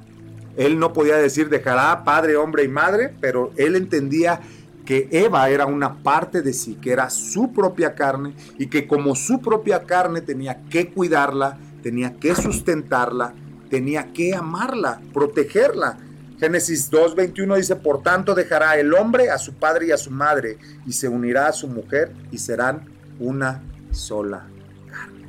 él 0.57 0.79
no 0.79 0.93
podía 0.93 1.17
decir 1.17 1.49
dejará 1.49 2.05
padre, 2.05 2.37
hombre 2.37 2.65
y 2.65 2.69
madre, 2.69 3.15
pero 3.21 3.53
él 3.57 3.77
entendía 3.77 4.41
que 4.85 5.09
Eva 5.13 5.49
era 5.51 5.67
una 5.67 6.03
parte 6.03 6.41
de 6.41 6.53
sí, 6.53 6.77
que 6.81 6.93
era 6.93 7.11
su 7.11 7.53
propia 7.53 7.95
carne 7.95 8.35
y 8.59 8.69
que 8.69 8.89
como 8.89 9.15
su 9.15 9.41
propia 9.41 9.85
carne 9.85 10.23
tenía 10.23 10.63
que 10.71 10.89
cuidarla, 10.91 11.59
tenía 11.83 12.17
que 12.17 12.35
sustentarla, 12.35 13.35
tenía 13.69 14.13
que 14.13 14.35
amarla, 14.35 15.01
protegerla. 15.13 15.99
Génesis 16.41 16.91
2.21 16.91 17.57
dice, 17.57 17.77
por 17.77 18.03
tanto 18.03 18.35
dejará 18.35 18.79
el 18.79 18.95
hombre 18.95 19.31
a 19.31 19.39
su 19.39 19.53
padre 19.55 19.89
y 19.89 19.91
a 19.91 19.99
su 19.99 20.11
madre 20.11 20.57
y 20.87 20.93
se 20.93 21.07
unirá 21.07 21.49
a 21.49 21.53
su 21.53 21.69
mujer 21.69 22.13
y 22.33 22.39
serán 22.39 22.98
una 23.19 23.63
sola 23.91 24.47
carne. 24.91 25.27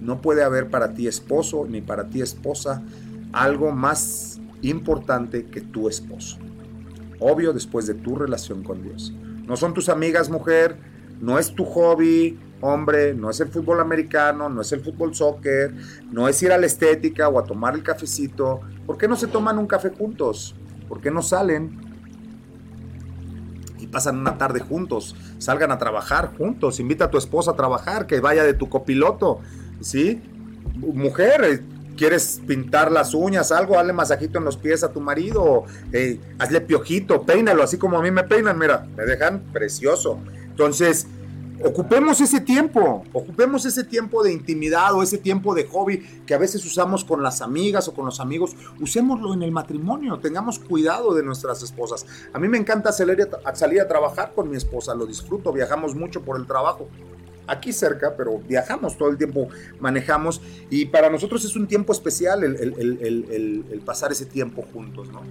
No 0.00 0.20
puede 0.20 0.42
haber 0.42 0.70
para 0.70 0.94
ti 0.94 1.06
esposo 1.06 1.66
ni 1.68 1.80
para 1.80 2.08
ti 2.08 2.20
esposa 2.20 2.82
algo 3.32 3.72
más 3.72 4.40
importante 4.62 5.46
que 5.46 5.60
tu 5.60 5.88
esposo. 5.88 6.38
Obvio, 7.20 7.52
después 7.52 7.86
de 7.86 7.94
tu 7.94 8.16
relación 8.16 8.62
con 8.62 8.82
Dios. 8.82 9.12
No 9.46 9.56
son 9.56 9.74
tus 9.74 9.88
amigas, 9.88 10.30
mujer, 10.30 10.76
no 11.20 11.38
es 11.38 11.54
tu 11.54 11.64
hobby, 11.64 12.38
hombre, 12.60 13.14
no 13.14 13.30
es 13.30 13.40
el 13.40 13.48
fútbol 13.48 13.80
americano, 13.80 14.48
no 14.48 14.62
es 14.62 14.72
el 14.72 14.80
fútbol 14.80 15.14
soccer, 15.14 15.74
no 16.10 16.28
es 16.28 16.42
ir 16.42 16.52
a 16.52 16.58
la 16.58 16.66
estética 16.66 17.28
o 17.28 17.38
a 17.38 17.44
tomar 17.44 17.74
el 17.74 17.82
cafecito. 17.82 18.60
¿Por 18.86 18.96
qué 18.96 19.06
no 19.06 19.16
se 19.16 19.26
toman 19.26 19.58
un 19.58 19.66
café 19.66 19.90
juntos? 19.90 20.54
¿Por 20.88 21.00
qué 21.00 21.10
no 21.10 21.22
salen? 21.22 21.93
Pasan 23.94 24.18
una 24.18 24.38
tarde 24.38 24.58
juntos, 24.58 25.14
salgan 25.38 25.70
a 25.70 25.78
trabajar 25.78 26.32
juntos, 26.36 26.80
invita 26.80 27.04
a 27.04 27.10
tu 27.12 27.16
esposa 27.16 27.52
a 27.52 27.54
trabajar, 27.54 28.08
que 28.08 28.18
vaya 28.18 28.42
de 28.42 28.52
tu 28.52 28.68
copiloto, 28.68 29.38
¿sí? 29.80 30.20
Mujer, 30.74 31.62
quieres 31.96 32.40
pintar 32.44 32.90
las 32.90 33.14
uñas, 33.14 33.52
algo, 33.52 33.78
hazle 33.78 33.92
masajito 33.92 34.38
en 34.38 34.46
los 34.46 34.56
pies 34.56 34.82
a 34.82 34.92
tu 34.92 35.00
marido, 35.00 35.62
eh, 35.92 36.18
hazle 36.40 36.60
piojito, 36.60 37.22
peínalo, 37.22 37.62
así 37.62 37.78
como 37.78 37.96
a 37.96 38.02
mí 38.02 38.10
me 38.10 38.24
peinan, 38.24 38.58
mira, 38.58 38.84
me 38.96 39.04
dejan 39.04 39.44
precioso. 39.52 40.18
Entonces, 40.42 41.06
ocupemos 41.64 42.20
ese 42.20 42.40
tiempo, 42.40 43.04
ocupemos 43.12 43.64
ese 43.64 43.84
tiempo 43.84 44.22
de 44.22 44.32
intimidad 44.32 44.94
o 44.94 45.02
ese 45.02 45.18
tiempo 45.18 45.54
de 45.54 45.66
hobby 45.66 45.98
que 46.26 46.34
a 46.34 46.38
veces 46.38 46.64
usamos 46.64 47.04
con 47.04 47.22
las 47.22 47.40
amigas 47.40 47.88
o 47.88 47.94
con 47.94 48.04
los 48.04 48.20
amigos, 48.20 48.54
usémoslo 48.80 49.34
en 49.34 49.42
el 49.42 49.50
matrimonio, 49.50 50.18
tengamos 50.18 50.58
cuidado 50.58 51.14
de 51.14 51.22
nuestras 51.22 51.62
esposas. 51.62 52.06
A 52.32 52.38
mí 52.38 52.48
me 52.48 52.58
encanta 52.58 52.92
salir 52.92 53.28
a, 53.44 53.54
salir 53.54 53.80
a 53.80 53.88
trabajar 53.88 54.32
con 54.34 54.50
mi 54.50 54.56
esposa, 54.56 54.94
lo 54.94 55.06
disfruto, 55.06 55.52
viajamos 55.52 55.94
mucho 55.94 56.22
por 56.22 56.38
el 56.38 56.46
trabajo 56.46 56.88
aquí 57.46 57.72
cerca, 57.72 58.14
pero 58.16 58.38
viajamos 58.38 58.96
todo 58.96 59.10
el 59.10 59.18
tiempo, 59.18 59.48
manejamos 59.80 60.40
y 60.70 60.86
para 60.86 61.10
nosotros 61.10 61.44
es 61.44 61.56
un 61.56 61.66
tiempo 61.66 61.92
especial 61.92 62.42
el, 62.44 63.82
pasar 63.84 64.12
ese 64.12 64.26
tiempo 64.26 64.64
juntos, 64.72 65.08
¿no? 65.12 65.22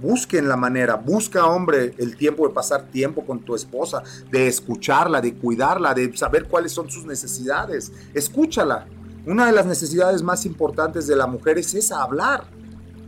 Busquen 0.00 0.48
la 0.48 0.56
manera, 0.56 0.96
busca 0.96 1.44
hombre 1.46 1.92
el 1.98 2.16
tiempo 2.16 2.48
de 2.48 2.54
pasar 2.54 2.86
tiempo 2.86 3.24
con 3.26 3.40
tu 3.40 3.54
esposa, 3.54 4.02
de 4.30 4.48
escucharla, 4.48 5.20
de 5.20 5.34
cuidarla, 5.34 5.92
de 5.92 6.16
saber 6.16 6.46
cuáles 6.46 6.72
son 6.72 6.90
sus 6.90 7.04
necesidades. 7.04 7.92
Escúchala. 8.14 8.86
Una 9.26 9.44
de 9.44 9.52
las 9.52 9.66
necesidades 9.66 10.22
más 10.22 10.46
importantes 10.46 11.06
de 11.06 11.16
la 11.16 11.26
mujer 11.26 11.58
es 11.58 11.74
esa, 11.74 12.02
hablar 12.02 12.44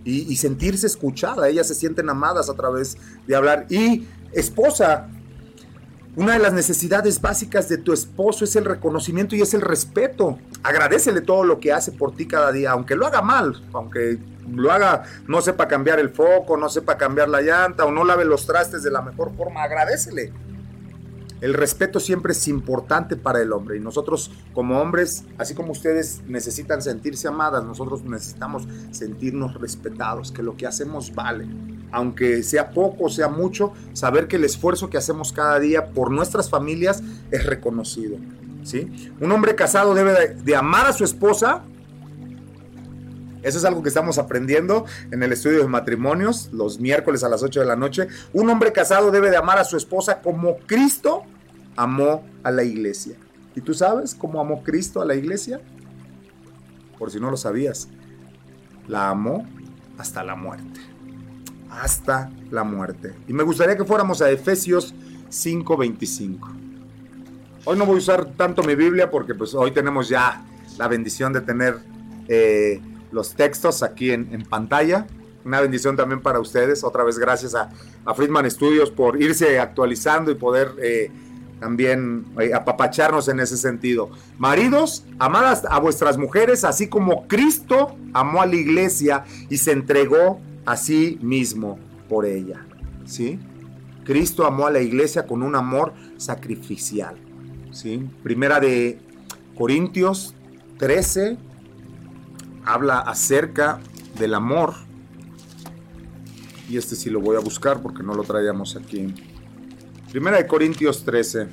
y, 0.05 0.31
y 0.31 0.37
sentirse 0.37 0.87
escuchada. 0.87 1.49
Ellas 1.49 1.67
se 1.67 1.75
sienten 1.75 2.11
amadas 2.11 2.51
a 2.51 2.55
través 2.55 2.99
de 3.27 3.35
hablar. 3.35 3.65
Y 3.71 4.07
esposa, 4.33 5.09
una 6.15 6.35
de 6.35 6.39
las 6.41 6.53
necesidades 6.53 7.21
básicas 7.21 7.69
de 7.69 7.79
tu 7.79 7.93
esposo 7.93 8.45
es 8.45 8.55
el 8.57 8.67
reconocimiento 8.67 9.35
y 9.35 9.41
es 9.41 9.55
el 9.55 9.63
respeto. 9.63 10.39
Agradecele 10.63 11.23
todo 11.23 11.45
lo 11.45 11.59
que 11.59 11.73
hace 11.73 11.91
por 11.91 12.15
ti 12.15 12.27
cada 12.27 12.53
día, 12.53 12.73
aunque 12.73 12.97
lo 12.97 13.07
haga 13.07 13.23
mal, 13.23 13.63
aunque 13.73 14.19
lo 14.51 14.71
haga, 14.71 15.05
no 15.27 15.41
sepa 15.41 15.69
cambiar 15.69 15.99
el 15.99 16.11
foco, 16.11 16.57
no 16.57 16.69
sepa 16.69 16.99
cambiar 16.99 17.29
la 17.29 17.41
llanta 17.41 17.87
o 17.87 17.91
no 17.91 18.05
lave 18.05 18.27
los 18.27 18.47
trastes 18.47 18.83
de 18.83 18.91
la 18.91 19.01
mejor 19.01 19.35
forma, 19.37 19.63
agradecele. 19.63 20.33
El 21.43 21.53
respeto 21.53 22.01
siempre 22.01 22.33
es 22.33 22.49
importante 22.49 23.17
para 23.17 23.43
el 23.43 23.53
hombre 23.53 23.77
y 23.77 23.81
nosotros 23.81 24.31
como 24.55 24.81
hombres, 24.81 25.25
así 25.37 25.55
como 25.55 25.73
ustedes 25.73 26.23
necesitan 26.27 26.81
sentirse 26.81 27.29
amadas, 27.29 27.65
nosotros 27.65 28.03
necesitamos 28.05 28.67
sentirnos 28.93 29.61
respetados, 29.61 30.33
que 30.33 30.43
lo 30.43 30.57
que 30.57 30.67
hacemos 30.67 31.15
vale 31.15 31.47
aunque 31.93 32.43
sea 32.43 32.71
poco, 32.71 33.09
sea 33.11 33.29
mucho, 33.29 33.73
saber 33.93 34.27
que 34.27 34.37
el 34.37 34.45
esfuerzo 34.45 34.91
que 34.91 34.97
hacemos 34.97 35.33
cada 35.33 35.61
día 35.61 35.91
por 35.91 36.11
nuestras 36.11 36.49
familias 36.49 37.03
es 37.31 37.47
reconocido. 37.47 38.17
¿sí? 38.65 39.13
Un 39.21 39.31
hombre 39.31 39.55
casado 39.55 39.95
debe 39.95 40.35
de, 40.35 40.57
amar 40.57 40.87
a 40.87 40.93
su 40.93 41.05
esposa. 41.05 41.63
Eso 43.43 43.59
es 43.59 43.65
algo 43.65 43.83
que 43.83 43.89
estamos 43.89 44.19
aprendiendo 44.19 44.85
en 45.11 45.23
el 45.23 45.33
estudio 45.33 45.59
de 45.59 45.69
matrimonios 45.69 46.51
los 46.53 46.81
miércoles 46.81 47.25
a 47.25 47.29
las 47.29 47.43
8 47.43 47.61
de 47.61 47.67
la 47.67 47.77
noche. 47.77 48.09
Un 48.33 48.49
hombre 48.51 48.73
casado 48.73 49.11
debe 49.11 49.31
de 49.31 49.37
amar 49.37 49.59
a 49.59 49.65
su 49.65 49.77
esposa 49.77 50.21
como 50.21 50.59
Cristo 50.67 51.23
amó 51.77 52.25
a 52.43 52.51
la 52.51 52.63
iglesia. 52.65 53.17
¿Y 53.55 53.61
tú 53.61 53.75
sabes 53.75 54.15
cómo 54.15 54.41
amó 54.41 54.63
Cristo 54.63 55.03
a 55.03 55.05
la 55.05 55.15
iglesia? 55.15 55.61
Por 56.99 57.11
si 57.11 57.21
no 57.21 57.31
lo 57.31 57.37
sabías, 57.37 57.89
la 58.87 59.09
amó 59.09 59.47
hasta 59.99 60.23
la 60.23 60.37
muerte 60.37 60.93
hasta 61.81 62.31
la 62.51 62.65
muerte. 62.65 63.15
Y 63.29 63.33
me 63.33 63.43
gustaría 63.43 63.77
que 63.77 63.85
fuéramos 63.85 64.21
a 64.21 64.31
Efesios 64.31 64.95
5:25. 65.31 66.51
Hoy 67.65 67.79
no 67.79 67.87
voy 67.87 67.97
a 67.97 67.99
usar 67.99 68.27
tanto 68.37 68.63
mi 68.63 68.75
Biblia 68.75 69.11
porque 69.11 69.35
pues 69.35 69.55
hoy 69.55 69.71
tenemos 69.71 70.09
ya 70.09 70.45
la 70.79 70.89
bendición 70.89 71.33
de 71.33 71.41
tener 71.41 71.79
eh, 72.29 72.81
los 73.13 73.35
textos 73.35 73.83
aquí 73.83 74.11
en, 74.11 74.43
pantalla. 74.49 75.07
Una 75.45 75.61
bendición 75.61 75.97
también 75.97 76.21
para 76.21 76.41
ustedes. 76.41 76.83
Otra 76.85 77.05
vez 77.05 77.19
gracias 77.19 77.55
a, 77.55 77.71
Friedman 78.15 78.51
Studios 78.51 78.91
por 78.91 79.21
irse 79.21 79.59
actualizando 79.61 80.31
y 80.31 80.35
poder 80.35 80.73
eh, 80.83 81.11
también 81.61 82.25
eh, 82.41 82.53
apapacharnos 82.53 83.29
en 83.29 83.39
ese 83.41 83.57
sentido. 83.57 84.11
Maridos, 84.39 85.05
amadas 85.19 85.65
a 85.69 85.79
vuestras 85.79 86.19
mujeres, 86.19 86.65
así 86.65 86.89
como 86.89 87.29
Cristo 87.29 87.97
amó 88.13 88.43
a 88.43 88.47
la 88.47 88.57
iglesia 88.57 89.25
y 89.49 89.59
se 89.59 89.71
entregó 89.71 90.41
a 90.67 90.77
sí 90.77 91.19
mismo 91.23 91.79
por 92.09 92.27
ella. 92.27 92.67
¿sí? 93.05 93.39
Cristo 94.05 94.45
amó 94.45 94.67
a 94.67 94.71
la 94.71 94.81
iglesia 94.81 95.27
con 95.27 95.43
un 95.43 95.55
amor 95.55 95.93
sacrificial. 96.17 97.17
¿sí? 97.71 98.11
Primera 98.23 98.59
de 98.59 98.99
Corintios 99.57 100.35
13 100.79 101.39
habla 102.65 102.99
acerca 103.01 103.81
del 104.19 104.35
amor. 104.35 104.75
Y 106.69 106.77
este 106.77 106.97
sí 106.97 107.11
lo 107.11 107.21
voy 107.21 107.37
a 107.37 107.41
buscar 107.41 107.83
porque 107.83 108.03
no 108.03 108.15
lo 108.15 108.23
traíamos 108.25 108.77
aquí. 108.77 109.15
Primera 110.11 110.39
de 110.39 110.47
Corintios 110.47 111.05
13. 111.05 111.49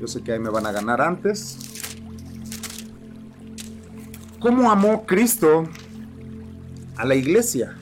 Yo 0.00 0.06
sé 0.08 0.22
que 0.22 0.32
ahí 0.32 0.38
me 0.38 0.50
van 0.50 0.66
a 0.66 0.72
ganar 0.72 1.00
antes. 1.00 1.58
¿Cómo 4.40 4.70
amó 4.70 5.06
Cristo 5.06 5.68
a 6.96 7.04
la 7.04 7.14
iglesia. 7.14 7.74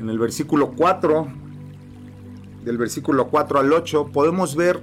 En 0.00 0.08
el 0.10 0.18
versículo 0.18 0.72
4, 0.72 1.28
del 2.64 2.78
versículo 2.78 3.28
4 3.28 3.60
al 3.60 3.72
8, 3.72 4.10
podemos 4.12 4.56
ver 4.56 4.82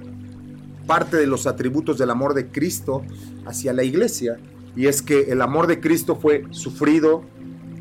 parte 0.86 1.16
de 1.16 1.26
los 1.26 1.46
atributos 1.46 1.98
del 1.98 2.10
amor 2.10 2.34
de 2.34 2.48
Cristo 2.48 3.02
hacia 3.46 3.72
la 3.72 3.84
iglesia. 3.84 4.38
Y 4.76 4.86
es 4.86 5.02
que 5.02 5.32
el 5.32 5.42
amor 5.42 5.66
de 5.66 5.80
Cristo 5.80 6.16
fue 6.16 6.44
sufrido, 6.50 7.22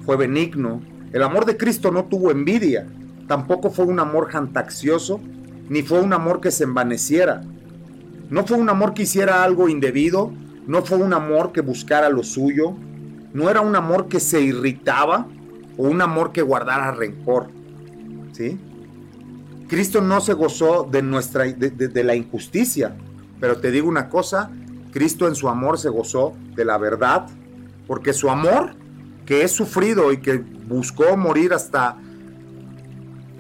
fue 0.06 0.18
benigno. 0.18 0.82
El 1.12 1.24
amor 1.24 1.46
de 1.46 1.58
Cristo 1.58 1.92
no 1.92 2.06
tuvo 2.06 2.32
envidia, 2.32 2.88
tampoco 3.28 3.70
fue 3.70 3.86
un 3.86 4.00
amor 4.00 4.30
jantaccioso, 4.30 5.20
ni 5.70 5.82
fue 5.82 6.02
un 6.02 6.14
amor 6.14 6.42
que 6.42 6.52
se 6.52 6.64
envaneciera. 6.64 7.44
No 8.30 8.46
fue 8.46 8.58
un 8.58 8.70
amor 8.70 8.94
que 8.94 9.04
hiciera 9.04 9.44
algo 9.44 9.70
indebido, 9.70 10.32
no 10.68 10.84
fue 10.84 10.98
un 10.98 11.14
amor 11.14 11.52
que 11.52 11.62
buscara 11.62 12.10
lo 12.10 12.24
suyo, 12.24 12.76
no 13.34 13.50
era 13.50 13.62
un 13.62 13.76
amor 13.76 14.08
que 14.08 14.20
se 14.20 14.42
irritaba 14.42 15.28
o 15.78 15.84
un 15.84 16.02
amor 16.02 16.32
que 16.32 16.42
guardara 16.42 16.92
rencor. 16.92 17.50
¿Sí? 18.32 18.60
Cristo 19.68 20.02
no 20.02 20.22
se 20.22 20.34
gozó 20.34 20.88
de, 20.90 21.02
nuestra, 21.02 21.46
de, 21.46 22.04
la 22.04 22.16
injusticia, 22.16 22.96
pero 23.40 23.58
te 23.58 23.72
digo 23.72 23.88
una 23.88 24.10
cosa, 24.10 24.52
Cristo 24.92 25.28
en 25.28 25.36
su 25.36 25.50
amor 25.50 25.80
se 25.80 25.90
gozó 25.90 26.34
de 26.56 26.66
la 26.66 26.78
verdad, 26.78 27.28
porque 27.88 28.14
su 28.14 28.30
amor, 28.30 28.76
que 29.26 29.44
es 29.44 29.52
sufrido 29.52 30.12
y 30.12 30.18
que 30.18 30.38
buscó 30.38 31.18
morir 31.18 31.54
hasta, 31.54 31.98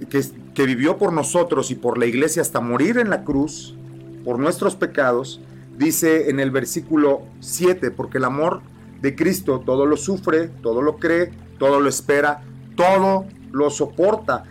que, 0.09 0.23
que 0.53 0.65
vivió 0.65 0.97
por 0.97 1.13
nosotros 1.13 1.71
y 1.71 1.75
por 1.75 1.97
la 1.97 2.05
iglesia 2.05 2.41
hasta 2.41 2.59
morir 2.59 2.97
en 2.97 3.09
la 3.09 3.23
cruz, 3.23 3.75
por 4.23 4.39
nuestros 4.39 4.75
pecados, 4.75 5.41
dice 5.77 6.29
en 6.29 6.39
el 6.39 6.51
versículo 6.51 7.23
7, 7.39 7.91
porque 7.91 8.17
el 8.17 8.25
amor 8.25 8.61
de 9.01 9.15
Cristo 9.15 9.61
todo 9.65 9.85
lo 9.85 9.97
sufre, 9.97 10.47
todo 10.47 10.81
lo 10.81 10.97
cree, 10.97 11.31
todo 11.59 11.79
lo 11.79 11.89
espera, 11.89 12.41
todo 12.75 13.25
lo 13.51 13.69
soporta. 13.69 14.45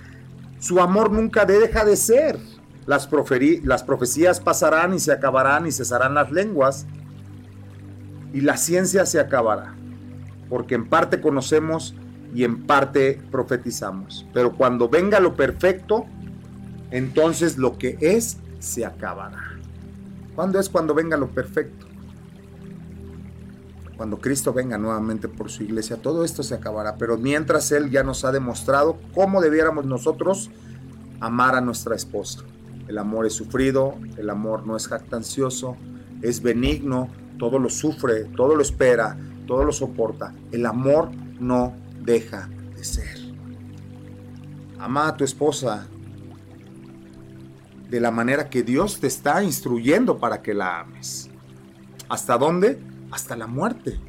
Su 0.62 0.78
amor 0.78 1.10
nunca 1.10 1.44
deja 1.44 1.84
de 1.84 1.96
ser. 1.96 2.38
Las, 2.86 3.08
profecías 3.08 4.38
pasarán 4.38 4.94
y 4.94 5.00
se 5.00 5.10
acabarán 5.10 5.66
y 5.66 5.72
cesarán 5.72 6.14
las 6.14 6.30
lenguas 6.30 6.86
y 8.32 8.42
la 8.42 8.56
ciencia 8.56 9.04
se 9.04 9.18
acabará, 9.18 9.74
porque 10.48 10.76
en 10.76 10.88
parte 10.88 11.20
conocemos 11.20 11.96
y 12.32 12.44
en 12.44 12.64
parte 12.64 13.20
profetizamos. 13.32 14.24
Pero 14.32 14.52
cuando 14.52 14.88
venga 14.88 15.18
lo 15.18 15.34
perfecto, 15.34 16.06
entonces 16.92 17.58
lo 17.58 17.76
que 17.76 17.98
es 18.00 18.38
se 18.60 18.86
acabará. 18.86 19.58
¿Cuándo 20.36 20.60
es 20.60 20.68
cuando 20.68 20.94
venga 20.94 21.16
lo 21.16 21.28
perfecto? 21.28 21.86
Cuando 23.96 24.18
Cristo 24.18 24.52
venga 24.52 24.78
nuevamente 24.78 25.28
por 25.28 25.50
su 25.50 25.62
iglesia, 25.62 25.96
todo 25.96 26.24
esto 26.24 26.42
se 26.42 26.54
acabará. 26.54 26.96
Pero 26.96 27.18
mientras 27.18 27.70
Él 27.72 27.90
ya 27.90 28.02
nos 28.02 28.24
ha 28.24 28.32
demostrado 28.32 28.98
cómo 29.14 29.40
debiéramos 29.40 29.84
nosotros 29.84 30.50
amar 31.20 31.54
a 31.54 31.60
nuestra 31.60 31.94
esposa. 31.94 32.40
El 32.88 32.98
amor 32.98 33.26
es 33.26 33.34
sufrido, 33.34 33.94
el 34.16 34.28
amor 34.28 34.66
no 34.66 34.76
es 34.76 34.88
jactancioso, 34.88 35.76
es 36.20 36.42
benigno, 36.42 37.08
todo 37.38 37.58
lo 37.58 37.68
sufre, 37.70 38.24
todo 38.36 38.56
lo 38.56 38.62
espera, 38.62 39.16
todo 39.46 39.64
lo 39.64 39.72
soporta. 39.72 40.34
El 40.50 40.66
amor 40.66 41.10
no 41.38 41.74
deja 42.04 42.48
de 42.74 42.84
ser. 42.84 43.18
Ama 44.78 45.08
a 45.08 45.16
tu 45.16 45.24
esposa 45.24 45.86
de 47.88 48.00
la 48.00 48.10
manera 48.10 48.48
que 48.48 48.62
Dios 48.62 49.00
te 49.00 49.06
está 49.06 49.44
instruyendo 49.44 50.18
para 50.18 50.42
que 50.42 50.54
la 50.54 50.80
ames. 50.80 51.30
¿Hasta 52.08 52.36
dónde? 52.38 52.80
Hasta 53.12 53.36
la 53.36 53.46
muerte. 53.46 54.00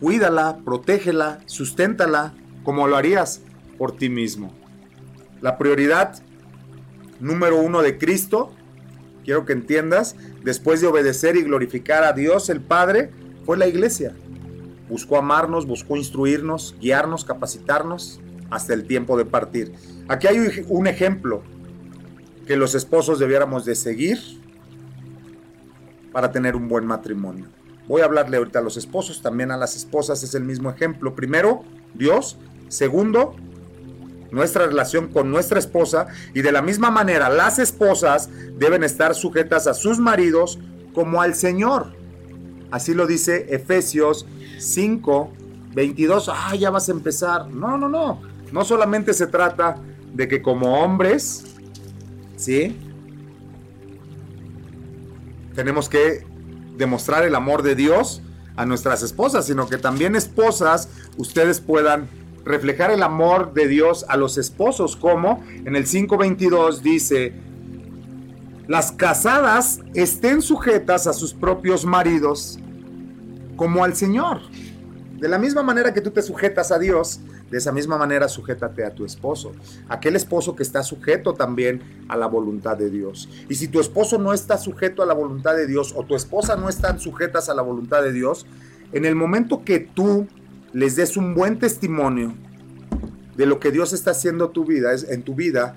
Cuídala, 0.00 0.58
protégela, 0.64 1.38
susténtala, 1.46 2.34
como 2.64 2.88
lo 2.88 2.96
harías 2.96 3.40
por 3.78 3.96
ti 3.96 4.08
mismo. 4.08 4.52
La 5.40 5.56
prioridad 5.58 6.20
número 7.20 7.60
uno 7.60 7.82
de 7.82 7.98
Cristo, 7.98 8.52
quiero 9.24 9.46
que 9.46 9.52
entiendas, 9.52 10.16
después 10.42 10.80
de 10.80 10.88
obedecer 10.88 11.36
y 11.36 11.42
glorificar 11.42 12.02
a 12.02 12.12
Dios 12.12 12.50
el 12.50 12.60
Padre, 12.60 13.12
fue 13.46 13.56
la 13.56 13.68
iglesia. 13.68 14.12
Buscó 14.88 15.16
amarnos, 15.16 15.64
buscó 15.64 15.96
instruirnos, 15.96 16.74
guiarnos, 16.80 17.24
capacitarnos 17.24 18.20
hasta 18.50 18.74
el 18.74 18.88
tiempo 18.88 19.16
de 19.16 19.24
partir. 19.24 19.72
Aquí 20.08 20.26
hay 20.26 20.64
un 20.68 20.86
ejemplo 20.88 21.42
que 22.46 22.56
los 22.56 22.74
esposos 22.74 23.20
debiéramos 23.20 23.64
de 23.64 23.76
seguir 23.76 24.41
para 26.12 26.30
tener 26.30 26.54
un 26.56 26.68
buen 26.68 26.86
matrimonio. 26.86 27.46
Voy 27.88 28.02
a 28.02 28.04
hablarle 28.04 28.36
ahorita 28.36 28.60
a 28.60 28.62
los 28.62 28.76
esposos, 28.76 29.22
también 29.22 29.50
a 29.50 29.56
las 29.56 29.76
esposas 29.76 30.22
es 30.22 30.34
el 30.34 30.44
mismo 30.44 30.70
ejemplo. 30.70 31.14
Primero, 31.14 31.64
Dios. 31.94 32.38
Segundo, 32.68 33.34
nuestra 34.30 34.66
relación 34.66 35.08
con 35.08 35.30
nuestra 35.30 35.58
esposa. 35.58 36.06
Y 36.34 36.42
de 36.42 36.52
la 36.52 36.62
misma 36.62 36.90
manera, 36.90 37.28
las 37.28 37.58
esposas 37.58 38.30
deben 38.56 38.82
estar 38.82 39.14
sujetas 39.14 39.66
a 39.66 39.74
sus 39.74 39.98
maridos 39.98 40.58
como 40.94 41.22
al 41.22 41.34
Señor. 41.34 41.92
Así 42.70 42.94
lo 42.94 43.06
dice 43.06 43.54
Efesios 43.54 44.26
5, 44.58 45.32
22. 45.74 46.30
Ah, 46.32 46.54
ya 46.56 46.70
vas 46.70 46.88
a 46.88 46.92
empezar. 46.92 47.48
No, 47.48 47.76
no, 47.76 47.88
no. 47.88 48.20
No 48.50 48.64
solamente 48.64 49.12
se 49.12 49.26
trata 49.26 49.76
de 50.12 50.28
que 50.28 50.40
como 50.42 50.82
hombres, 50.82 51.44
¿sí? 52.36 52.76
Tenemos 55.54 55.88
que 55.88 56.26
demostrar 56.76 57.24
el 57.24 57.34
amor 57.34 57.62
de 57.62 57.74
Dios 57.74 58.22
a 58.56 58.66
nuestras 58.66 59.02
esposas, 59.02 59.46
sino 59.46 59.68
que 59.68 59.78
también 59.78 60.14
esposas, 60.16 60.88
ustedes 61.16 61.60
puedan 61.60 62.08
reflejar 62.44 62.90
el 62.90 63.02
amor 63.02 63.52
de 63.52 63.68
Dios 63.68 64.04
a 64.08 64.16
los 64.16 64.36
esposos, 64.38 64.96
como 64.96 65.42
en 65.64 65.76
el 65.76 65.86
5.22 65.86 66.80
dice, 66.80 67.32
las 68.68 68.92
casadas 68.92 69.80
estén 69.94 70.42
sujetas 70.42 71.06
a 71.06 71.12
sus 71.12 71.34
propios 71.34 71.84
maridos 71.84 72.58
como 73.56 73.84
al 73.84 73.94
Señor. 73.94 74.40
De 75.18 75.28
la 75.28 75.38
misma 75.38 75.62
manera 75.62 75.94
que 75.94 76.00
tú 76.00 76.10
te 76.10 76.22
sujetas 76.22 76.72
a 76.72 76.78
Dios, 76.78 77.20
de 77.52 77.58
esa 77.58 77.70
misma 77.70 77.98
manera 77.98 78.28
sujétate 78.28 78.82
a 78.82 78.94
tu 78.94 79.04
esposo. 79.04 79.52
Aquel 79.86 80.16
esposo 80.16 80.56
que 80.56 80.62
está 80.62 80.82
sujeto 80.82 81.34
también 81.34 81.82
a 82.08 82.16
la 82.16 82.26
voluntad 82.26 82.78
de 82.78 82.88
Dios. 82.88 83.28
Y 83.46 83.56
si 83.56 83.68
tu 83.68 83.78
esposo 83.78 84.16
no 84.16 84.32
está 84.32 84.56
sujeto 84.56 85.02
a 85.02 85.06
la 85.06 85.12
voluntad 85.12 85.54
de 85.54 85.66
Dios 85.66 85.92
o 85.94 86.02
tu 86.02 86.16
esposa 86.16 86.56
no 86.56 86.70
están 86.70 86.98
sujetas 86.98 87.50
a 87.50 87.54
la 87.54 87.60
voluntad 87.60 88.02
de 88.02 88.14
Dios, 88.14 88.46
en 88.94 89.04
el 89.04 89.14
momento 89.14 89.64
que 89.64 89.80
tú 89.80 90.26
les 90.72 90.96
des 90.96 91.18
un 91.18 91.34
buen 91.34 91.58
testimonio 91.58 92.32
de 93.36 93.44
lo 93.44 93.60
que 93.60 93.70
Dios 93.70 93.92
está 93.92 94.12
haciendo 94.12 94.48
tu 94.48 94.64
vida, 94.64 94.90
en 95.10 95.22
tu 95.22 95.34
vida, 95.34 95.76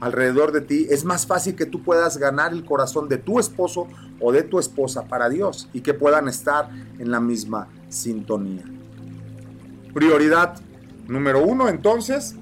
alrededor 0.00 0.50
de 0.50 0.60
ti, 0.60 0.88
es 0.90 1.04
más 1.04 1.24
fácil 1.24 1.54
que 1.54 1.66
tú 1.66 1.84
puedas 1.84 2.18
ganar 2.18 2.52
el 2.52 2.64
corazón 2.64 3.08
de 3.08 3.18
tu 3.18 3.38
esposo 3.38 3.86
o 4.18 4.32
de 4.32 4.42
tu 4.42 4.58
esposa 4.58 5.04
para 5.04 5.28
Dios 5.28 5.68
y 5.72 5.82
que 5.82 5.94
puedan 5.94 6.26
estar 6.26 6.68
en 6.98 7.12
la 7.12 7.20
misma 7.20 7.68
sintonía. 7.88 8.64
Prioridad 9.94 10.60
número 11.10 11.44
uno, 11.44 11.68
entonces, 11.68 12.36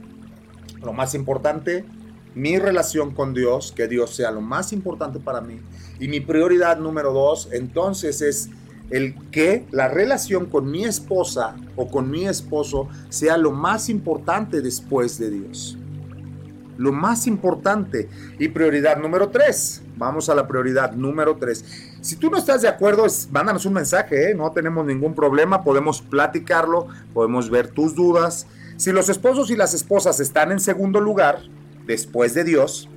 lo 0.82 0.92
más 0.92 1.14
importante, 1.14 1.84
mi 2.34 2.58
relación 2.58 3.14
con 3.14 3.34
Dios, 3.34 3.72
que 3.74 3.88
Dios 3.88 4.14
sea 4.14 4.30
lo 4.30 4.40
más 4.40 4.72
importante 4.72 5.18
para 5.18 5.40
mí. 5.40 5.60
Y 5.98 6.08
mi 6.08 6.20
prioridad 6.20 6.78
número 6.78 7.12
dos, 7.12 7.48
entonces, 7.50 8.20
es 8.20 8.50
el 8.90 9.14
que 9.30 9.66
la 9.70 9.88
relación 9.88 10.46
con 10.46 10.70
mi 10.70 10.84
esposa 10.84 11.56
o 11.76 11.88
con 11.88 12.10
mi 12.10 12.26
esposo 12.26 12.88
sea 13.08 13.36
lo 13.36 13.50
más 13.50 13.88
importante 13.88 14.60
después 14.60 15.18
de 15.18 15.30
Dios 15.30 15.78
lo 16.78 16.92
más 16.92 17.26
importante. 17.26 18.08
Y 18.38 18.48
prioridad 18.48 18.96
número 18.96 19.28
tres. 19.28 19.82
Vamos 19.96 20.28
a 20.28 20.34
la 20.34 20.46
prioridad 20.46 20.92
número 20.92 21.36
tres. 21.36 21.64
Si 22.00 22.16
tú 22.16 22.30
no 22.30 22.38
estás 22.38 22.62
de 22.62 22.68
acuerdo, 22.68 23.04
mándanos 23.30 23.66
un 23.66 23.74
mensaje, 23.74 24.30
¿eh? 24.30 24.34
no 24.34 24.50
tenemos 24.52 24.86
ningún 24.86 25.14
problema, 25.14 25.62
podemos 25.62 26.00
platicarlo, 26.00 26.86
podemos 27.12 27.50
ver 27.50 27.68
tus 27.68 27.94
dudas. 27.94 28.46
Si 28.78 28.92
los 28.92 29.08
esposos 29.08 29.50
y 29.50 29.56
las 29.56 29.74
esposas 29.74 30.20
están 30.20 30.52
en 30.52 30.60
segundo 30.60 31.00
lugar, 31.00 31.40
después 31.84 32.32
de 32.34 32.44
Dios, 32.44 32.88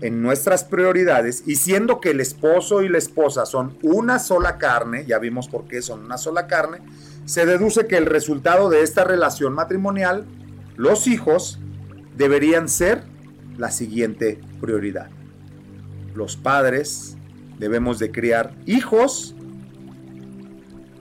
en 0.00 0.22
nuestras 0.22 0.62
prioridades, 0.62 1.42
y 1.44 1.56
siendo 1.56 2.00
que 2.00 2.10
el 2.10 2.20
esposo 2.20 2.82
y 2.82 2.88
la 2.88 2.98
esposa 2.98 3.44
son 3.44 3.76
una 3.82 4.20
sola 4.20 4.58
carne, 4.58 5.06
ya 5.06 5.18
vimos 5.18 5.48
por 5.48 5.66
qué 5.66 5.82
son 5.82 6.04
una 6.04 6.18
sola 6.18 6.46
carne, 6.46 6.78
se 7.24 7.46
deduce 7.46 7.88
que 7.88 7.96
el 7.96 8.06
resultado 8.06 8.70
de 8.70 8.82
esta 8.82 9.02
relación 9.02 9.54
matrimonial, 9.54 10.24
los 10.76 11.08
hijos, 11.08 11.58
deberían 12.16 12.68
ser 12.68 13.02
la 13.56 13.72
siguiente 13.72 14.38
prioridad. 14.60 15.08
Los 16.14 16.36
padres 16.36 17.16
debemos 17.58 17.98
de 17.98 18.12
criar 18.12 18.54
hijos 18.66 19.34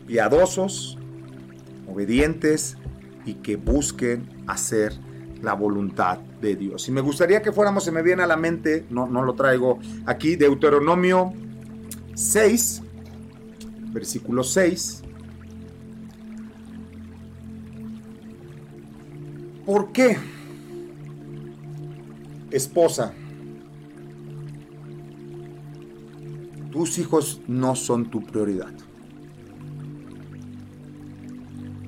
piadosos, 0.08 0.98
obedientes 1.88 2.78
y 3.28 3.36
que 3.36 3.58
busquen 3.58 4.28
hacer 4.48 4.94
la 5.42 5.54
voluntad 5.54 6.18
de 6.42 6.56
Dios. 6.56 6.88
Y 6.88 6.92
me 6.92 7.02
gustaría 7.02 7.42
que 7.42 7.52
fuéramos, 7.52 7.84
se 7.84 7.92
me 7.92 8.02
viene 8.02 8.24
a 8.24 8.28
la 8.28 8.38
mente, 8.38 8.86
no, 8.90 9.06
no 9.06 9.22
lo 9.22 9.34
traigo 9.34 9.80
aquí, 10.06 10.36
Deuteronomio 10.36 11.34
6, 12.16 12.82
versículo 13.92 14.44
6. 14.44 15.04
¿Por 19.66 19.92
qué? 19.92 20.18
Esposa, 22.50 23.14
tus 26.72 26.98
hijos 26.98 27.42
no 27.48 27.76
son 27.76 28.10
tu 28.10 28.26
prioridad. 28.26 28.87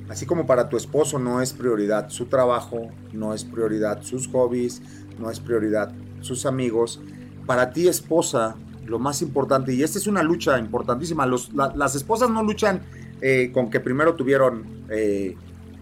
Así 0.10 0.26
como 0.26 0.48
para 0.48 0.70
tu 0.70 0.76
esposo 0.76 1.20
no 1.20 1.42
es 1.42 1.54
prioridad 1.54 2.10
su 2.10 2.26
trabajo, 2.26 2.90
no 3.14 3.34
es 3.34 3.44
prioridad 3.44 4.02
sus 4.02 4.28
hobbies, 4.28 4.82
no 5.20 5.30
es 5.30 5.40
prioridad 5.40 5.94
sus 6.22 6.46
amigos, 6.48 7.00
para 7.46 7.72
ti 7.72 7.88
esposa 7.88 8.56
lo 8.86 8.98
más 8.98 9.22
importante, 9.22 9.74
y 9.74 9.84
esta 9.84 10.00
es 10.00 10.08
una 10.08 10.24
lucha 10.24 10.58
importantísima, 10.58 11.28
las 11.28 11.96
esposas 11.96 12.30
no 12.32 12.44
luchan 12.44 12.82
eh, 13.22 13.52
con 13.54 13.70
que 13.70 13.80
primero 13.80 14.16
tuvieron 14.16 14.86
eh, 14.90 15.36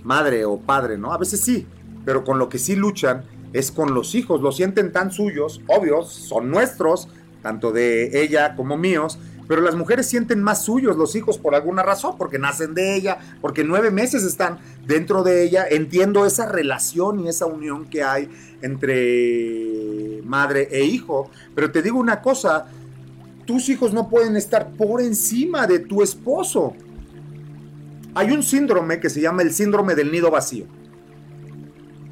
madre 0.03 0.43
o 0.43 0.57
padre, 0.57 0.97
¿no? 0.97 1.13
A 1.13 1.17
veces 1.17 1.39
sí, 1.39 1.65
pero 2.03 2.25
con 2.25 2.37
lo 2.37 2.49
que 2.49 2.59
sí 2.59 2.75
luchan 2.75 3.23
es 3.53 3.71
con 3.71 3.93
los 3.93 4.13
hijos, 4.13 4.41
los 4.41 4.57
sienten 4.57 4.91
tan 4.91 5.11
suyos, 5.11 5.61
obvios, 5.67 6.11
son 6.11 6.51
nuestros, 6.51 7.07
tanto 7.41 7.71
de 7.71 8.21
ella 8.21 8.55
como 8.55 8.77
míos, 8.77 9.17
pero 9.47 9.61
las 9.61 9.75
mujeres 9.75 10.07
sienten 10.07 10.41
más 10.41 10.63
suyos 10.63 10.97
los 10.97 11.15
hijos 11.15 11.37
por 11.37 11.55
alguna 11.55 11.83
razón, 11.83 12.15
porque 12.17 12.39
nacen 12.39 12.73
de 12.73 12.95
ella, 12.95 13.17
porque 13.41 13.63
nueve 13.63 13.91
meses 13.91 14.23
están 14.23 14.59
dentro 14.85 15.23
de 15.23 15.43
ella. 15.43 15.65
Entiendo 15.69 16.25
esa 16.25 16.47
relación 16.47 17.21
y 17.21 17.29
esa 17.29 17.45
unión 17.45 17.85
que 17.85 18.03
hay 18.03 18.29
entre 18.61 20.21
madre 20.25 20.67
e 20.71 20.83
hijo, 20.83 21.29
pero 21.55 21.71
te 21.71 21.81
digo 21.81 21.99
una 21.99 22.21
cosa, 22.21 22.67
tus 23.45 23.69
hijos 23.69 23.93
no 23.93 24.09
pueden 24.09 24.35
estar 24.35 24.71
por 24.71 25.01
encima 25.01 25.67
de 25.67 25.79
tu 25.79 26.03
esposo. 26.03 26.75
Hay 28.15 28.31
un 28.31 28.43
síndrome 28.43 28.99
que 28.99 29.09
se 29.09 29.21
llama 29.21 29.43
el 29.43 29.53
síndrome 29.53 29.95
del 29.95 30.11
nido 30.11 30.31
vacío 30.31 30.65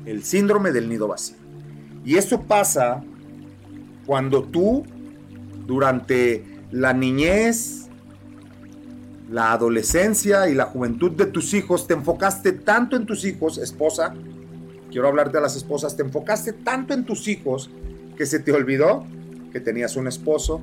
el 0.06 0.24
síndrome 0.24 0.72
del 0.72 0.88
nido 0.88 1.08
vacío. 1.08 1.38
Y 2.06 2.16
eso 2.16 2.42
pasa 2.44 3.04
cuando 4.06 4.44
tú, 4.44 4.84
durante 5.66 6.44
la 6.72 6.94
niñez, 6.94 7.88
la 9.30 9.54
adolescencia 9.54 10.50
y 10.50 10.56
la 10.56 10.66
juventud 10.66 11.12
de 11.12 11.26
tus 11.26 11.54
hijos, 11.54 11.88
te 11.88 11.94
enfocaste 11.94 12.52
tanto 12.52 12.96
en 12.96 13.06
tus 13.06 13.26
hijos, 13.26 13.58
esposa, 13.58 14.14
quiero 14.92 15.08
hablarte 15.08 15.38
a 15.38 15.42
las 15.42 15.56
esposas, 15.56 15.96
te 15.96 16.04
enfocaste 16.04 16.54
tanto 16.54 16.94
en 16.94 17.06
tus 17.06 17.28
hijos 17.28 17.70
que 18.18 18.26
se 18.26 18.40
te 18.40 18.52
olvidó 18.52 19.06
que 19.52 19.60
tenías 19.60 19.96
un 19.96 20.08
esposo, 20.08 20.62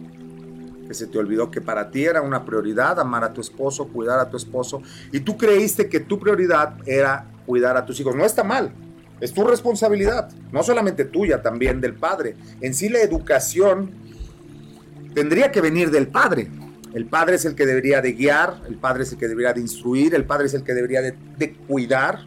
que 0.86 0.94
se 0.94 1.06
te 1.06 1.18
olvidó 1.18 1.50
que 1.50 1.60
para 1.60 1.90
ti 1.90 2.04
era 2.04 2.20
una 2.20 2.44
prioridad 2.44 3.00
amar 3.00 3.24
a 3.24 3.32
tu 3.32 3.40
esposo, 3.40 3.88
cuidar 3.88 4.20
a 4.20 4.28
tu 4.28 4.36
esposo, 4.36 4.82
y 5.10 5.20
tú 5.20 5.36
creíste 5.36 5.88
que 5.88 6.00
tu 6.00 6.18
prioridad 6.18 6.76
era 6.86 7.26
cuidar 7.46 7.76
a 7.76 7.86
tus 7.86 7.98
hijos. 8.00 8.14
No 8.14 8.24
está 8.24 8.44
mal, 8.44 8.72
es 9.20 9.32
tu 9.32 9.44
responsabilidad, 9.44 10.30
no 10.50 10.62
solamente 10.62 11.04
tuya, 11.04 11.40
también 11.40 11.80
del 11.80 11.94
padre. 11.94 12.36
En 12.60 12.74
sí 12.74 12.88
la 12.88 13.00
educación 13.00 14.01
tendría 15.14 15.50
que 15.50 15.60
venir 15.60 15.90
del 15.90 16.08
padre. 16.08 16.50
El 16.94 17.06
padre 17.06 17.36
es 17.36 17.44
el 17.44 17.54
que 17.54 17.64
debería 17.64 18.02
de 18.02 18.12
guiar, 18.12 18.60
el 18.68 18.76
padre 18.76 19.04
es 19.04 19.12
el 19.12 19.18
que 19.18 19.28
debería 19.28 19.52
de 19.54 19.60
instruir, 19.60 20.14
el 20.14 20.24
padre 20.24 20.46
es 20.46 20.54
el 20.54 20.62
que 20.62 20.74
debería 20.74 21.00
de, 21.00 21.54
cuidar. 21.66 22.26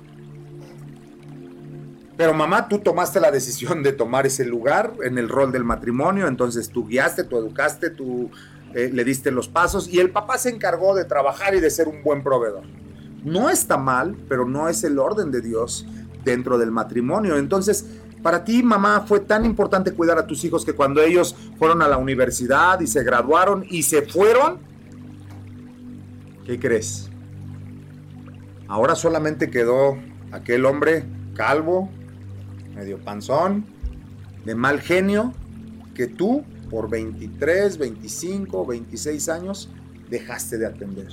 Pero 2.18 2.34
mamá, 2.34 2.68
tú 2.68 2.80
tomaste 2.80 3.20
la 3.20 3.30
decisión 3.30 3.84
de 3.84 3.92
tomar 3.92 4.26
ese 4.26 4.46
lugar 4.46 4.94
en 5.04 5.18
el 5.18 5.30
rol 5.30 5.52
del 5.52 5.64
matrimonio, 5.64 6.28
entonces 6.28 6.70
tú 6.70 6.88
guiaste, 6.88 7.26
tú 7.26 7.38
educaste, 7.38 7.92
tú 7.92 8.32
eh, 8.74 8.90
le 8.92 9.04
diste 9.04 9.30
los 9.32 9.48
pasos 9.50 9.88
y 9.88 10.00
el 10.00 10.10
papá 10.10 10.38
se 10.38 10.50
encargó 10.50 10.96
de 10.96 11.06
trabajar 11.06 11.54
y 11.54 11.60
de 11.60 11.70
ser 11.70 11.88
un 11.88 12.02
buen 12.02 12.24
proveedor. 12.24 12.64
No 13.24 13.50
está 13.50 13.78
mal, 13.78 14.16
pero 14.28 14.46
no 14.46 14.70
es 14.70 14.84
el 14.84 14.98
orden 14.98 15.32
de 15.32 15.42
Dios 15.42 15.86
dentro 16.24 16.58
del 16.58 16.72
matrimonio. 16.72 17.38
Entonces, 17.38 17.86
para 18.26 18.43
ti, 18.43 18.63
mamá, 18.63 19.05
fue 19.07 19.19
tan 19.19 19.45
importante 19.45 19.91
cuidar 19.91 20.17
a 20.17 20.26
tus 20.26 20.43
hijos 20.45 20.65
que 20.65 20.73
cuando 20.73 20.99
ellos 20.99 21.36
fueron 21.59 21.84
a 21.84 21.88
la 21.88 21.97
universidad 21.97 22.80
y 22.80 22.88
se 22.88 23.03
graduaron 23.03 23.63
y 23.69 23.84
se 23.84 24.01
fueron, 24.01 24.57
¿qué 26.43 26.59
crees? 26.59 27.11
Ahora 28.67 28.95
solamente 28.95 29.51
quedó 29.51 29.99
aquel 30.32 30.65
hombre 30.65 31.05
calvo, 31.36 31.91
medio 32.73 32.97
panzón, 32.97 33.67
de 34.43 34.55
mal 34.55 34.82
genio, 34.82 35.32
que 35.93 36.07
tú 36.07 36.43
por 36.71 36.89
23, 36.89 37.78
25, 37.78 38.65
26 38.65 39.30
años 39.30 39.69
dejaste 40.09 40.57
de 40.57 40.65
atender 40.65 41.09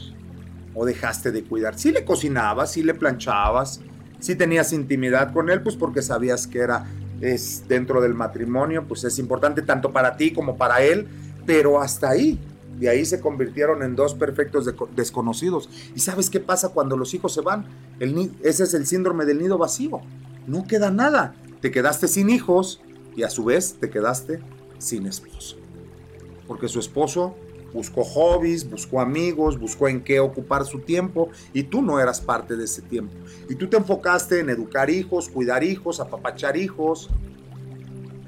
o 0.74 0.86
dejaste 0.86 1.30
de 1.30 1.44
cuidar. 1.44 1.78
Si 1.78 1.92
le 1.92 2.06
cocinabas, 2.06 2.72
si 2.72 2.82
le 2.82 2.94
planchabas, 2.94 3.82
si 4.23 4.35
tenías 4.35 4.73
intimidad 4.73 5.35
con 5.35 5.51
él, 5.51 5.62
pues 5.62 5.77
porque 5.77 6.01
sabías 6.01 6.47
que 6.47 6.61
era 6.61 6.87
es 7.20 7.68
dentro 7.68 8.01
del 8.01 8.14
matrimonio, 8.14 8.85
pues 8.89 9.05
es 9.05 9.18
importante 9.18 9.61
tanto 9.61 9.93
para 9.93 10.16
ti 10.16 10.33
como 10.33 10.57
para 10.57 10.83
él, 10.83 11.07
pero 11.45 11.81
hasta 11.81 12.09
ahí. 12.09 12.41
De 12.81 12.89
ahí 12.89 13.05
se 13.05 13.20
convirtieron 13.20 13.83
en 13.83 13.95
dos 13.95 14.14
perfectos 14.14 14.68
desconocidos. 14.97 15.68
¿Y 15.95 16.01
sabes 16.01 16.31
qué 16.31 16.41
pasa 16.41 16.70
cuando 16.70 16.97
los 16.97 17.12
hijos 17.12 17.35
se 17.35 17.43
van? 17.43 17.66
Ese 18.43 18.64
es 18.64 18.75
el 18.75 18.87
síndrome 18.87 19.27
del 19.27 19.39
nido 19.39 19.59
vacío. 19.59 20.01
No 20.47 20.64
queda 20.66 20.91
nada 20.91 21.35
te 21.62 21.70
quedaste 21.70 22.09
sin 22.09 22.29
hijos 22.29 22.81
y 23.16 23.23
a 23.23 23.31
su 23.31 23.45
vez 23.45 23.77
te 23.79 23.89
quedaste 23.89 24.41
sin 24.79 25.07
esposo. 25.07 25.57
Porque 26.49 26.68
su 26.68 26.81
esposo 26.81 27.37
buscó 27.73 28.05
hobbies, 28.05 28.68
buscó 28.68 29.01
amigos, 29.01 29.59
buscó 29.59 29.89
en 29.89 30.03
qué 30.03 30.20
ocupar 30.20 30.64
su 30.64 30.81
tiempo 30.81 31.31
y 31.53 31.64
tú 31.64 31.83
no 31.83 32.01
eras 32.01 32.20
parte 32.20 32.57
de 32.57 32.64
ese 32.64 32.83
tiempo. 32.83 33.14
Y 33.49 33.55
tú 33.55 33.68
te 33.68 33.77
enfocaste 33.77 34.41
en 34.41 34.51
educar 34.51 34.91
hijos, 34.91 35.29
cuidar 35.29 35.64
hijos, 35.64 36.01
apapachar 36.01 36.57
hijos, 36.57 37.11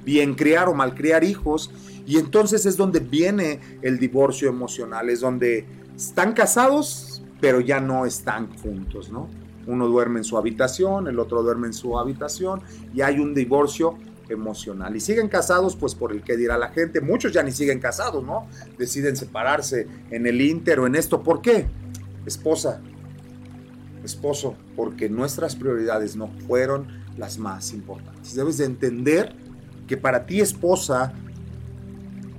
bien 0.04 0.34
criar 0.34 0.68
o 0.68 0.74
malcriar 0.74 1.24
hijos. 1.24 1.70
Y 2.06 2.18
entonces 2.18 2.66
es 2.66 2.76
donde 2.76 3.00
viene 3.00 3.60
el 3.82 3.98
divorcio 3.98 4.48
emocional, 4.48 5.08
es 5.08 5.20
donde 5.20 5.66
están 5.96 6.32
casados, 6.32 7.22
pero 7.40 7.60
ya 7.60 7.80
no 7.80 8.06
están 8.06 8.54
juntos, 8.58 9.10
¿no? 9.10 9.28
Uno 9.66 9.86
duerme 9.86 10.20
en 10.20 10.24
su 10.24 10.36
habitación, 10.36 11.08
el 11.08 11.18
otro 11.18 11.42
duerme 11.42 11.68
en 11.68 11.72
su 11.72 11.98
habitación 11.98 12.60
y 12.92 13.00
hay 13.00 13.18
un 13.18 13.34
divorcio 13.34 13.96
emocional. 14.28 14.94
Y 14.96 15.00
siguen 15.00 15.28
casados 15.28 15.76
pues 15.76 15.94
por 15.94 16.12
el 16.12 16.22
que 16.22 16.36
dirá 16.36 16.56
la 16.58 16.68
gente. 16.68 17.00
Muchos 17.00 17.32
ya 17.32 17.42
ni 17.42 17.52
siguen 17.52 17.80
casados, 17.80 18.24
¿no? 18.24 18.46
Deciden 18.78 19.16
separarse 19.16 19.86
en 20.10 20.26
el 20.26 20.40
Inter 20.40 20.80
o 20.80 20.86
en 20.86 20.94
esto. 20.94 21.22
¿Por 21.22 21.40
qué? 21.42 21.66
Esposa, 22.26 22.80
esposo, 24.04 24.56
porque 24.76 25.08
nuestras 25.08 25.56
prioridades 25.56 26.16
no 26.16 26.28
fueron 26.46 26.86
las 27.16 27.38
más 27.38 27.72
importantes. 27.72 28.34
Debes 28.34 28.58
de 28.58 28.64
entender 28.64 29.34
que 29.86 29.96
para 29.96 30.26
ti 30.26 30.40
esposa 30.40 31.12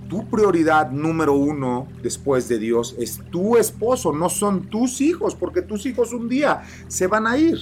tu 0.09 0.27
prioridad 0.29 0.91
número 0.91 1.33
uno 1.33 1.87
después 2.01 2.47
de 2.47 2.59
Dios 2.59 2.95
es 2.99 3.19
tu 3.31 3.57
esposo, 3.57 4.11
no 4.13 4.29
son 4.29 4.69
tus 4.69 5.01
hijos, 5.01 5.35
porque 5.35 5.61
tus 5.61 5.85
hijos 5.85 6.13
un 6.13 6.29
día 6.29 6.63
se 6.87 7.07
van 7.07 7.27
a 7.27 7.37
ir. 7.37 7.57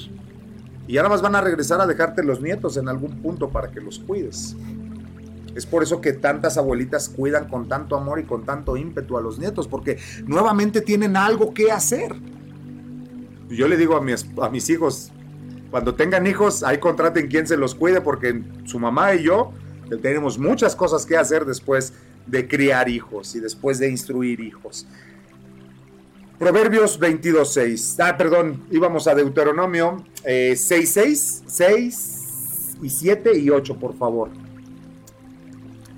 Y 0.88 0.97
ahora 0.97 1.09
más 1.09 1.21
van 1.21 1.36
a 1.36 1.41
regresar 1.41 1.79
a 1.81 1.88
dejarte 1.88 2.23
los 2.23 2.41
nietos 2.41 2.77
en 2.77 2.89
algún 2.89 3.21
punto 3.21 3.49
para 3.49 3.71
que 3.71 3.79
los 3.79 3.99
cuides. 3.99 4.55
Es 5.55 5.65
por 5.65 5.84
eso 5.84 6.01
que 6.01 6.13
tantas 6.13 6.57
abuelitas 6.57 7.09
cuidan 7.09 7.47
con 7.47 7.67
tanto 7.67 7.95
amor 7.95 8.19
y 8.19 8.23
con 8.23 8.43
tanto 8.43 8.75
ímpetu 8.75 9.17
a 9.17 9.21
los 9.21 9.38
nietos, 9.38 9.67
porque 9.67 9.99
nuevamente 10.25 10.81
tienen 10.81 11.15
algo 11.15 11.53
que 11.53 11.71
hacer. 11.71 12.15
Yo 13.49 13.67
le 13.67 13.77
digo 13.77 13.95
a 13.95 14.01
mis, 14.49 14.69
hijos, 14.69 15.11
cuando 15.69 15.93
tengan 15.93 16.25
hijos, 16.25 16.63
ahí 16.63 16.79
contraten 16.79 17.27
quien 17.27 17.45
se 17.45 17.55
los 17.55 17.75
cuide, 17.75 18.01
porque 18.01 18.41
su 18.65 18.79
mamá 18.79 19.13
y 19.13 19.23
yo 19.23 19.51
tenemos 20.01 20.39
muchas 20.39 20.75
cosas 20.75 21.05
que 21.05 21.17
hacer 21.17 21.45
después 21.45 21.93
de 22.25 22.47
criar 22.47 22.89
hijos 22.89 23.36
y 23.36 23.39
después 23.39 23.77
de 23.77 23.89
instruir 23.89 24.39
hijos. 24.39 24.88
Proverbios 26.44 27.00
22.6. 27.00 28.04
Ah, 28.04 28.18
perdón, 28.18 28.66
íbamos 28.70 29.08
a 29.08 29.16
Deuteronomio 29.16 30.04
eh, 30.26 30.56
6.6, 30.58 31.44
6 31.48 32.78
y 32.82 32.89
7 32.89 33.39
y 33.39 33.50
8, 33.50 33.80
por 33.80 33.98
favor. 33.98 34.30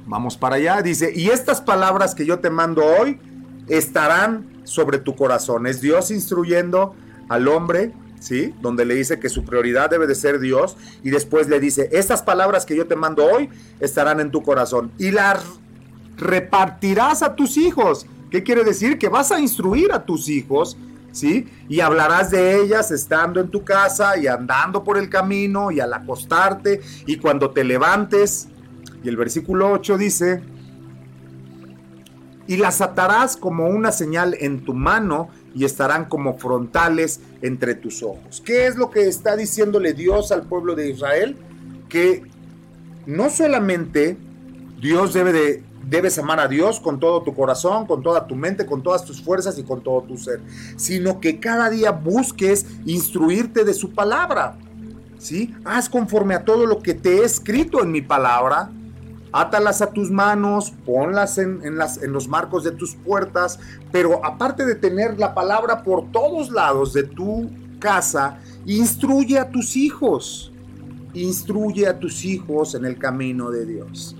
Vamos 0.05 0.37
para 0.37 0.57
allá. 0.57 0.83
Dice, 0.83 1.11
y 1.15 1.29
estas 1.29 1.61
palabras 1.61 2.13
que 2.13 2.27
yo 2.27 2.37
te 2.37 2.51
mando 2.51 2.85
hoy 2.85 3.19
estarán 3.67 4.61
sobre 4.65 4.99
tu 4.99 5.15
corazón. 5.15 5.65
Es 5.65 5.81
Dios 5.81 6.11
instruyendo 6.11 6.93
al 7.27 7.47
hombre, 7.47 7.93
¿sí? 8.19 8.53
Donde 8.61 8.85
le 8.85 8.93
dice 8.93 9.19
que 9.19 9.29
su 9.29 9.45
prioridad 9.45 9.89
debe 9.89 10.05
de 10.05 10.13
ser 10.13 10.37
Dios. 10.39 10.77
Y 11.01 11.09
después 11.09 11.49
le 11.49 11.59
dice, 11.59 11.89
estas 11.91 12.21
palabras 12.21 12.67
que 12.67 12.75
yo 12.75 12.85
te 12.85 12.95
mando 12.95 13.25
hoy 13.25 13.49
estarán 13.79 14.19
en 14.19 14.29
tu 14.29 14.43
corazón. 14.43 14.91
Y 14.99 15.09
las 15.09 15.43
repartirás 16.17 17.23
a 17.23 17.35
tus 17.35 17.57
hijos. 17.57 18.05
¿Qué 18.35 18.43
quiere 18.43 18.65
decir? 18.65 18.97
Que 18.97 19.07
vas 19.07 19.31
a 19.31 19.39
instruir 19.39 19.93
a 19.93 20.03
tus 20.03 20.27
hijos, 20.27 20.75
¿sí? 21.13 21.47
Y 21.69 21.79
hablarás 21.79 22.31
de 22.31 22.59
ellas 22.59 22.91
estando 22.91 23.39
en 23.39 23.47
tu 23.47 23.63
casa 23.63 24.17
y 24.17 24.27
andando 24.27 24.83
por 24.83 24.97
el 24.97 25.09
camino 25.09 25.71
y 25.71 25.79
al 25.79 25.93
acostarte 25.93 26.81
y 27.07 27.15
cuando 27.15 27.51
te 27.51 27.63
levantes. 27.63 28.49
Y 29.01 29.07
el 29.07 29.15
versículo 29.15 29.71
8 29.71 29.97
dice, 29.97 30.43
y 32.45 32.57
las 32.57 32.81
atarás 32.81 33.37
como 33.37 33.69
una 33.69 33.93
señal 33.93 34.35
en 34.37 34.65
tu 34.65 34.73
mano 34.73 35.29
y 35.53 35.63
estarán 35.63 36.03
como 36.03 36.37
frontales 36.37 37.21
entre 37.41 37.73
tus 37.73 38.03
ojos. 38.03 38.43
¿Qué 38.45 38.67
es 38.67 38.75
lo 38.75 38.91
que 38.91 39.07
está 39.07 39.37
diciéndole 39.37 39.93
Dios 39.93 40.33
al 40.33 40.41
pueblo 40.41 40.75
de 40.75 40.89
Israel? 40.89 41.37
Que 41.87 42.21
no 43.05 43.29
solamente 43.29 44.17
Dios 44.81 45.13
debe 45.13 45.31
de 45.31 45.63
debes 45.87 46.17
amar 46.17 46.39
a 46.39 46.47
Dios 46.47 46.79
con 46.79 46.99
todo 46.99 47.21
tu 47.21 47.33
corazón, 47.33 47.85
con 47.85 48.01
toda 48.01 48.27
tu 48.27 48.35
mente, 48.35 48.65
con 48.65 48.81
todas 48.81 49.05
tus 49.05 49.21
fuerzas 49.21 49.57
y 49.59 49.63
con 49.63 49.81
todo 49.81 50.01
tu 50.01 50.17
ser, 50.17 50.41
sino 50.75 51.19
que 51.19 51.39
cada 51.39 51.69
día 51.69 51.91
busques 51.91 52.65
instruirte 52.85 53.63
de 53.63 53.73
su 53.73 53.91
palabra. 53.93 54.57
¿Sí? 55.17 55.55
Haz 55.63 55.89
conforme 55.89 56.35
a 56.35 56.43
todo 56.43 56.65
lo 56.65 56.79
que 56.79 56.93
te 56.93 57.17
he 57.17 57.23
escrito 57.23 57.81
en 57.81 57.91
mi 57.91 58.01
palabra. 58.01 58.69
Átalas 59.31 59.81
a 59.81 59.91
tus 59.91 60.11
manos, 60.11 60.71
ponlas 60.85 61.37
en, 61.37 61.77
las, 61.77 62.01
en 62.01 62.13
los 62.13 62.27
marcos 62.27 62.63
de 62.63 62.71
tus 62.71 62.95
puertas, 62.95 63.59
pero 63.91 64.23
aparte 64.23 64.65
de 64.65 64.75
tener 64.75 65.17
la 65.19 65.33
palabra 65.33 65.83
por 65.83 66.11
todos 66.11 66.51
lados 66.51 66.93
de 66.93 67.03
tu 67.03 67.49
casa, 67.79 68.39
instruye 68.65 69.39
a 69.39 69.49
tus 69.49 69.75
hijos. 69.75 70.51
Instruye 71.13 71.87
a 71.87 71.97
tus 71.97 72.23
hijos 72.23 72.75
en 72.75 72.85
el 72.85 72.97
camino 72.97 73.49
de 73.49 73.65
Dios. 73.65 74.15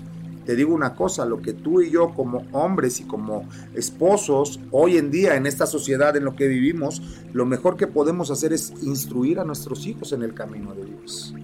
Te 0.46 0.54
digo 0.54 0.72
una 0.72 0.94
cosa, 0.94 1.26
lo 1.26 1.42
que 1.42 1.52
tú 1.52 1.82
y 1.82 1.90
yo 1.90 2.14
como 2.14 2.46
hombres 2.52 3.00
y 3.00 3.04
como 3.04 3.48
esposos, 3.74 4.60
hoy 4.70 4.96
en 4.96 5.10
día 5.10 5.34
en 5.34 5.44
esta 5.44 5.66
sociedad 5.66 6.16
en 6.16 6.24
lo 6.24 6.36
que 6.36 6.46
vivimos, 6.46 7.02
lo 7.32 7.44
mejor 7.44 7.76
que 7.76 7.88
podemos 7.88 8.30
hacer 8.30 8.52
es 8.52 8.72
instruir 8.82 9.40
a 9.40 9.44
nuestros 9.44 9.86
hijos 9.86 10.12
en 10.12 10.22
el 10.22 10.34
camino 10.34 10.72
de 10.72 10.84
Dios. 10.84 11.34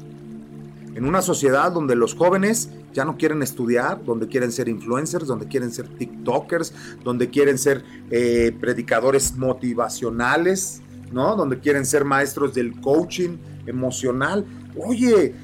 En 0.95 1.05
una 1.05 1.21
sociedad 1.21 1.73
donde 1.73 1.97
los 1.97 2.15
jóvenes 2.15 2.71
ya 2.93 3.05
no 3.05 3.17
quieren 3.17 3.43
estudiar, 3.43 4.05
donde 4.05 4.29
quieren 4.29 4.53
ser 4.53 4.69
influencers, 4.69 5.27
donde 5.27 5.49
quieren 5.49 5.73
ser 5.73 5.89
TikTokers, 5.89 6.73
donde 7.03 7.29
quieren 7.29 7.59
ser 7.59 7.83
eh, 8.11 8.57
predicadores 8.61 9.35
motivacionales, 9.35 10.81
¿no? 11.11 11.35
Donde 11.35 11.59
quieren 11.59 11.87
ser 11.87 12.05
maestros 12.05 12.55
del 12.55 12.81
coaching 12.81 13.39
emocional. 13.67 14.45
Oye, 14.77 15.35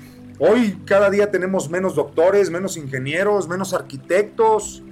Hoy 0.41 0.81
cada 0.85 1.11
día 1.11 1.33
tenemos 1.33 1.69
menos 1.69 1.97
doctores, 1.97 2.49
menos 2.49 2.77
ingenieros, 2.77 3.49
menos 3.49 3.75
arquitectos. 3.75 4.83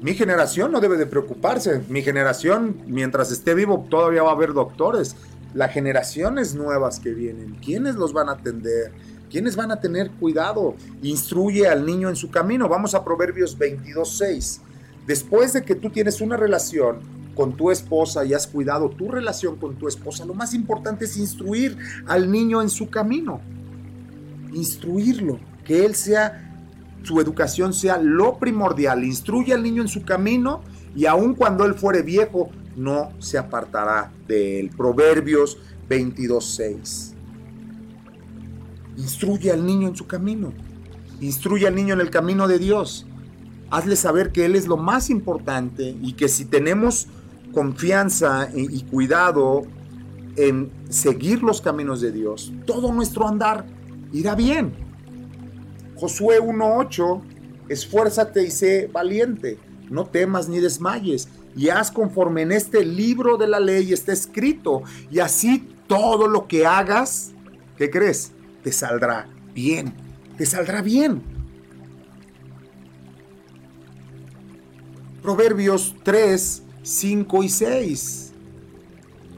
Mi 0.00 0.14
generación 0.14 0.70
no 0.70 0.80
debe 0.80 0.96
de 0.96 1.06
preocuparse. 1.06 1.80
Mi 1.88 2.02
generación, 2.02 2.82
mientras 2.86 3.32
esté 3.32 3.54
vivo, 3.54 3.86
todavía 3.90 4.22
va 4.22 4.30
a 4.30 4.34
haber 4.34 4.52
doctores. 4.52 5.16
Las 5.52 5.72
generaciones 5.72 6.54
nuevas 6.54 7.00
que 7.00 7.10
vienen, 7.10 7.56
¿quiénes 7.56 7.96
los 7.96 8.12
van 8.12 8.28
a 8.28 8.32
atender? 8.32 8.92
¿Quiénes 9.28 9.56
van 9.56 9.72
a 9.72 9.80
tener 9.80 10.12
cuidado? 10.12 10.76
Instruye 11.02 11.66
al 11.66 11.84
niño 11.84 12.08
en 12.08 12.14
su 12.14 12.30
camino. 12.30 12.68
Vamos 12.68 12.94
a 12.94 13.04
Proverbios 13.04 13.58
22.6. 13.58 14.60
Después 15.08 15.52
de 15.52 15.64
que 15.64 15.74
tú 15.74 15.90
tienes 15.90 16.20
una 16.20 16.36
relación 16.36 17.00
con 17.34 17.56
tu 17.56 17.70
esposa 17.70 18.24
y 18.24 18.34
has 18.34 18.46
cuidado 18.46 18.90
tu 18.90 19.10
relación 19.10 19.56
con 19.56 19.76
tu 19.76 19.88
esposa, 19.88 20.24
lo 20.24 20.34
más 20.34 20.54
importante 20.54 21.04
es 21.04 21.16
instruir 21.16 21.76
al 22.06 22.30
niño 22.30 22.62
en 22.62 22.70
su 22.70 22.88
camino. 22.88 23.40
Instruirlo, 24.52 25.38
que 25.64 25.84
él 25.84 25.94
sea, 25.94 26.52
su 27.02 27.20
educación 27.20 27.74
sea 27.74 27.98
lo 27.98 28.38
primordial. 28.38 29.04
Instruye 29.04 29.52
al 29.52 29.62
niño 29.62 29.82
en 29.82 29.88
su 29.88 30.04
camino 30.04 30.62
y 30.94 31.06
aun 31.06 31.34
cuando 31.34 31.64
él 31.64 31.74
fuere 31.74 32.02
viejo, 32.02 32.50
no 32.76 33.12
se 33.18 33.38
apartará 33.38 34.12
de 34.26 34.60
él. 34.60 34.70
Proverbios 34.70 35.58
22.6. 35.88 37.12
Instruye 38.96 39.50
al 39.50 39.66
niño 39.66 39.88
en 39.88 39.96
su 39.96 40.06
camino. 40.06 40.52
Instruye 41.20 41.66
al 41.66 41.74
niño 41.74 41.94
en 41.94 42.00
el 42.00 42.10
camino 42.10 42.48
de 42.48 42.58
Dios. 42.58 43.06
Hazle 43.70 43.96
saber 43.96 44.30
que 44.30 44.44
Él 44.44 44.54
es 44.54 44.66
lo 44.66 44.76
más 44.76 45.10
importante 45.10 45.96
y 46.00 46.12
que 46.12 46.28
si 46.28 46.44
tenemos 46.44 47.08
confianza 47.54 48.50
y 48.54 48.82
cuidado 48.84 49.62
en 50.36 50.70
seguir 50.88 51.42
los 51.42 51.60
caminos 51.60 52.00
de 52.00 52.12
Dios, 52.12 52.52
todo 52.66 52.92
nuestro 52.92 53.26
andar 53.28 53.64
irá 54.12 54.34
bien. 54.34 54.74
Josué 55.96 56.40
1.8, 56.40 57.20
esfuérzate 57.68 58.42
y 58.42 58.50
sé 58.50 58.90
valiente, 58.92 59.58
no 59.88 60.06
temas 60.06 60.48
ni 60.48 60.58
desmayes, 60.58 61.28
y 61.56 61.68
haz 61.68 61.92
conforme 61.92 62.42
en 62.42 62.52
este 62.52 62.84
libro 62.84 63.36
de 63.36 63.46
la 63.46 63.60
ley 63.60 63.92
está 63.92 64.12
escrito, 64.12 64.82
y 65.10 65.20
así 65.20 65.68
todo 65.86 66.26
lo 66.26 66.48
que 66.48 66.66
hagas, 66.66 67.32
¿qué 67.76 67.90
crees? 67.90 68.32
Te 68.64 68.72
saldrá 68.72 69.28
bien, 69.54 69.94
te 70.36 70.46
saldrá 70.46 70.82
bien. 70.82 71.22
Proverbios 75.22 75.94
3, 76.02 76.62
5 76.84 77.42
y 77.42 77.48
6. 77.48 78.32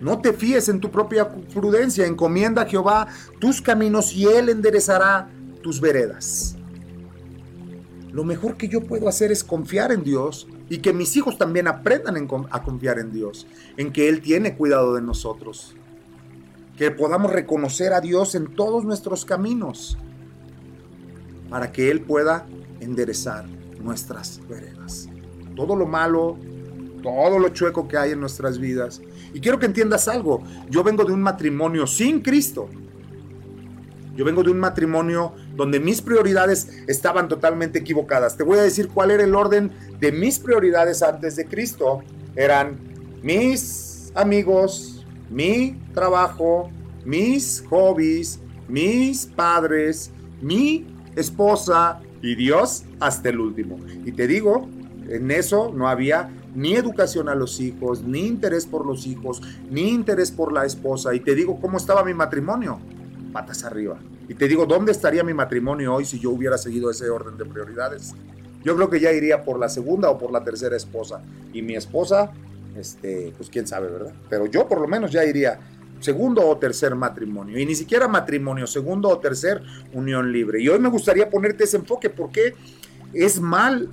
No 0.00 0.20
te 0.20 0.32
fíes 0.32 0.68
en 0.68 0.80
tu 0.80 0.90
propia 0.90 1.28
prudencia, 1.30 2.06
encomienda 2.06 2.62
a 2.62 2.66
Jehová 2.66 3.06
tus 3.38 3.62
caminos 3.62 4.12
y 4.12 4.26
Él 4.26 4.50
enderezará 4.50 5.30
tus 5.62 5.80
veredas. 5.80 6.56
Lo 8.12 8.24
mejor 8.24 8.56
que 8.56 8.68
yo 8.68 8.82
puedo 8.82 9.08
hacer 9.08 9.32
es 9.32 9.42
confiar 9.42 9.92
en 9.92 10.02
Dios 10.02 10.48
y 10.68 10.78
que 10.78 10.92
mis 10.92 11.16
hijos 11.16 11.38
también 11.38 11.68
aprendan 11.68 12.28
a 12.50 12.62
confiar 12.62 12.98
en 12.98 13.12
Dios, 13.12 13.46
en 13.76 13.92
que 13.92 14.08
Él 14.08 14.20
tiene 14.20 14.56
cuidado 14.56 14.94
de 14.94 15.02
nosotros. 15.02 15.74
Que 16.76 16.90
podamos 16.90 17.32
reconocer 17.32 17.92
a 17.92 18.00
Dios 18.00 18.34
en 18.34 18.54
todos 18.54 18.84
nuestros 18.84 19.24
caminos 19.24 19.96
para 21.48 21.72
que 21.72 21.90
Él 21.90 22.02
pueda 22.02 22.46
enderezar 22.80 23.46
nuestras 23.80 24.40
veredas. 24.48 25.08
Todo 25.54 25.76
lo 25.76 25.86
malo, 25.86 26.38
todo 27.02 27.38
lo 27.38 27.48
chueco 27.50 27.88
que 27.88 27.96
hay 27.96 28.12
en 28.12 28.20
nuestras 28.20 28.58
vidas. 28.58 29.00
Y 29.32 29.40
quiero 29.40 29.58
que 29.58 29.66
entiendas 29.66 30.08
algo. 30.08 30.42
Yo 30.70 30.82
vengo 30.82 31.04
de 31.04 31.12
un 31.12 31.22
matrimonio 31.22 31.86
sin 31.86 32.20
Cristo. 32.20 32.68
Yo 34.16 34.24
vengo 34.24 34.42
de 34.42 34.50
un 34.50 34.58
matrimonio 34.58 35.34
donde 35.54 35.78
mis 35.78 36.00
prioridades 36.00 36.68
estaban 36.86 37.28
totalmente 37.28 37.78
equivocadas. 37.78 38.36
Te 38.36 38.44
voy 38.44 38.58
a 38.58 38.62
decir 38.62 38.88
cuál 38.88 39.10
era 39.10 39.22
el 39.22 39.34
orden 39.34 39.70
de 40.00 40.10
mis 40.10 40.38
prioridades 40.38 41.02
antes 41.02 41.36
de 41.36 41.46
Cristo. 41.46 42.02
Eran 42.34 42.78
mis 43.22 44.10
amigos, 44.14 45.04
mi 45.30 45.78
trabajo, 45.92 46.70
mis 47.04 47.62
hobbies, 47.68 48.40
mis 48.68 49.26
padres, 49.26 50.10
mi 50.40 50.86
esposa 51.14 52.00
y 52.22 52.34
Dios 52.34 52.84
hasta 53.00 53.28
el 53.28 53.40
último. 53.40 53.78
Y 54.04 54.12
te 54.12 54.26
digo, 54.26 54.68
en 55.08 55.30
eso 55.30 55.72
no 55.74 55.88
había 55.88 56.30
ni 56.56 56.74
educación 56.74 57.28
a 57.28 57.34
los 57.34 57.60
hijos, 57.60 58.02
ni 58.02 58.26
interés 58.26 58.66
por 58.66 58.86
los 58.86 59.06
hijos, 59.06 59.42
ni 59.70 59.90
interés 59.90 60.32
por 60.32 60.52
la 60.52 60.64
esposa. 60.64 61.14
Y 61.14 61.20
te 61.20 61.34
digo, 61.34 61.60
¿cómo 61.60 61.76
estaba 61.76 62.02
mi 62.02 62.14
matrimonio? 62.14 62.80
Patas 63.32 63.62
arriba. 63.62 63.98
Y 64.26 64.34
te 64.34 64.48
digo, 64.48 64.64
¿dónde 64.64 64.90
estaría 64.90 65.22
mi 65.22 65.34
matrimonio 65.34 65.94
hoy 65.94 66.06
si 66.06 66.18
yo 66.18 66.30
hubiera 66.30 66.56
seguido 66.56 66.90
ese 66.90 67.10
orden 67.10 67.36
de 67.36 67.44
prioridades? 67.44 68.14
Yo 68.64 68.74
creo 68.74 68.88
que 68.88 68.98
ya 68.98 69.12
iría 69.12 69.44
por 69.44 69.60
la 69.60 69.68
segunda 69.68 70.08
o 70.08 70.18
por 70.18 70.32
la 70.32 70.42
tercera 70.42 70.74
esposa. 70.74 71.20
Y 71.52 71.60
mi 71.60 71.76
esposa, 71.76 72.32
este, 72.74 73.34
pues 73.36 73.50
quién 73.50 73.66
sabe, 73.66 73.88
¿verdad? 73.88 74.14
Pero 74.30 74.46
yo 74.46 74.66
por 74.66 74.80
lo 74.80 74.88
menos 74.88 75.12
ya 75.12 75.24
iría 75.26 75.60
segundo 76.00 76.46
o 76.48 76.56
tercer 76.56 76.94
matrimonio. 76.94 77.58
Y 77.58 77.66
ni 77.66 77.74
siquiera 77.74 78.08
matrimonio, 78.08 78.66
segundo 78.66 79.10
o 79.10 79.18
tercer 79.18 79.62
unión 79.92 80.32
libre. 80.32 80.62
Y 80.62 80.68
hoy 80.68 80.78
me 80.78 80.88
gustaría 80.88 81.28
ponerte 81.28 81.64
ese 81.64 81.76
enfoque 81.76 82.08
porque 82.08 82.54
es 83.12 83.40
mal 83.40 83.90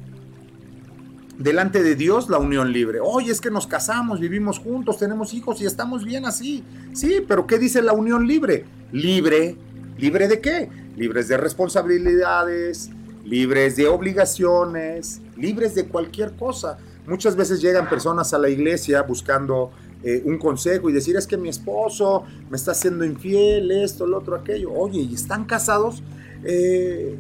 delante 1.44 1.84
de 1.84 1.96
Dios 1.96 2.30
la 2.30 2.38
unión 2.38 2.72
libre. 2.72 3.00
Oye, 3.02 3.32
es 3.32 3.42
que 3.42 3.52
nos 3.52 3.68
casamos, 3.68 4.22
vivimos 4.22 4.60
juntos, 4.60 4.98
tenemos 4.98 5.34
hijos 5.34 5.62
y 5.62 5.66
estamos 5.66 6.06
bien 6.06 6.26
así. 6.26 6.64
Sí, 6.94 7.18
pero 7.28 7.46
¿qué 7.46 7.60
dice 7.60 7.82
la 7.82 7.92
unión 7.92 8.26
libre? 8.26 8.66
Libre, 8.94 9.58
¿libre 9.98 10.30
de 10.30 10.40
qué? 10.40 10.70
Libres 10.96 11.28
de 11.28 11.36
responsabilidades, 11.36 12.92
libres 13.26 13.76
de 13.76 13.88
obligaciones, 13.88 15.22
libres 15.36 15.76
de 15.76 15.86
cualquier 15.86 16.32
cosa. 16.34 16.78
Muchas 17.06 17.36
veces 17.36 17.62
llegan 17.62 17.90
personas 17.90 18.34
a 18.34 18.38
la 18.38 18.48
iglesia 18.48 19.02
buscando 19.02 19.72
eh, 20.02 20.22
un 20.24 20.38
consejo 20.38 20.90
y 20.90 20.94
decir 20.94 21.18
es 21.18 21.28
que 21.28 21.36
mi 21.36 21.50
esposo 21.50 22.24
me 22.50 22.56
está 22.56 22.72
haciendo 22.72 23.04
infiel, 23.04 23.70
esto, 23.72 24.08
lo 24.08 24.20
otro, 24.20 24.38
aquello. 24.38 24.72
Oye, 24.72 25.02
¿y 25.02 25.14
están 25.14 25.44
casados? 25.44 26.02
Eh, 26.46 27.18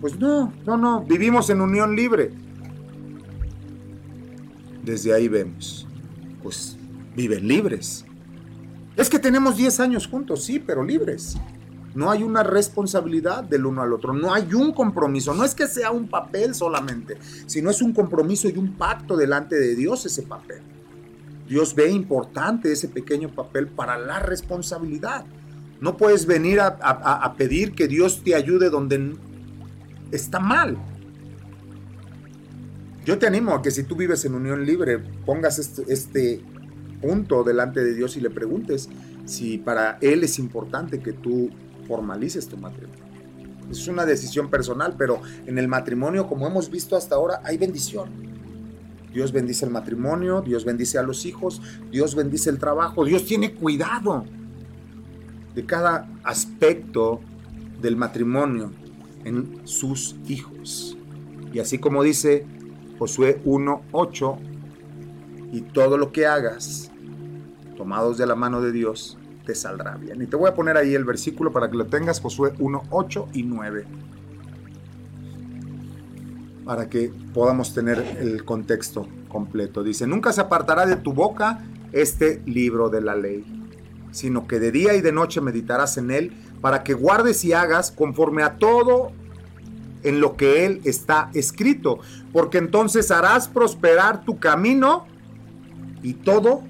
pues 0.00 0.16
no, 0.16 0.52
no, 0.64 0.76
no, 0.76 1.00
vivimos 1.02 1.50
en 1.50 1.60
unión 1.60 1.96
libre 1.96 2.30
desde 4.84 5.14
ahí 5.14 5.28
vemos, 5.28 5.86
pues 6.42 6.76
viven 7.16 7.48
libres. 7.48 8.04
Es 8.96 9.08
que 9.08 9.18
tenemos 9.18 9.56
10 9.56 9.80
años 9.80 10.06
juntos, 10.06 10.44
sí, 10.44 10.58
pero 10.58 10.84
libres. 10.84 11.36
No 11.94 12.10
hay 12.10 12.22
una 12.22 12.42
responsabilidad 12.42 13.44
del 13.44 13.66
uno 13.66 13.82
al 13.82 13.92
otro, 13.92 14.12
no 14.12 14.34
hay 14.34 14.52
un 14.52 14.72
compromiso, 14.72 15.32
no 15.32 15.44
es 15.44 15.54
que 15.54 15.68
sea 15.68 15.92
un 15.92 16.08
papel 16.08 16.54
solamente, 16.54 17.18
sino 17.46 17.70
es 17.70 17.80
un 17.82 17.92
compromiso 17.92 18.48
y 18.48 18.56
un 18.56 18.72
pacto 18.72 19.16
delante 19.16 19.56
de 19.56 19.76
Dios 19.76 20.04
ese 20.04 20.22
papel. 20.22 20.62
Dios 21.48 21.74
ve 21.74 21.90
importante 21.90 22.72
ese 22.72 22.88
pequeño 22.88 23.28
papel 23.28 23.68
para 23.68 23.96
la 23.98 24.18
responsabilidad. 24.18 25.24
No 25.80 25.96
puedes 25.96 26.26
venir 26.26 26.60
a, 26.60 26.66
a 26.66 27.34
pedir 27.34 27.74
que 27.74 27.86
Dios 27.86 28.22
te 28.24 28.34
ayude 28.34 28.70
donde 28.70 29.16
está 30.10 30.40
mal. 30.40 30.78
Yo 33.04 33.18
te 33.18 33.26
animo 33.26 33.52
a 33.52 33.60
que 33.60 33.70
si 33.70 33.84
tú 33.84 33.96
vives 33.96 34.24
en 34.24 34.34
unión 34.34 34.64
libre, 34.64 34.98
pongas 34.98 35.58
este, 35.58 35.84
este, 35.92 36.42
punto 37.02 37.44
delante 37.44 37.84
de 37.84 37.94
Dios 37.94 38.16
y 38.16 38.20
le 38.20 38.30
preguntes 38.30 38.88
si 39.26 39.58
para 39.58 39.98
Él 40.00 40.24
es 40.24 40.38
importante 40.38 41.00
que 41.00 41.12
tú 41.12 41.50
formalices 41.86 42.48
tu 42.48 42.56
matrimonio. 42.56 43.04
Es 43.70 43.88
una 43.88 44.06
decisión 44.06 44.48
personal, 44.48 44.94
pero 44.96 45.20
en 45.46 45.58
el 45.58 45.68
matrimonio, 45.68 46.26
como 46.26 46.46
hemos 46.46 46.70
visto 46.70 46.96
hasta 46.96 47.16
ahora, 47.16 47.40
hay 47.44 47.58
bendición. 47.58 48.08
Dios 49.12 49.32
bendice 49.32 49.66
el 49.66 49.70
matrimonio, 49.70 50.40
Dios 50.40 50.64
bendice 50.64 50.98
a 50.98 51.02
los 51.02 51.26
hijos, 51.26 51.60
Dios 51.90 52.14
bendice 52.14 52.48
el 52.48 52.58
trabajo, 52.58 53.04
Dios 53.04 53.26
tiene 53.26 53.52
cuidado 53.52 54.24
de 55.54 55.64
cada 55.66 56.08
aspecto 56.24 57.20
del 57.82 57.96
matrimonio 57.96 58.72
en 59.24 59.60
sus 59.64 60.16
hijos. 60.26 60.96
Y 61.52 61.58
así 61.60 61.78
como 61.78 62.02
dice 62.02 62.46
Josué 62.98 63.40
1.8, 63.44 64.38
y 65.52 65.60
todo 65.62 65.98
lo 65.98 66.10
que 66.10 66.26
hagas, 66.26 66.90
tomados 67.76 68.18
de 68.18 68.26
la 68.26 68.34
mano 68.34 68.60
de 68.60 68.72
Dios, 68.72 69.18
te 69.46 69.54
saldrá 69.54 69.96
bien. 69.96 70.20
Y 70.20 70.26
te 70.26 70.36
voy 70.36 70.48
a 70.48 70.54
poner 70.54 70.76
ahí 70.76 70.94
el 70.94 71.04
versículo 71.04 71.52
para 71.52 71.70
que 71.70 71.76
lo 71.76 71.86
tengas, 71.86 72.20
Josué 72.20 72.54
1.8 72.54 73.28
y 73.34 73.42
9, 73.44 73.86
para 76.64 76.88
que 76.88 77.12
podamos 77.32 77.72
tener 77.72 78.18
el 78.20 78.44
contexto 78.44 79.06
completo. 79.28 79.82
Dice, 79.82 80.06
nunca 80.06 80.32
se 80.32 80.40
apartará 80.40 80.86
de 80.86 80.96
tu 80.96 81.12
boca 81.12 81.64
este 81.92 82.42
libro 82.46 82.88
de 82.88 83.00
la 83.00 83.14
ley, 83.14 83.44
sino 84.10 84.48
que 84.48 84.58
de 84.58 84.72
día 84.72 84.94
y 84.94 85.02
de 85.02 85.12
noche 85.12 85.40
meditarás 85.40 85.98
en 85.98 86.10
él, 86.10 86.32
para 86.60 86.82
que 86.82 86.94
guardes 86.94 87.44
y 87.44 87.52
hagas 87.52 87.90
conforme 87.90 88.42
a 88.42 88.56
todo 88.56 89.12
en 90.04 90.20
lo 90.20 90.36
que 90.36 90.64
Él 90.64 90.80
está 90.84 91.30
escrito, 91.34 91.98
porque 92.32 92.58
entonces 92.58 93.10
harás 93.10 93.48
prosperar 93.48 94.24
tu 94.24 94.38
camino 94.38 95.06
y 96.02 96.14
todo 96.14 96.62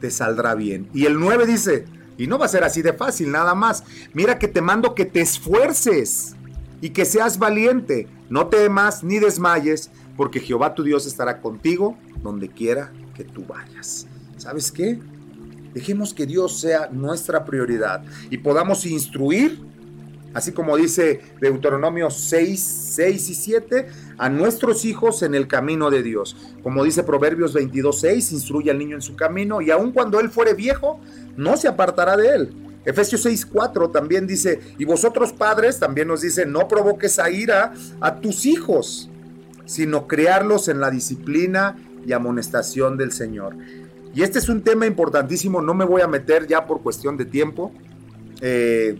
te 0.00 0.10
saldrá 0.10 0.54
bien. 0.54 0.88
Y 0.94 1.06
el 1.06 1.18
9 1.18 1.46
dice, 1.46 1.86
y 2.16 2.26
no 2.26 2.38
va 2.38 2.46
a 2.46 2.48
ser 2.48 2.62
así 2.64 2.82
de 2.82 2.92
fácil, 2.92 3.32
nada 3.32 3.54
más. 3.54 3.84
Mira 4.12 4.38
que 4.38 4.48
te 4.48 4.60
mando 4.60 4.94
que 4.94 5.04
te 5.04 5.20
esfuerces 5.20 6.36
y 6.80 6.90
que 6.90 7.04
seas 7.04 7.38
valiente. 7.38 8.06
No 8.28 8.46
temas 8.46 9.02
ni 9.02 9.18
desmayes, 9.18 9.90
porque 10.16 10.40
Jehová 10.40 10.74
tu 10.74 10.82
Dios 10.82 11.06
estará 11.06 11.40
contigo 11.40 11.96
donde 12.22 12.48
quiera 12.48 12.92
que 13.14 13.24
tú 13.24 13.44
vayas. 13.46 14.06
¿Sabes 14.36 14.70
qué? 14.70 15.00
Dejemos 15.72 16.14
que 16.14 16.26
Dios 16.26 16.60
sea 16.60 16.88
nuestra 16.92 17.44
prioridad 17.44 18.04
y 18.30 18.38
podamos 18.38 18.86
instruir 18.86 19.60
así 20.34 20.52
como 20.52 20.76
dice 20.76 21.20
Deuteronomio 21.40 22.10
6, 22.10 22.90
6 22.94 23.30
y 23.30 23.34
7, 23.34 23.86
a 24.18 24.28
nuestros 24.28 24.84
hijos 24.84 25.22
en 25.22 25.34
el 25.34 25.46
camino 25.48 25.90
de 25.90 26.02
Dios. 26.02 26.36
Como 26.62 26.84
dice 26.84 27.02
Proverbios 27.02 27.54
22, 27.54 28.00
6, 28.00 28.32
instruye 28.32 28.70
al 28.70 28.78
niño 28.78 28.96
en 28.96 29.02
su 29.02 29.16
camino 29.16 29.62
y 29.62 29.70
aun 29.70 29.92
cuando 29.92 30.20
él 30.20 30.28
fuere 30.30 30.54
viejo, 30.54 31.00
no 31.36 31.56
se 31.56 31.68
apartará 31.68 32.16
de 32.16 32.28
él. 32.28 32.54
Efesios 32.84 33.22
6, 33.22 33.46
4 33.46 33.90
también 33.90 34.26
dice, 34.26 34.60
y 34.78 34.84
vosotros 34.84 35.32
padres, 35.32 35.78
también 35.78 36.08
nos 36.08 36.20
dice, 36.20 36.44
no 36.44 36.68
provoques 36.68 37.18
a 37.18 37.30
ira 37.30 37.72
a 38.00 38.20
tus 38.20 38.44
hijos, 38.44 39.08
sino 39.64 40.06
criarlos 40.06 40.68
en 40.68 40.80
la 40.80 40.90
disciplina 40.90 41.76
y 42.06 42.12
amonestación 42.12 42.98
del 42.98 43.12
Señor. 43.12 43.56
Y 44.14 44.22
este 44.22 44.38
es 44.38 44.48
un 44.48 44.62
tema 44.62 44.86
importantísimo, 44.86 45.62
no 45.62 45.74
me 45.74 45.84
voy 45.84 46.02
a 46.02 46.06
meter 46.06 46.46
ya 46.46 46.66
por 46.66 46.82
cuestión 46.82 47.16
de 47.16 47.24
tiempo. 47.24 47.72
Eh, 48.40 48.98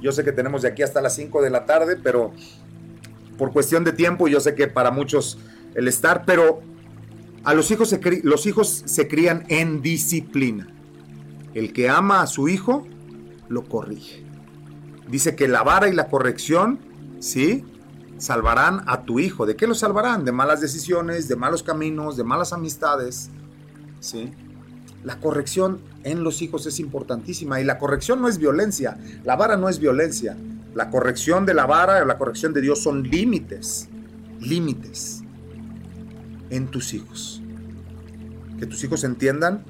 yo 0.00 0.12
sé 0.12 0.24
que 0.24 0.32
tenemos 0.32 0.62
de 0.62 0.68
aquí 0.68 0.82
hasta 0.82 1.00
las 1.00 1.14
5 1.14 1.42
de 1.42 1.50
la 1.50 1.66
tarde, 1.66 1.96
pero 1.96 2.32
por 3.38 3.52
cuestión 3.52 3.84
de 3.84 3.92
tiempo, 3.92 4.28
yo 4.28 4.40
sé 4.40 4.54
que 4.54 4.66
para 4.66 4.90
muchos 4.90 5.38
el 5.74 5.88
estar, 5.88 6.24
pero 6.24 6.60
a 7.44 7.54
los 7.54 7.70
hijos 7.70 7.88
se, 7.88 8.00
los 8.22 8.46
hijos 8.46 8.82
se 8.86 9.08
crían 9.08 9.44
en 9.48 9.82
disciplina. 9.82 10.68
El 11.54 11.72
que 11.72 11.88
ama 11.88 12.22
a 12.22 12.26
su 12.26 12.48
hijo, 12.48 12.86
lo 13.48 13.64
corrige. 13.64 14.24
Dice 15.08 15.36
que 15.36 15.48
la 15.48 15.62
vara 15.62 15.88
y 15.88 15.92
la 15.92 16.08
corrección, 16.08 16.80
¿sí? 17.20 17.64
Salvarán 18.18 18.82
a 18.86 19.02
tu 19.02 19.20
hijo. 19.20 19.46
¿De 19.46 19.56
qué 19.56 19.66
lo 19.66 19.74
salvarán? 19.74 20.24
De 20.24 20.32
malas 20.32 20.60
decisiones, 20.60 21.28
de 21.28 21.36
malos 21.36 21.62
caminos, 21.62 22.16
de 22.16 22.24
malas 22.24 22.52
amistades, 22.52 23.30
¿sí? 24.00 24.32
La 25.04 25.20
corrección 25.20 25.80
en 26.06 26.22
los 26.22 26.40
hijos 26.40 26.64
es 26.66 26.78
importantísima 26.78 27.60
y 27.60 27.64
la 27.64 27.78
corrección 27.78 28.22
no 28.22 28.28
es 28.28 28.38
violencia, 28.38 28.96
la 29.24 29.34
vara 29.34 29.56
no 29.56 29.68
es 29.68 29.80
violencia. 29.80 30.36
La 30.72 30.88
corrección 30.88 31.46
de 31.46 31.54
la 31.54 31.66
vara 31.66 32.02
o 32.02 32.04
la 32.04 32.16
corrección 32.16 32.52
de 32.52 32.60
Dios 32.60 32.80
son 32.80 33.02
límites, 33.02 33.88
límites 34.40 35.22
en 36.50 36.68
tus 36.68 36.94
hijos. 36.94 37.42
Que 38.58 38.66
tus 38.66 38.84
hijos 38.84 39.02
entiendan 39.02 39.64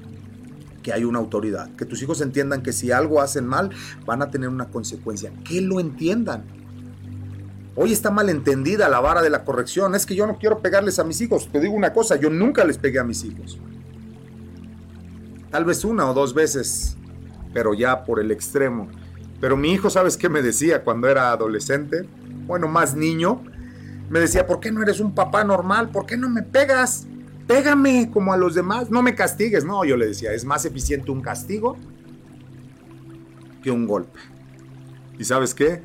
que 0.83 0.93
hay 0.93 1.05
una 1.05 1.17
autoridad, 1.17 1.71
que 1.75 1.85
tus 1.85 2.03
hijos 2.03 2.21
entiendan 2.21 2.61
que 2.61 2.71
si 2.71 2.91
algo 2.91 3.19
hacen 3.19 3.47
mal 3.47 3.71
van 4.05 4.21
a 4.21 4.29
tener 4.29 4.49
una 4.49 4.67
consecuencia, 4.67 5.31
que 5.43 5.61
lo 5.61 5.79
entiendan. 5.79 6.43
Hoy 7.75 7.93
está 7.93 8.11
mal 8.11 8.29
entendida 8.29 8.89
la 8.89 8.99
vara 8.99 9.23
de 9.23 9.31
la 9.31 9.43
corrección, 9.43 9.95
es 9.95 10.05
que 10.05 10.15
yo 10.15 10.27
no 10.27 10.37
quiero 10.37 10.59
pegarles 10.59 10.99
a 10.99 11.03
mis 11.03 11.19
hijos, 11.19 11.49
te 11.51 11.59
digo 11.59 11.73
una 11.73 11.93
cosa, 11.93 12.15
yo 12.15 12.29
nunca 12.29 12.63
les 12.63 12.77
pegué 12.77 12.99
a 12.99 13.03
mis 13.03 13.23
hijos. 13.23 13.57
Tal 15.51 15.65
vez 15.65 15.83
una 15.85 16.09
o 16.09 16.13
dos 16.13 16.33
veces, 16.33 16.97
pero 17.53 17.73
ya 17.73 18.03
por 18.03 18.19
el 18.19 18.31
extremo. 18.31 18.87
Pero 19.39 19.55
mi 19.55 19.71
hijo, 19.71 19.89
¿sabes 19.89 20.17
qué 20.17 20.29
me 20.29 20.41
decía 20.41 20.83
cuando 20.83 21.07
era 21.07 21.31
adolescente? 21.31 22.07
Bueno, 22.45 22.67
más 22.67 22.95
niño. 22.95 23.43
Me 24.09 24.19
decía, 24.19 24.47
¿por 24.47 24.59
qué 24.59 24.71
no 24.71 24.81
eres 24.81 24.99
un 24.99 25.13
papá 25.13 25.43
normal? 25.43 25.89
¿Por 25.89 26.05
qué 26.05 26.17
no 26.17 26.29
me 26.29 26.41
pegas? 26.41 27.05
Pégame 27.45 28.09
como 28.11 28.33
a 28.33 28.37
los 28.37 28.55
demás, 28.55 28.89
no 28.89 29.01
me 29.01 29.15
castigues. 29.15 29.63
No, 29.63 29.85
yo 29.85 29.95
le 29.95 30.07
decía, 30.07 30.33
es 30.33 30.43
más 30.43 30.65
eficiente 30.65 31.11
un 31.11 31.21
castigo 31.21 31.77
que 33.61 33.71
un 33.71 33.87
golpe. 33.87 34.19
¿Y 35.17 35.23
sabes 35.23 35.53
qué? 35.53 35.81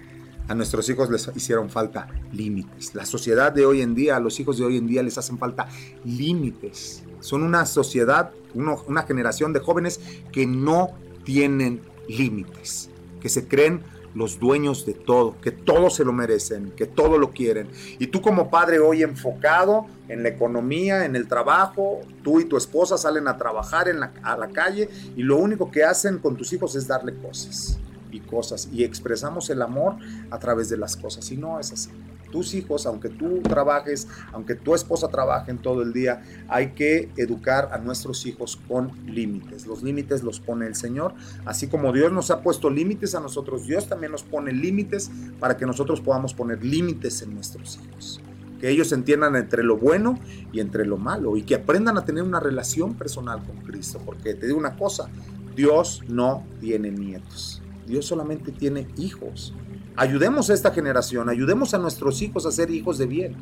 A 0.49 0.55
nuestros 0.55 0.89
hijos 0.89 1.09
les 1.11 1.31
hicieron 1.35 1.71
falta 1.71 2.09
límites. 2.33 2.95
La 2.95 3.07
sociedad 3.07 3.53
de 3.53 3.65
hoy 3.65 3.81
en 3.81 3.95
día, 3.95 4.17
a 4.17 4.21
los 4.21 4.39
hijos 4.41 4.59
de 4.59 4.65
hoy 4.65 4.77
en 4.77 4.87
día 4.87 5.03
les 5.03 5.17
hacen 5.17 5.39
falta 5.39 5.69
límites. 6.05 7.05
Son 7.21 7.43
una 7.43 7.65
sociedad, 7.65 8.33
una 8.55 9.03
generación 9.05 9.53
de 9.53 9.61
jóvenes 9.61 10.01
que 10.33 10.47
no 10.47 10.91
tienen 11.25 11.81
límites, 12.09 12.91
que 13.21 13.29
se 13.29 13.47
creen 13.47 13.83
los 14.15 14.39
dueños 14.39 14.85
de 14.85 14.95
todo, 14.95 15.37
que 15.41 15.53
todo 15.53 15.89
se 15.89 16.05
lo 16.05 16.13
merecen, 16.13 16.73
que 16.73 16.87
todo 16.87 17.19
lo 17.19 17.31
quieren. 17.31 17.69
Y 17.99 18.09
tú 18.09 18.21
como 18.21 18.51
padre 18.51 18.79
hoy 18.79 19.03
enfocado 19.03 19.87
en 20.09 20.23
la 20.23 20.29
economía, 20.29 21.07
en 21.07 21.17
el 21.17 21.29
trabajo, 21.29 22.01
tú 22.23 22.41
y 22.41 22.45
tu 22.45 22.57
esposa 22.57 22.99
salen 22.99 23.29
a 23.29 23.39
trabajar 23.39 23.87
a 24.23 24.37
la 24.37 24.49
calle 24.49 24.91
y 25.17 25.23
lo 25.23 25.39
único 25.39 25.71
que 25.71 25.85
hacen 25.85 26.19
con 26.19 26.37
tus 26.37 26.53
hijos 26.53 26.75
es 26.75 26.87
darle 26.87 27.15
cosas 27.15 27.79
y 28.13 28.21
cosas 28.21 28.69
y 28.73 28.85
expresamos 28.85 29.51
el 29.51 29.63
amor 29.63 29.97
a 30.31 30.39
través 30.39 30.69
de 30.69 30.77
las 30.77 30.97
cosas 30.97 31.31
y 31.33 31.37
no 31.37 31.59
es 31.59 31.73
así 31.73 31.91
tus 32.33 32.55
hijos, 32.55 32.87
aunque 32.87 33.09
tú 33.09 33.41
trabajes, 33.43 34.09
aunque 34.33 34.57
tu 34.57 34.75
esposa 34.75 35.07
trabaje 35.07 35.53
en 35.53 35.59
todo 35.59 35.83
el 35.83 35.93
día, 35.93 36.23
hay 36.49 36.73
que 36.73 37.13
educar 37.17 37.69
a 37.71 37.79
nuestros 37.79 38.27
hijos 38.27 38.59
con 38.67 38.91
límites. 39.07 39.67
Los 39.69 39.85
límites 39.85 40.25
los 40.25 40.41
pone 40.41 40.67
el 40.67 40.75
Señor, 40.75 41.15
así 41.45 41.69
como 41.69 41.93
Dios 41.93 42.11
nos 42.11 42.33
ha 42.33 42.43
puesto 42.43 42.69
límites 42.71 43.15
a 43.15 43.21
nosotros, 43.21 43.67
Dios 43.67 43.87
también 43.89 44.11
nos 44.11 44.25
pone 44.25 44.53
límites 44.53 45.13
para 45.39 45.57
que 45.57 45.67
nosotros 45.67 46.01
podamos 46.01 46.35
poner 46.35 46.65
límites 46.65 47.23
en 47.23 47.35
nuestros 47.35 47.79
hijos. 47.85 48.21
Que 48.59 48.71
ellos 48.71 48.93
entiendan 48.93 49.37
entre 49.37 49.63
lo 49.63 49.77
bueno 49.77 50.19
y 50.53 50.61
entre 50.61 50.87
lo 50.87 50.97
malo 50.97 51.37
y 51.37 51.43
que 51.43 51.57
aprendan 51.57 51.99
a 51.99 52.05
tener 52.05 52.23
una 52.23 52.39
relación 52.41 52.95
personal 52.95 53.45
con 53.45 53.57
Cristo. 53.57 54.01
Porque 54.05 54.35
te 54.35 54.47
digo 54.47 54.57
una 54.57 54.77
cosa, 54.77 55.09
Dios 55.57 56.03
no 56.09 56.45
tiene 56.61 56.93
nietos. 56.93 57.62
Dios 57.87 58.07
solamente 58.07 58.53
tiene 58.53 58.87
hijos. 58.97 59.55
Ayudemos 59.97 60.51
a 60.51 60.55
esta 60.55 60.71
generación, 60.71 61.29
ayudemos 61.29 61.75
a 61.75 61.79
nuestros 61.79 62.23
hijos 62.23 62.47
a 62.47 62.53
ser 62.53 62.71
hijos 62.71 62.99
de 62.99 63.07
bien, 63.07 63.37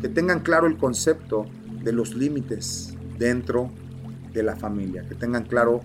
que 0.00 0.08
tengan 0.08 0.40
claro 0.40 0.66
el 0.66 0.76
concepto 0.76 1.46
de 1.82 1.92
los 1.92 2.14
límites 2.14 2.96
dentro 3.18 3.70
de 4.32 4.42
la 4.42 4.56
familia, 4.56 5.06
que 5.08 5.14
tengan 5.14 5.44
claro 5.44 5.80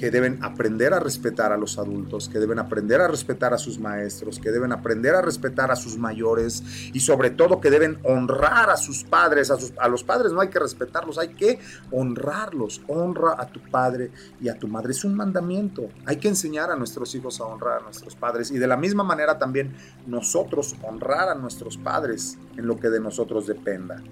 que 0.00 0.10
deben 0.10 0.42
aprender 0.42 0.94
a 0.94 0.98
respetar 0.98 1.52
a 1.52 1.58
los 1.58 1.78
adultos, 1.78 2.30
que 2.30 2.38
deben 2.38 2.58
aprender 2.58 3.02
a 3.02 3.06
respetar 3.06 3.52
a 3.52 3.58
sus 3.58 3.78
maestros, 3.78 4.38
que 4.38 4.50
deben 4.50 4.72
aprender 4.72 5.14
a 5.14 5.20
respetar 5.20 5.70
a 5.70 5.76
sus 5.76 5.98
mayores 5.98 6.62
y 6.94 7.00
sobre 7.00 7.28
todo 7.28 7.60
que 7.60 7.68
deben 7.68 7.98
honrar 8.04 8.70
a 8.70 8.78
sus 8.78 9.04
padres, 9.04 9.50
a, 9.50 9.58
a 9.76 9.88
los 9.88 10.02
padres 10.02 10.32
no 10.32 10.40
hay 10.40 10.48
que 10.48 10.58
respetarlos, 10.58 11.18
hay 11.18 11.34
que 11.34 11.58
honrarlos, 11.90 12.80
honra 12.88 13.34
a 13.36 13.46
tu 13.46 13.60
padre 13.60 14.10
y 14.40 14.48
a 14.48 14.58
tu 14.58 14.68
madre, 14.68 14.92
es 14.92 15.04
un 15.04 15.14
mandamiento, 15.14 15.90
hay 16.06 16.16
que 16.16 16.28
enseñar 16.28 16.70
a 16.70 16.76
nuestros 16.76 17.14
hijos 17.14 17.38
a 17.38 17.44
honrar 17.44 17.80
a 17.80 17.84
nuestros 17.84 18.16
padres 18.16 18.50
y 18.50 18.56
de 18.56 18.66
la 18.66 18.78
misma 18.78 19.04
manera 19.04 19.38
también 19.38 19.76
nosotros 20.06 20.76
honrar 20.82 21.28
a 21.28 21.34
nuestros 21.34 21.76
padres 21.76 22.38
en 22.56 22.66
lo 22.66 22.80
que 22.80 22.88
de 22.88 23.00
nosotros 23.00 23.46
dependa. 23.46 24.02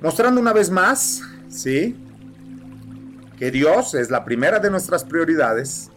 Mostrando 0.00 0.40
una 0.40 0.54
vez 0.54 0.70
más, 0.70 1.20
¿sí? 1.50 1.94
Que 3.38 3.50
Dios 3.50 3.94
es 3.94 4.10
la 4.10 4.24
primera 4.24 4.58
de 4.58 4.70
nuestras 4.70 5.04
prioridades 5.04 5.90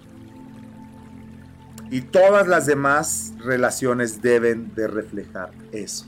y 1.89 2.01
todas 2.01 2.47
las 2.47 2.67
demás 2.67 3.33
relaciones 3.43 4.21
deben 4.21 4.73
de 4.75 4.87
reflejar 4.87 5.51
eso. 5.71 6.05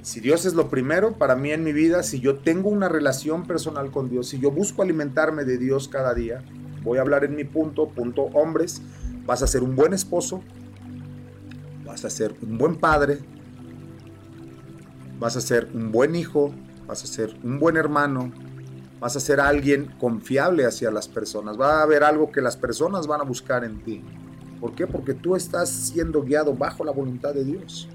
Si 0.00 0.18
Dios 0.18 0.46
es 0.46 0.54
lo 0.54 0.68
primero 0.68 1.12
para 1.12 1.36
mí 1.36 1.52
en 1.52 1.62
mi 1.62 1.72
vida, 1.72 2.02
si 2.02 2.20
yo 2.20 2.38
tengo 2.38 2.70
una 2.70 2.88
relación 2.88 3.46
personal 3.46 3.90
con 3.90 4.08
Dios, 4.08 4.28
si 4.28 4.40
yo 4.40 4.50
busco 4.50 4.82
alimentarme 4.82 5.44
de 5.44 5.58
Dios 5.58 5.88
cada 5.88 6.12
día, 6.14 6.42
voy 6.82 6.98
a 6.98 7.02
hablar 7.02 7.24
en 7.24 7.36
mi 7.36 7.44
punto, 7.44 7.88
punto 7.88 8.22
hombres, 8.22 8.82
vas 9.26 9.42
a 9.42 9.46
ser 9.46 9.62
un 9.62 9.76
buen 9.76 9.92
esposo, 9.92 10.42
vas 11.84 12.04
a 12.04 12.10
ser 12.10 12.34
un 12.42 12.58
buen 12.58 12.76
padre, 12.76 13.18
vas 15.20 15.36
a 15.36 15.40
ser 15.40 15.68
un 15.72 15.92
buen 15.92 16.16
hijo, 16.16 16.52
vas 16.88 17.04
a 17.04 17.06
ser 17.06 17.36
un 17.44 17.60
buen 17.60 17.76
hermano, 17.76 18.32
vas 19.02 19.16
a 19.16 19.20
ser 19.20 19.40
alguien 19.40 19.86
confiable 19.98 20.64
hacia 20.64 20.88
las 20.92 21.08
personas, 21.08 21.60
va 21.60 21.80
a 21.80 21.82
haber 21.82 22.04
algo 22.04 22.30
que 22.30 22.40
las 22.40 22.56
personas 22.56 23.08
van 23.08 23.20
a 23.20 23.24
buscar 23.24 23.64
en 23.64 23.82
ti. 23.82 24.00
¿Por 24.60 24.76
qué? 24.76 24.86
Porque 24.86 25.12
tú 25.12 25.34
estás 25.34 25.70
siendo 25.70 26.22
guiado 26.22 26.54
bajo 26.54 26.84
la 26.84 26.92
voluntad 26.92 27.34
de 27.34 27.42
Dios. 27.42 27.88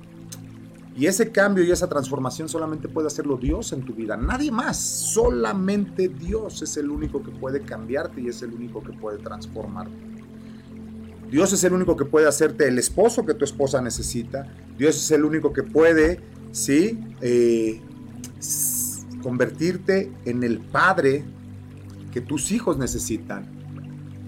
Y 0.98 1.06
ese 1.06 1.32
cambio 1.32 1.64
y 1.64 1.72
esa 1.72 1.88
transformación 1.88 2.50
solamente 2.50 2.90
puede 2.90 3.08
hacerlo 3.08 3.38
Dios 3.38 3.72
en 3.72 3.84
tu 3.84 3.94
vida, 3.94 4.18
nadie 4.18 4.52
más, 4.52 4.78
solamente 4.78 6.10
Dios 6.10 6.62
es 6.62 6.76
el 6.76 6.90
único 6.90 7.24
que 7.24 7.32
puede 7.32 7.62
cambiarte 7.62 8.20
y 8.20 8.28
es 8.28 8.42
el 8.42 8.52
único 8.52 8.84
que 8.84 8.92
puede 8.92 9.20
transformarte. 9.20 9.96
Dios 11.32 11.54
es 11.54 11.64
el 11.64 11.72
único 11.72 11.96
que 11.96 12.04
puede 12.04 12.28
hacerte 12.28 12.68
el 12.68 12.78
esposo 12.78 13.26
que 13.26 13.34
tu 13.34 13.46
esposa 13.46 13.82
necesita. 13.82 14.54
Dios 14.78 14.98
es 14.98 15.10
el 15.12 15.24
único 15.24 15.54
que 15.54 15.64
puede, 15.64 16.20
¿sí? 16.52 17.00
Eh, 17.22 17.82
convertirte 19.28 20.10
en 20.24 20.42
el 20.42 20.60
padre 20.60 21.26
que 22.14 22.22
tus 22.22 22.54
hijos 22.54 22.78
necesitan. 22.78 23.46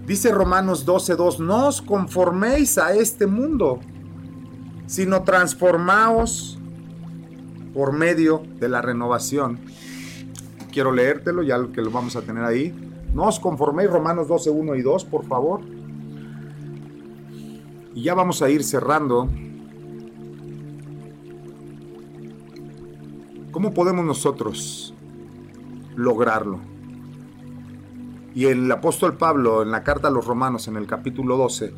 Dice 0.06 0.30
Romanos 0.30 0.84
12:2, 0.84 1.38
no 1.38 1.68
os 1.68 1.80
conforméis 1.80 2.76
a 2.76 2.92
este 2.92 3.26
mundo, 3.26 3.80
sino 4.86 5.22
transformaos 5.22 6.58
por 7.72 7.94
medio 7.94 8.42
de 8.58 8.68
la 8.68 8.82
renovación. 8.82 9.58
Quiero 10.70 10.92
leértelo, 10.92 11.42
ya 11.42 11.56
que 11.72 11.80
lo 11.80 11.90
vamos 11.90 12.14
a 12.16 12.20
tener 12.20 12.44
ahí. 12.44 12.74
No 13.14 13.24
os 13.24 13.40
conforméis, 13.40 13.88
Romanos 13.88 14.28
12, 14.28 14.50
1 14.50 14.74
y 14.74 14.82
2, 14.82 15.04
por 15.06 15.24
favor. 15.24 15.62
Y 17.94 18.02
ya 18.02 18.12
vamos 18.12 18.42
a 18.42 18.50
ir 18.50 18.62
cerrando. 18.64 19.30
¿Cómo 23.50 23.74
podemos 23.74 24.04
nosotros 24.04 24.89
lograrlo? 25.96 26.60
Y 28.34 28.46
el 28.46 28.70
apóstol 28.70 29.16
Pablo 29.16 29.62
en 29.62 29.70
la 29.70 29.82
carta 29.82 30.08
a 30.08 30.10
los 30.10 30.26
romanos 30.26 30.68
en 30.68 30.76
el 30.76 30.86
capítulo 30.86 31.36
12 31.36 31.72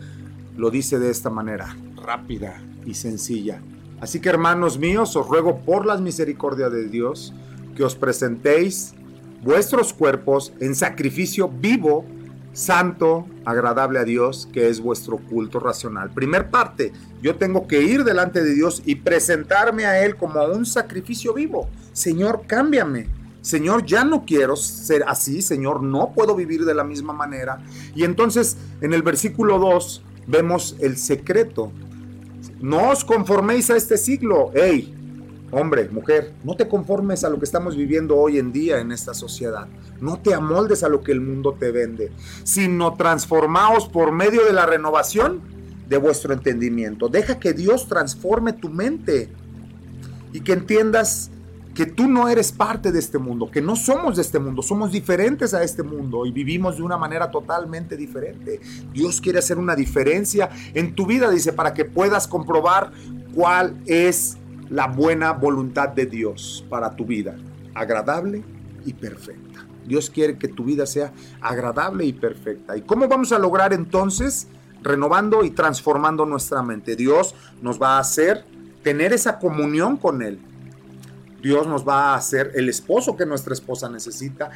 lo 0.57 0.71
dice 0.71 0.99
de 0.99 1.11
esta 1.11 1.31
manera, 1.31 1.77
rápida 1.97 2.63
y 2.85 2.95
sencilla. 2.95 3.63
Así 4.01 4.21
que 4.21 4.29
hermanos 4.29 4.79
míos, 4.79 5.17
os 5.17 5.29
ruego 5.29 5.61
por 5.61 5.87
las 5.87 6.01
misericordias 6.01 6.73
de 6.73 6.89
Dios 6.89 7.33
que 7.77 7.85
os 7.85 7.95
presentéis 7.95 8.95
vuestros 9.43 9.93
cuerpos 9.93 10.53
en 10.61 10.75
sacrificio 10.75 11.49
vivo, 11.49 12.05
santo, 12.53 13.27
agradable 13.45 13.99
a 13.99 14.05
Dios, 14.05 14.49
que 14.53 14.69
es 14.69 14.81
vuestro 14.81 15.19
culto 15.19 15.59
racional. 15.59 16.11
Primer 16.11 16.51
parte, 16.51 16.93
yo 17.23 17.37
tengo 17.37 17.67
que 17.67 17.83
ir 17.83 18.05
delante 18.05 18.43
de 18.43 18.55
Dios 18.55 18.83
y 18.85 18.97
presentarme 18.97 19.87
a 19.87 20.05
Él 20.05 20.17
como 20.17 20.45
un 20.45 20.67
sacrificio 20.67 21.33
vivo. 21.33 21.69
Señor, 21.93 22.43
cámbiame. 22.47 23.22
Señor, 23.43 23.85
ya 23.85 24.05
no 24.05 24.25
quiero 24.25 24.57
ser 24.57 25.05
así, 25.07 25.43
Señor, 25.43 25.83
no 25.83 26.13
puedo 26.15 26.35
vivir 26.35 26.65
de 26.65 26.75
la 26.75 26.85
misma 26.85 27.13
manera. 27.13 27.59
Y 27.95 28.05
entonces 28.05 28.57
en 28.81 28.95
el 28.95 29.03
versículo 29.03 29.59
2 29.59 30.03
vemos 30.29 30.77
el 30.81 30.97
secreto. 30.97 31.73
No 32.61 32.91
os 32.91 33.05
conforméis 33.05 33.69
a 33.71 33.77
este 33.77 33.99
siglo. 33.99 34.53
Hey, 34.55 34.95
hombre, 35.51 35.89
mujer, 35.89 36.33
no 36.45 36.55
te 36.55 36.69
conformes 36.69 37.25
a 37.25 37.31
lo 37.31 37.39
que 37.41 37.45
estamos 37.45 37.77
viviendo 37.77 38.17
hoy 38.17 38.39
en 38.39 38.53
día 38.53 38.79
en 38.79 38.93
esta 38.93 39.13
sociedad. 39.13 39.67
No 40.01 40.21
te 40.21 40.35
amoldes 40.35 40.85
a 40.85 40.89
lo 40.89 41.03
que 41.03 41.11
el 41.11 41.21
mundo 41.21 41.57
te 41.59 41.73
vende, 41.73 42.13
sino 42.45 42.95
transformaos 42.95 43.89
por 43.89 44.13
medio 44.13 44.45
de 44.45 44.53
la 44.53 44.67
renovación 44.67 45.41
de 45.89 45.97
vuestro 45.97 46.33
entendimiento. 46.33 47.09
Deja 47.09 47.41
que 47.41 47.53
Dios 47.53 47.89
transforme 47.89 48.53
tu 48.53 48.69
mente 48.69 49.29
y 50.33 50.41
que 50.41 50.53
entiendas 50.53 51.31
que 51.75 51.87
tú 51.87 52.07
no 52.07 52.29
eres 52.29 52.53
parte 52.53 52.93
de 52.93 52.99
este 52.99 53.19
mundo, 53.19 53.51
que 53.51 53.63
no 53.63 53.77
somos 53.77 54.17
de 54.17 54.23
este 54.23 54.39
mundo, 54.39 54.63
somos 54.63 54.93
diferentes 54.93 55.55
a 55.55 55.63
este 55.63 55.83
mundo 55.83 56.27
y 56.27 56.33
vivimos 56.33 56.77
de 56.77 56.83
una 56.83 56.99
manera 56.99 57.31
totalmente 57.31 57.97
diferente. 57.97 58.61
Dios 58.93 59.21
quiere 59.21 59.39
hacer 59.39 59.59
una 59.59 59.75
diferencia 59.75 60.51
en 60.75 60.95
tu 60.95 61.07
vida, 61.07 61.31
dice, 61.31 61.53
para 61.53 61.73
que 61.73 61.85
puedas 61.85 62.29
comprobar 62.29 62.93
cuál 63.35 63.81
es 63.87 64.37
la 64.69 64.87
buena 64.87 65.33
voluntad 65.33 65.89
de 65.89 66.07
Dios 66.07 66.65
para 66.69 66.95
tu 66.95 67.07
vida, 67.07 67.37
agradable 67.75 68.43
y 68.85 68.93
perfecta. 68.93 69.67
Dios 69.87 70.11
quiere 70.11 70.39
que 70.39 70.49
tu 70.49 70.65
vida 70.65 70.87
sea 70.87 71.13
agradable 71.41 72.05
y 72.05 72.13
perfecta. 72.13 72.77
¿Y 72.77 72.83
cómo 72.83 73.09
vamos 73.09 73.33
a 73.33 73.39
lograr 73.39 73.73
entonces? 73.73 74.47
Renovando 74.83 75.45
y 75.45 75.51
transformando 75.51 76.27
nuestra 76.27 76.63
mente. 76.63 76.97
Dios 76.97 77.35
nos 77.61 77.81
va 77.81 77.97
a 77.97 78.01
hacer 78.01 78.45
tener 78.83 79.13
esa 79.13 79.39
comunión 79.39 79.97
con 79.97 80.23
Él 80.23 80.39
Dios 81.43 81.67
nos 81.67 81.87
va 81.87 82.13
a 82.13 82.15
hacer 82.15 82.53
el 82.55 82.69
esposo 82.69 83.17
que 83.17 83.27
nuestra 83.27 83.53
esposa 83.53 83.89
necesita. 83.89 84.51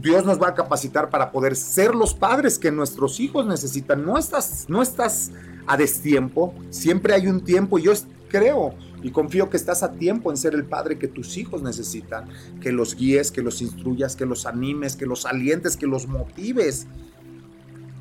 Dios 0.00 0.24
nos 0.24 0.40
va 0.40 0.48
a 0.48 0.54
capacitar 0.54 1.10
para 1.10 1.32
poder 1.32 1.56
ser 1.56 1.96
los 1.96 2.14
padres 2.14 2.58
que 2.58 2.70
nuestros 2.70 3.18
hijos 3.18 3.44
necesitan. 3.46 4.06
No 4.06 4.16
estás, 4.16 4.66
no 4.68 4.80
estás 4.80 5.32
a 5.66 5.76
destiempo. 5.76 6.54
Siempre 6.70 7.14
hay 7.14 7.26
un 7.26 7.42
tiempo. 7.42 7.78
Yo 7.78 7.92
creo 8.28 8.74
y 9.02 9.10
confío 9.10 9.50
que 9.50 9.56
estás 9.56 9.82
a 9.82 9.92
tiempo 9.92 10.30
en 10.30 10.36
ser 10.36 10.54
el 10.54 10.64
padre 10.64 10.96
que 10.96 11.08
tus 11.08 11.36
hijos 11.36 11.60
necesitan. 11.60 12.28
Que 12.60 12.70
los 12.70 12.94
guíes, 12.94 13.32
que 13.32 13.42
los 13.42 13.60
instruyas, 13.60 14.14
que 14.14 14.24
los 14.24 14.46
animes, 14.46 14.94
que 14.94 15.06
los 15.06 15.26
alientes, 15.26 15.76
que 15.76 15.88
los 15.88 16.06
motives 16.06 16.86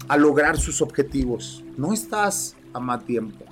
a 0.07 0.15
lograr 0.15 0.59
sus 0.59 0.83
objetivos. 0.83 1.63
No 1.75 1.91
estás 1.91 2.55
a 2.73 2.79
más 2.79 3.03
tiempo 3.03 3.45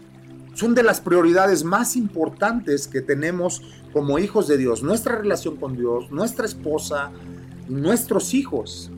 son 0.55 0.73
de 0.73 0.81
las 0.81 0.99
prioridades 1.01 1.63
más 1.63 1.95
importantes 1.95 2.87
que 2.87 3.01
tenemos 3.01 3.61
como 3.93 4.17
hijos 4.17 4.47
de 4.47 4.57
Dios. 4.57 4.81
Nuestra 4.81 5.17
relación 5.17 5.57
con 5.57 5.77
Dios, 5.77 6.09
nuestra 6.11 6.45
esposa, 6.45 7.11
nuestros 7.67 8.33
hijos. 8.33 8.89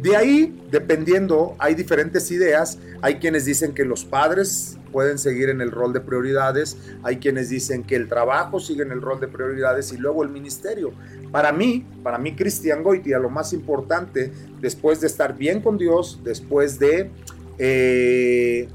De 0.00 0.16
ahí, 0.16 0.58
dependiendo, 0.70 1.54
hay 1.58 1.74
diferentes 1.74 2.30
ideas. 2.30 2.78
Hay 3.02 3.16
quienes 3.16 3.44
dicen 3.44 3.74
que 3.74 3.84
los 3.84 4.04
padres 4.04 4.78
pueden 4.94 5.18
seguir 5.18 5.48
en 5.48 5.60
el 5.60 5.72
rol 5.72 5.92
de 5.92 6.00
prioridades, 6.00 6.76
hay 7.02 7.16
quienes 7.16 7.48
dicen 7.48 7.82
que 7.82 7.96
el 7.96 8.08
trabajo 8.08 8.60
sigue 8.60 8.84
en 8.84 8.92
el 8.92 9.02
rol 9.02 9.18
de 9.18 9.26
prioridades 9.26 9.92
y 9.92 9.96
luego 9.96 10.22
el 10.22 10.28
ministerio. 10.28 10.92
Para 11.32 11.50
mí, 11.50 11.84
para 12.04 12.16
mí 12.16 12.36
Cristian 12.36 12.84
Goitia, 12.84 13.18
lo 13.18 13.28
más 13.28 13.52
importante, 13.52 14.32
después 14.60 15.00
de 15.00 15.08
estar 15.08 15.36
bien 15.36 15.60
con 15.60 15.78
Dios, 15.78 16.20
después 16.22 16.78
de 16.78 17.10
eh, 17.58 18.68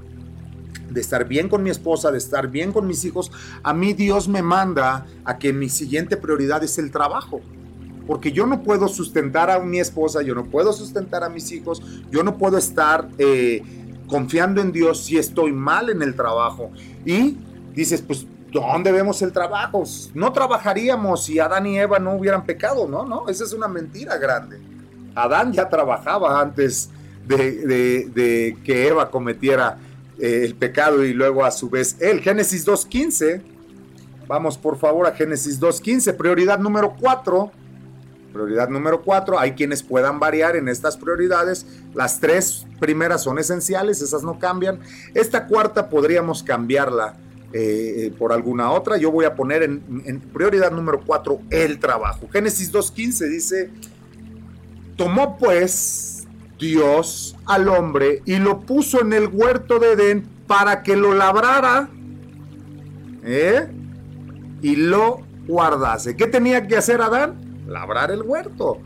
de 0.90 1.02
estar 1.02 1.28
bien 1.28 1.50
con 1.50 1.64
mi 1.64 1.70
esposa, 1.70 2.12
de 2.12 2.18
estar 2.18 2.50
bien 2.50 2.72
con 2.72 2.88
mis 2.88 3.06
hijos, 3.06 3.32
a 3.64 3.74
mí 3.74 3.94
Dios 3.94 4.28
me 4.28 4.42
manda 4.42 5.06
a 5.26 5.38
que 5.38 5.54
mi 5.54 5.70
siguiente 5.70 6.18
prioridad 6.18 6.64
es 6.64 6.78
el 6.78 6.92
trabajo. 6.92 7.42
Porque 8.08 8.32
yo 8.32 8.48
no 8.48 8.64
puedo 8.64 8.88
sustentar 8.88 9.52
a 9.52 9.60
mi 9.60 9.80
esposa, 9.80 10.24
yo 10.24 10.34
no 10.34 10.46
puedo 10.46 10.74
sustentar 10.74 11.24
a 11.24 11.30
mis 11.30 11.52
hijos, 11.52 11.82
yo 12.10 12.24
no 12.24 12.40
puedo 12.40 12.58
estar 12.58 13.08
eh, 13.20 13.62
confiando 14.08 14.62
en 14.62 14.72
Dios 14.72 15.06
si 15.06 15.20
estoy 15.20 15.52
mal 15.52 15.92
en 15.92 16.02
el 16.02 16.16
trabajo. 16.16 16.72
Y 17.06 17.38
dices, 17.76 18.02
pues, 18.02 18.26
¿dónde 18.52 18.92
vemos 18.92 19.22
el 19.22 19.32
trabajo? 19.32 19.84
No 20.16 20.34
trabajaríamos 20.34 21.24
si 21.26 21.38
Adán 21.38 21.68
y 21.68 21.78
Eva 21.78 22.00
no 22.00 22.16
hubieran 22.16 22.46
pecado, 22.46 22.88
¿no? 22.88 23.06
No, 23.06 23.30
esa 23.30 23.44
es 23.44 23.54
una 23.54 23.68
mentira 23.68 24.18
grande. 24.18 24.60
Adán 25.14 25.54
ya 25.54 25.70
trabajaba 25.70 26.42
antes 26.42 26.90
de, 27.28 28.10
de 28.10 28.58
que 28.64 28.88
Eva 28.88 29.12
cometiera 29.12 29.78
eh, 30.20 30.44
el 30.44 30.56
pecado 30.56 31.06
y 31.06 31.14
luego 31.14 31.46
a 31.46 31.52
su 31.52 31.70
vez 31.70 31.96
el 32.00 32.22
Génesis 32.22 32.68
2.15. 32.68 33.42
Vamos 34.28 34.58
por 34.58 34.78
favor 34.78 35.08
a 35.08 35.12
Génesis 35.14 35.60
2.15, 35.60 36.16
prioridad 36.16 36.60
número 36.60 36.96
4. 37.00 37.52
Prioridad 38.34 38.70
número 38.70 39.02
4, 39.02 39.40
hay 39.40 39.54
quienes 39.54 39.82
puedan 39.82 40.20
variar 40.20 40.56
en 40.56 40.68
estas 40.68 40.98
prioridades. 40.98 41.66
Las 41.96 42.20
tres 42.20 42.68
primeras 42.80 43.24
son 43.24 43.40
esenciales, 43.40 44.04
esas 44.04 44.22
no 44.22 44.38
cambian. 44.38 44.82
Esta 45.16 45.48
cuarta 45.48 45.90
podríamos 45.90 46.44
cambiarla 46.44 47.18
eh, 47.54 48.14
por 48.20 48.32
alguna 48.32 48.72
otra. 48.72 48.98
Yo 48.98 49.12
voy 49.12 49.26
a 49.26 49.34
poner 49.34 49.64
en, 49.64 50.04
en 50.06 50.20
prioridad 50.20 50.72
número 50.72 51.02
4 51.04 51.40
el 51.50 51.80
trabajo. 51.80 52.30
Génesis 52.32 52.72
2.15 52.72 53.30
dice, 53.30 53.72
tomó 54.96 55.38
pues 55.38 56.19
Dios 56.60 57.36
al 57.46 57.70
hombre 57.70 58.22
y 58.26 58.38
lo 58.38 58.60
puso 58.60 59.02
en 59.02 59.14
el 59.14 59.28
huerto 59.28 59.80
de 59.80 59.94
Edén 59.94 60.28
para 60.46 60.84
que 60.84 60.96
lo 60.96 61.14
labrara 61.14 61.90
¿eh? 63.24 63.68
y 64.62 64.76
lo 64.76 65.22
guardase. 65.48 66.16
¿Qué 66.16 66.28
tenía 66.28 66.68
que 66.68 66.78
hacer 66.78 67.02
Adán? 67.02 67.64
Labrar 67.68 68.12
el 68.12 68.22
huerto. 68.22 68.80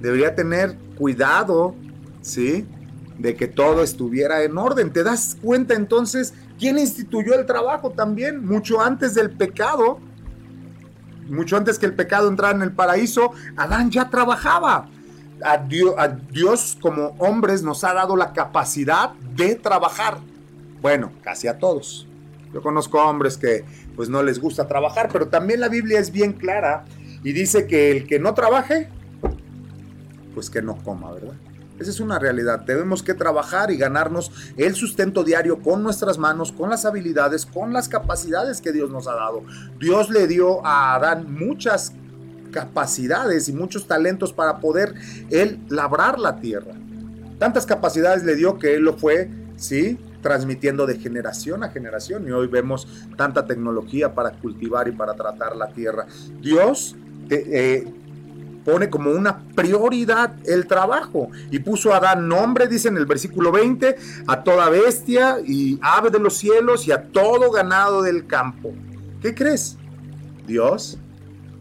Debería 0.00 0.34
tener 0.34 0.76
cuidado, 0.96 1.74
¿sí? 2.20 2.66
De 3.18 3.36
que 3.36 3.46
todo 3.46 3.82
estuviera 3.82 4.42
en 4.42 4.58
orden. 4.58 4.92
¿Te 4.92 5.04
das 5.04 5.36
cuenta 5.40 5.74
entonces 5.74 6.34
quién 6.58 6.78
instituyó 6.78 7.34
el 7.38 7.46
trabajo 7.46 7.90
también? 7.90 8.44
Mucho 8.44 8.80
antes 8.80 9.14
del 9.14 9.30
pecado, 9.30 10.00
mucho 11.28 11.56
antes 11.56 11.78
que 11.78 11.86
el 11.86 11.94
pecado 11.94 12.28
entrara 12.28 12.56
en 12.56 12.62
el 12.62 12.72
paraíso, 12.72 13.32
Adán 13.56 13.90
ya 13.90 14.10
trabajaba 14.10 14.88
a 15.44 15.58
Dios, 15.58 16.76
como 16.80 17.14
hombres 17.18 17.62
nos 17.62 17.84
ha 17.84 17.94
dado 17.94 18.16
la 18.16 18.32
capacidad 18.32 19.12
de 19.36 19.54
trabajar. 19.54 20.18
Bueno, 20.80 21.12
casi 21.22 21.48
a 21.48 21.58
todos. 21.58 22.06
Yo 22.52 22.62
conozco 22.62 22.98
hombres 22.98 23.36
que 23.36 23.64
pues 23.94 24.08
no 24.08 24.22
les 24.22 24.40
gusta 24.40 24.66
trabajar, 24.66 25.08
pero 25.12 25.28
también 25.28 25.60
la 25.60 25.68
Biblia 25.68 26.00
es 26.00 26.10
bien 26.10 26.32
clara 26.32 26.84
y 27.22 27.32
dice 27.32 27.66
que 27.66 27.90
el 27.90 28.06
que 28.06 28.18
no 28.18 28.34
trabaje, 28.34 28.88
pues 30.34 30.50
que 30.50 30.62
no 30.62 30.76
coma, 30.76 31.12
¿verdad? 31.12 31.34
Esa 31.78 31.90
es 31.90 32.00
una 32.00 32.18
realidad. 32.18 32.64
Tenemos 32.66 33.02
que 33.02 33.14
trabajar 33.14 33.70
y 33.70 33.78
ganarnos 33.78 34.30
el 34.58 34.74
sustento 34.74 35.24
diario 35.24 35.62
con 35.62 35.82
nuestras 35.82 36.18
manos, 36.18 36.52
con 36.52 36.68
las 36.68 36.84
habilidades, 36.84 37.46
con 37.46 37.72
las 37.72 37.88
capacidades 37.88 38.60
que 38.60 38.72
Dios 38.72 38.90
nos 38.90 39.06
ha 39.06 39.14
dado. 39.14 39.42
Dios 39.78 40.10
le 40.10 40.26
dio 40.26 40.64
a 40.66 40.94
Adán 40.94 41.32
muchas 41.32 41.94
capacidades 42.50 43.48
y 43.48 43.52
muchos 43.52 43.86
talentos 43.86 44.32
para 44.32 44.58
poder 44.58 44.94
él 45.30 45.58
labrar 45.68 46.18
la 46.18 46.36
tierra. 46.36 46.74
Tantas 47.38 47.66
capacidades 47.66 48.24
le 48.24 48.36
dio 48.36 48.58
que 48.58 48.74
él 48.74 48.82
lo 48.82 48.96
fue, 48.96 49.30
¿sí? 49.56 49.98
transmitiendo 50.20 50.86
de 50.86 50.98
generación 50.98 51.64
a 51.64 51.70
generación 51.70 52.28
y 52.28 52.30
hoy 52.30 52.46
vemos 52.46 52.86
tanta 53.16 53.46
tecnología 53.46 54.14
para 54.14 54.32
cultivar 54.32 54.88
y 54.88 54.92
para 54.92 55.14
tratar 55.14 55.56
la 55.56 55.68
tierra. 55.68 56.06
Dios 56.40 56.96
eh, 57.30 57.90
pone 58.64 58.90
como 58.90 59.10
una 59.10 59.42
prioridad 59.54 60.34
el 60.46 60.66
trabajo 60.66 61.30
y 61.50 61.58
puso 61.60 61.94
a 61.94 62.00
dar 62.00 62.20
nombre, 62.20 62.68
dice 62.68 62.88
en 62.88 62.96
el 62.96 63.06
versículo 63.06 63.52
20, 63.52 63.96
a 64.26 64.42
toda 64.42 64.68
bestia 64.68 65.38
y 65.44 65.78
ave 65.82 66.10
de 66.10 66.18
los 66.18 66.36
cielos 66.36 66.86
y 66.86 66.92
a 66.92 67.02
todo 67.04 67.50
ganado 67.50 68.02
del 68.02 68.26
campo. 68.26 68.72
¿Qué 69.22 69.34
crees? 69.34 69.76
Dios 70.46 70.98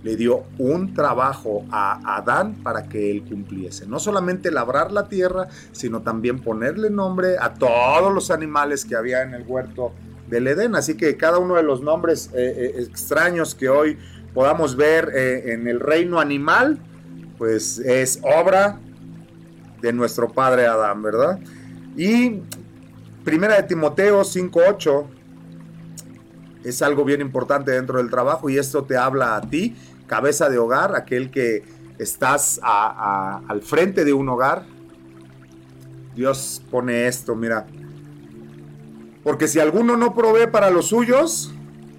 le 0.04 0.16
dio 0.16 0.44
un 0.58 0.94
trabajo 0.94 1.66
a 1.72 2.18
Adán 2.18 2.56
para 2.64 2.88
que 2.88 3.12
él 3.12 3.24
cumpliese. 3.24 3.86
No 3.86 4.00
solamente 4.00 4.52
labrar 4.52 4.92
la 4.92 5.10
tierra, 5.10 5.48
sino 5.72 6.02
también 6.02 6.40
ponerle 6.40 6.90
nombre 6.90 7.38
a 7.40 7.54
todos 7.54 8.14
los 8.14 8.32
animales 8.32 8.86
que 8.86 8.96
había 8.96 9.24
en 9.24 9.34
el 9.34 9.44
huerto 9.46 9.92
del 10.30 10.48
Edén. 10.48 10.76
Así 10.76 10.96
que 10.96 11.18
cada 11.18 11.40
uno 11.40 11.56
de 11.56 11.64
los 11.64 11.82
nombres 11.82 12.30
eh, 12.34 12.74
eh, 12.78 12.84
extraños 12.84 13.56
que 13.56 13.68
hoy 13.68 13.98
podamos 14.34 14.76
ver 14.76 15.12
eh, 15.14 15.54
en 15.54 15.68
el 15.68 15.80
reino 15.80 16.20
animal, 16.20 16.80
pues 17.38 17.80
es 17.80 18.20
obra 18.24 18.80
de 19.82 19.94
nuestro 19.94 20.30
padre 20.30 20.66
Adán, 20.66 21.02
¿verdad? 21.02 21.40
Y 21.98 22.42
primera 23.24 23.56
de 23.56 23.64
Timoteo 23.64 24.22
5.8 24.22 25.06
es 26.64 26.82
algo 26.82 27.06
bien 27.06 27.22
importante 27.22 27.72
dentro 27.72 27.98
del 27.98 28.10
trabajo 28.10 28.50
y 28.50 28.58
esto 28.58 28.84
te 28.84 28.98
habla 28.98 29.36
a 29.38 29.42
ti, 29.42 29.76
cabeza 30.10 30.50
de 30.50 30.58
hogar, 30.58 30.96
aquel 30.96 31.30
que 31.30 31.64
estás 32.00 32.60
al 32.64 33.62
frente 33.62 34.04
de 34.04 34.12
un 34.12 34.28
hogar. 34.28 34.66
Dios 36.16 36.62
pone 36.70 37.08
esto, 37.08 37.36
mira. 37.36 37.68
Porque 39.24 39.48
si 39.48 39.60
alguno 39.60 39.96
no 39.96 40.16
provee 40.16 40.48
para 40.48 40.72
los 40.72 40.88
suyos, 40.88 41.54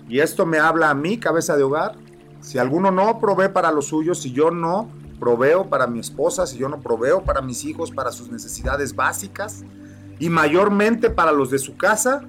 y 0.08 0.18
esto 0.18 0.44
me 0.44 0.58
habla 0.58 0.90
a 0.90 0.94
mí, 0.94 1.18
cabeza 1.18 1.56
de 1.56 1.62
hogar, 1.62 1.94
si 2.40 2.58
alguno 2.58 2.90
no 2.90 3.20
provee 3.20 3.48
para 3.48 3.70
los 3.70 3.86
suyos, 3.86 4.20
si 4.20 4.32
yo 4.32 4.50
no 4.50 4.90
proveo 5.20 5.68
para 5.70 5.86
mi 5.86 6.00
esposa, 6.00 6.46
si 6.46 6.58
yo 6.58 6.68
no 6.68 6.80
proveo 6.80 7.22
para 7.22 7.40
mis 7.40 7.64
hijos, 7.64 7.92
para 7.92 8.10
sus 8.10 8.30
necesidades 8.30 8.96
básicas, 8.96 9.62
y 10.18 10.28
mayormente 10.28 11.10
para 11.10 11.30
los 11.30 11.50
de 11.50 11.58
su 11.58 11.76
casa, 11.76 12.22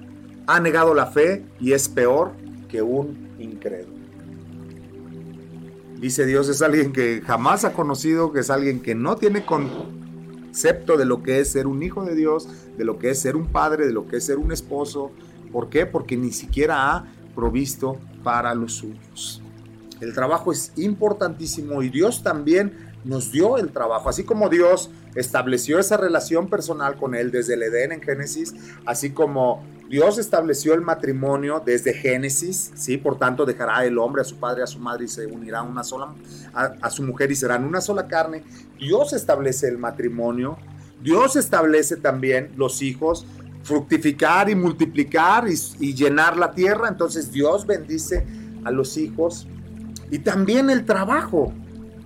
ha 0.46 0.60
negado 0.60 0.94
la 0.94 1.06
fe 1.06 1.44
y 1.58 1.72
es 1.72 1.88
peor 1.88 2.32
que 2.68 2.82
un 2.82 3.34
incrédulo. 3.38 4.01
Dice 6.02 6.26
Dios, 6.26 6.48
es 6.48 6.62
alguien 6.62 6.92
que 6.92 7.22
jamás 7.24 7.64
ha 7.64 7.74
conocido, 7.74 8.32
que 8.32 8.40
es 8.40 8.50
alguien 8.50 8.82
que 8.82 8.96
no 8.96 9.14
tiene 9.14 9.46
concepto 9.46 10.96
de 10.96 11.04
lo 11.04 11.22
que 11.22 11.38
es 11.38 11.52
ser 11.52 11.68
un 11.68 11.80
hijo 11.84 12.04
de 12.04 12.16
Dios, 12.16 12.48
de 12.76 12.84
lo 12.84 12.98
que 12.98 13.10
es 13.10 13.20
ser 13.20 13.36
un 13.36 13.46
padre, 13.46 13.86
de 13.86 13.92
lo 13.92 14.08
que 14.08 14.16
es 14.16 14.26
ser 14.26 14.38
un 14.38 14.50
esposo. 14.50 15.12
¿Por 15.52 15.68
qué? 15.68 15.86
Porque 15.86 16.16
ni 16.16 16.32
siquiera 16.32 16.90
ha 16.90 17.04
provisto 17.36 17.98
para 18.24 18.52
los 18.56 18.72
suyos. 18.72 19.42
El 20.00 20.12
trabajo 20.12 20.50
es 20.50 20.72
importantísimo 20.74 21.84
y 21.84 21.88
Dios 21.88 22.24
también 22.24 22.90
nos 23.04 23.30
dio 23.30 23.56
el 23.56 23.70
trabajo, 23.70 24.08
así 24.08 24.24
como 24.24 24.48
Dios 24.48 24.90
estableció 25.14 25.78
esa 25.78 25.98
relación 25.98 26.48
personal 26.48 26.96
con 26.96 27.14
él 27.14 27.30
desde 27.30 27.54
el 27.54 27.62
Edén 27.62 27.92
en 27.92 28.02
Génesis, 28.02 28.56
así 28.86 29.10
como 29.10 29.62
Dios 29.92 30.16
estableció 30.16 30.72
el 30.72 30.80
matrimonio 30.80 31.62
desde 31.62 31.92
Génesis, 31.92 32.72
¿sí? 32.74 32.96
Por 32.96 33.18
tanto, 33.18 33.44
dejará 33.44 33.84
el 33.84 33.98
hombre 33.98 34.22
a 34.22 34.24
su 34.24 34.36
padre, 34.36 34.62
a 34.62 34.66
su 34.66 34.78
madre 34.78 35.04
y 35.04 35.08
se 35.08 35.26
unirá 35.26 35.62
una 35.62 35.84
sola, 35.84 36.14
a, 36.54 36.88
su 36.88 37.02
mujer 37.02 37.30
y 37.30 37.36
serán 37.36 37.62
una 37.62 37.82
sola 37.82 38.08
carne. 38.08 38.42
Dios 38.78 39.12
establece 39.12 39.68
el 39.68 39.76
matrimonio. 39.76 40.56
Dios 41.02 41.36
establece 41.36 41.96
también 41.96 42.52
los 42.56 42.80
hijos, 42.80 43.26
fructificar 43.64 44.48
y 44.48 44.54
multiplicar 44.54 45.44
y 45.78 45.94
llenar 45.94 46.38
la 46.38 46.52
tierra. 46.52 46.88
Entonces 46.88 47.30
Dios 47.30 47.66
bendice 47.66 48.26
a 48.64 48.70
los 48.70 48.96
hijos. 48.96 49.46
Y 50.10 50.20
también 50.20 50.70
el 50.70 50.86
trabajo 50.86 51.52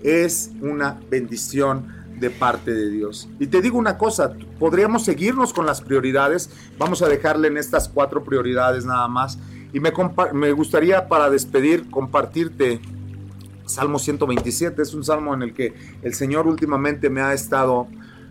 es 0.03 0.51
una 0.61 0.99
bendición 1.09 1.87
de 2.19 2.31
parte 2.31 2.73
de 2.73 2.91
Dios. 2.91 3.29
Y 3.39 3.47
te 3.47 3.61
digo 3.61 3.79
una 3.79 3.99
cosa, 3.99 4.35
podríamos 4.59 5.05
seguirnos 5.05 5.53
con 5.53 5.67
las 5.67 5.81
prioridades, 5.81 6.51
vamos 6.79 7.03
a 7.03 7.09
dejarle 7.09 7.49
en 7.49 7.57
estas 7.57 7.89
cuatro 7.89 8.25
prioridades 8.25 8.85
nada 8.85 9.09
más. 9.09 9.39
Y 9.73 9.81
me, 9.81 9.93
me 10.33 10.53
gustaría 10.53 11.09
para 11.09 11.29
despedir 11.29 11.91
compartirte 11.91 12.81
Salmo 13.67 13.99
127, 13.99 14.81
es 14.81 14.95
un 14.95 15.05
salmo 15.05 15.35
en 15.35 15.43
el 15.43 15.53
que 15.53 15.75
el 16.03 16.15
Señor 16.15 16.47
últimamente 16.47 17.11
me 17.11 17.21
ha 17.21 17.33
estado 17.33 17.89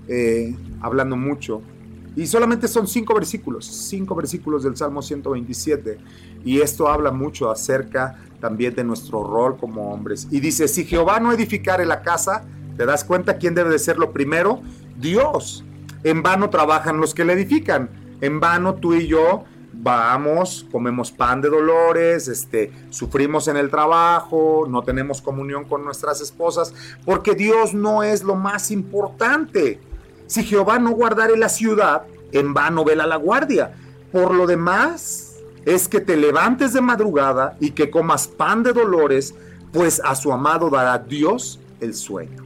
eh, 0.07 0.55
hablando 0.81 1.15
mucho. 1.15 1.61
Y 2.15 2.27
solamente 2.27 2.69
son 2.69 2.87
cinco 2.87 3.13
versículos, 3.13 3.65
cinco 3.65 4.15
versículos 4.15 4.63
del 4.63 4.77
Salmo 4.77 5.01
127. 5.01 5.97
Y 6.45 6.61
esto 6.61 6.87
habla 6.87 7.11
mucho 7.11 7.51
acerca 7.51 8.17
también 8.39 8.73
de 8.73 8.85
nuestro 8.85 9.23
rol 9.23 9.57
como 9.57 9.91
hombres. 9.91 10.27
Y 10.31 10.39
dice, 10.39 10.69
si 10.69 10.85
Jehová 10.85 11.19
no 11.19 11.33
edificare 11.33 11.85
la 11.85 12.01
casa, 12.01 12.45
¿Te 12.77 12.85
das 12.85 13.03
cuenta 13.03 13.37
quién 13.37 13.55
debe 13.55 13.69
de 13.69 13.79
ser 13.79 13.97
lo 13.97 14.11
primero? 14.11 14.61
Dios. 14.97 15.63
En 16.03 16.21
vano 16.21 16.49
trabajan 16.49 16.99
los 16.99 17.13
que 17.13 17.25
le 17.25 17.33
edifican. 17.33 17.89
En 18.21 18.39
vano 18.39 18.75
tú 18.75 18.93
y 18.93 19.07
yo 19.07 19.45
vamos, 19.73 20.65
comemos 20.71 21.11
pan 21.11 21.41
de 21.41 21.49
dolores, 21.49 22.27
este, 22.27 22.71
sufrimos 22.89 23.47
en 23.47 23.57
el 23.57 23.69
trabajo, 23.69 24.65
no 24.69 24.83
tenemos 24.83 25.21
comunión 25.21 25.65
con 25.65 25.83
nuestras 25.83 26.21
esposas, 26.21 26.73
porque 27.05 27.35
Dios 27.35 27.73
no 27.73 28.01
es 28.01 28.23
lo 28.23 28.35
más 28.35 28.71
importante. 28.71 29.79
Si 30.27 30.43
Jehová 30.43 30.79
no 30.79 30.91
guardare 30.91 31.37
la 31.37 31.49
ciudad, 31.49 32.03
en 32.31 32.53
vano 32.53 32.83
vela 32.83 33.05
la 33.05 33.17
guardia. 33.17 33.73
Por 34.11 34.33
lo 34.33 34.47
demás, 34.47 35.35
es 35.65 35.87
que 35.87 35.99
te 35.99 36.15
levantes 36.15 36.73
de 36.73 36.81
madrugada 36.81 37.57
y 37.59 37.71
que 37.71 37.89
comas 37.89 38.27
pan 38.27 38.63
de 38.63 38.73
dolores, 38.73 39.35
pues 39.71 40.01
a 40.03 40.15
su 40.15 40.31
amado 40.31 40.69
dará 40.69 40.97
Dios 40.97 41.59
el 41.79 41.93
sueño. 41.93 42.44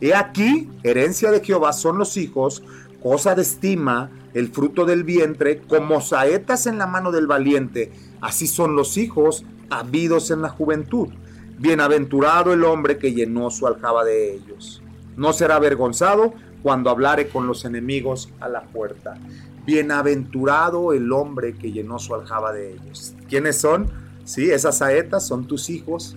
He 0.00 0.14
aquí, 0.14 0.70
herencia 0.82 1.30
de 1.30 1.40
Jehová 1.40 1.72
son 1.72 1.98
los 1.98 2.16
hijos, 2.16 2.62
cosa 3.02 3.34
de 3.34 3.42
estima, 3.42 4.10
el 4.34 4.48
fruto 4.48 4.84
del 4.84 5.04
vientre, 5.04 5.60
como 5.60 6.00
saetas 6.00 6.66
en 6.66 6.78
la 6.78 6.86
mano 6.86 7.10
del 7.10 7.26
valiente, 7.26 7.92
así 8.20 8.46
son 8.46 8.76
los 8.76 8.96
hijos 8.96 9.44
habidos 9.70 10.30
en 10.30 10.42
la 10.42 10.48
juventud. 10.48 11.08
Bienaventurado 11.58 12.52
el 12.52 12.64
hombre 12.64 12.98
que 12.98 13.12
llenó 13.12 13.50
su 13.50 13.66
aljaba 13.66 14.04
de 14.04 14.34
ellos. 14.34 14.82
No 15.16 15.32
será 15.32 15.56
avergonzado 15.56 16.34
cuando 16.62 16.90
hablare 16.90 17.28
con 17.28 17.46
los 17.46 17.64
enemigos 17.64 18.30
a 18.40 18.48
la 18.48 18.62
puerta. 18.62 19.18
Bienaventurado 19.66 20.92
el 20.92 21.12
hombre 21.12 21.54
que 21.54 21.72
llenó 21.72 21.98
su 21.98 22.14
aljaba 22.14 22.52
de 22.52 22.74
ellos. 22.74 23.14
¿Quiénes 23.28 23.56
son? 23.56 23.90
Sí, 24.24 24.50
esas 24.50 24.78
saetas 24.78 25.26
son 25.26 25.46
tus 25.46 25.68
hijos, 25.70 26.16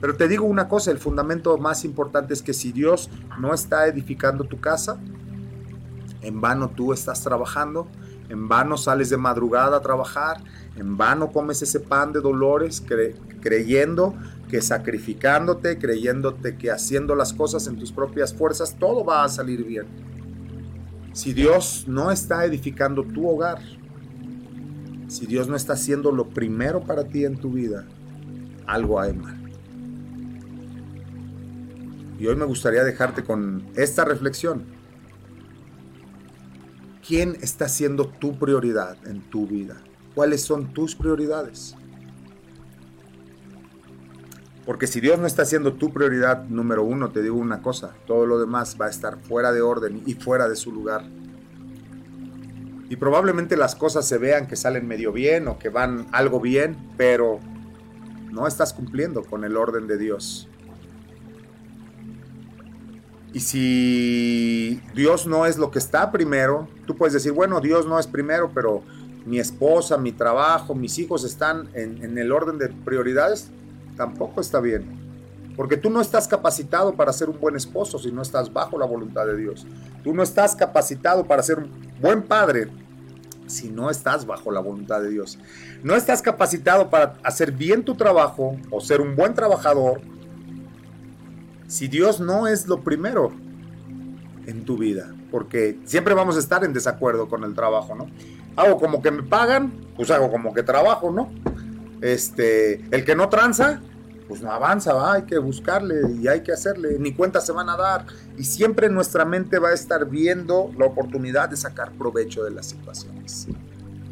pero 0.00 0.16
te 0.16 0.28
digo 0.28 0.44
una 0.44 0.68
cosa, 0.68 0.90
el 0.90 0.98
fundamento 0.98 1.56
más 1.58 1.84
importante 1.84 2.34
es 2.34 2.42
que 2.42 2.52
si 2.52 2.72
Dios 2.72 3.10
no 3.40 3.54
está 3.54 3.86
edificando 3.86 4.44
tu 4.44 4.60
casa, 4.60 4.98
en 6.22 6.40
vano 6.40 6.70
tú 6.70 6.92
estás 6.92 7.22
trabajando, 7.22 7.86
en 8.28 8.48
vano 8.48 8.76
sales 8.76 9.10
de 9.10 9.16
madrugada 9.16 9.78
a 9.78 9.80
trabajar, 9.80 10.42
en 10.76 10.96
vano 10.96 11.32
comes 11.32 11.62
ese 11.62 11.80
pan 11.80 12.12
de 12.12 12.20
dolores 12.20 12.82
creyendo 13.40 14.14
que 14.48 14.60
sacrificándote, 14.60 15.78
creyéndote 15.78 16.56
que 16.56 16.70
haciendo 16.70 17.14
las 17.14 17.32
cosas 17.32 17.66
en 17.66 17.76
tus 17.76 17.92
propias 17.92 18.34
fuerzas, 18.34 18.76
todo 18.78 19.04
va 19.04 19.24
a 19.24 19.28
salir 19.28 19.64
bien. 19.64 19.86
Si 21.12 21.32
Dios 21.32 21.84
no 21.88 22.10
está 22.10 22.44
edificando 22.44 23.02
tu 23.02 23.28
hogar, 23.28 23.60
si 25.08 25.26
Dios 25.26 25.48
no 25.48 25.56
está 25.56 25.72
haciendo 25.72 26.12
lo 26.12 26.28
primero 26.28 26.80
para 26.82 27.04
ti 27.04 27.24
en 27.24 27.38
tu 27.38 27.52
vida, 27.52 27.86
algo 28.66 29.00
hay 29.00 29.14
mal. 29.14 29.45
Y 32.18 32.26
hoy 32.26 32.36
me 32.36 32.44
gustaría 32.44 32.84
dejarte 32.84 33.24
con 33.24 33.66
esta 33.76 34.04
reflexión. 34.04 34.64
¿Quién 37.06 37.36
está 37.40 37.68
siendo 37.68 38.08
tu 38.08 38.38
prioridad 38.38 38.96
en 39.06 39.20
tu 39.20 39.46
vida? 39.46 39.76
¿Cuáles 40.14 40.42
son 40.42 40.72
tus 40.72 40.94
prioridades? 40.96 41.76
Porque 44.64 44.88
si 44.88 45.00
Dios 45.00 45.18
no 45.18 45.26
está 45.26 45.44
siendo 45.44 45.74
tu 45.74 45.92
prioridad 45.92 46.44
número 46.46 46.82
uno, 46.82 47.10
te 47.10 47.22
digo 47.22 47.36
una 47.36 47.62
cosa, 47.62 47.94
todo 48.06 48.26
lo 48.26 48.40
demás 48.40 48.76
va 48.80 48.86
a 48.86 48.90
estar 48.90 49.18
fuera 49.22 49.52
de 49.52 49.60
orden 49.60 50.02
y 50.06 50.14
fuera 50.14 50.48
de 50.48 50.56
su 50.56 50.72
lugar. 50.72 51.04
Y 52.88 52.96
probablemente 52.96 53.56
las 53.56 53.76
cosas 53.76 54.08
se 54.08 54.18
vean 54.18 54.48
que 54.48 54.56
salen 54.56 54.88
medio 54.88 55.12
bien 55.12 55.46
o 55.46 55.58
que 55.58 55.68
van 55.68 56.08
algo 56.10 56.40
bien, 56.40 56.76
pero 56.96 57.38
no 58.32 58.48
estás 58.48 58.72
cumpliendo 58.72 59.22
con 59.22 59.44
el 59.44 59.56
orden 59.56 59.86
de 59.86 59.98
Dios. 59.98 60.48
Y 63.36 63.40
si 63.40 64.80
Dios 64.94 65.26
no 65.26 65.44
es 65.44 65.58
lo 65.58 65.70
que 65.70 65.78
está 65.78 66.10
primero, 66.10 66.68
tú 66.86 66.96
puedes 66.96 67.12
decir, 67.12 67.32
bueno, 67.32 67.60
Dios 67.60 67.84
no 67.84 67.98
es 67.98 68.06
primero, 68.06 68.50
pero 68.54 68.82
mi 69.26 69.38
esposa, 69.38 69.98
mi 69.98 70.10
trabajo, 70.10 70.74
mis 70.74 70.98
hijos 70.98 71.22
están 71.22 71.68
en, 71.74 72.16
el 72.16 72.32
orden 72.32 72.56
de 72.56 72.70
prioridades, 72.70 73.50
tampoco 73.94 74.40
está 74.40 74.58
bien. 74.58 74.86
Porque 75.54 75.76
tú 75.76 75.90
no 75.90 76.00
estás 76.00 76.26
capacitado 76.26 76.94
para 76.94 77.12
ser 77.12 77.28
un 77.28 77.38
buen 77.38 77.56
esposo 77.56 77.98
si 77.98 78.10
no 78.10 78.22
estás 78.22 78.50
bajo 78.50 78.78
la 78.78 78.86
voluntad 78.86 79.26
de 79.26 79.36
Dios. 79.36 79.66
Tú 80.02 80.14
no 80.14 80.22
estás 80.22 80.56
capacitado 80.56 81.26
para 81.26 81.42
ser 81.42 81.58
un 81.58 81.70
buen 82.00 82.22
padre 82.22 82.70
si 83.46 83.68
no 83.68 83.90
estás 83.90 84.24
bajo 84.24 84.50
la 84.50 84.60
voluntad 84.60 85.02
de 85.02 85.10
Dios. 85.10 85.38
No 85.82 85.94
estás 85.94 86.22
capacitado 86.22 86.88
para 86.88 87.18
hacer 87.22 87.52
bien 87.52 87.84
tu 87.84 87.96
trabajo 87.96 88.56
o 88.70 88.80
ser 88.80 89.02
un 89.02 89.14
buen 89.14 89.34
trabajador 89.34 90.00
si 91.66 91.88
Dios 91.88 92.20
no 92.20 92.46
es 92.46 92.66
lo 92.66 92.82
primero 92.82 93.32
en 94.46 94.64
tu 94.64 94.76
vida, 94.76 95.12
porque 95.30 95.78
siempre 95.84 96.14
vamos 96.14 96.36
a 96.36 96.38
estar 96.38 96.64
en 96.64 96.72
desacuerdo 96.72 97.28
con 97.28 97.44
el 97.44 97.54
trabajo, 97.54 97.94
¿no? 97.94 98.06
Hago 98.56 98.78
como 98.78 99.02
que 99.02 99.10
me 99.10 99.22
pagan, 99.22 99.72
pues 99.96 100.10
hago 100.10 100.30
como 100.30 100.54
que 100.54 100.62
trabajo, 100.62 101.10
¿no? 101.10 101.30
Este, 102.00 102.84
el 102.90 103.04
que 103.04 103.16
no 103.16 103.28
tranza, 103.28 103.80
pues 104.28 104.42
no 104.42 104.50
avanza, 104.50 105.12
hay 105.12 105.22
que 105.22 105.38
buscarle 105.38 106.12
y 106.20 106.28
hay 106.28 106.42
que 106.42 106.52
hacerle, 106.52 106.98
ni 106.98 107.12
cuentas 107.12 107.46
se 107.46 107.52
van 107.52 107.68
a 107.68 107.76
dar. 107.76 108.06
Y 108.36 108.44
siempre 108.44 108.88
nuestra 108.88 109.24
mente 109.24 109.58
va 109.58 109.70
a 109.70 109.74
estar 109.74 110.06
viendo 110.06 110.70
la 110.78 110.86
oportunidad 110.86 111.48
de 111.48 111.56
sacar 111.56 111.92
provecho 111.92 112.44
de 112.44 112.50
las 112.50 112.66
situaciones. 112.66 113.46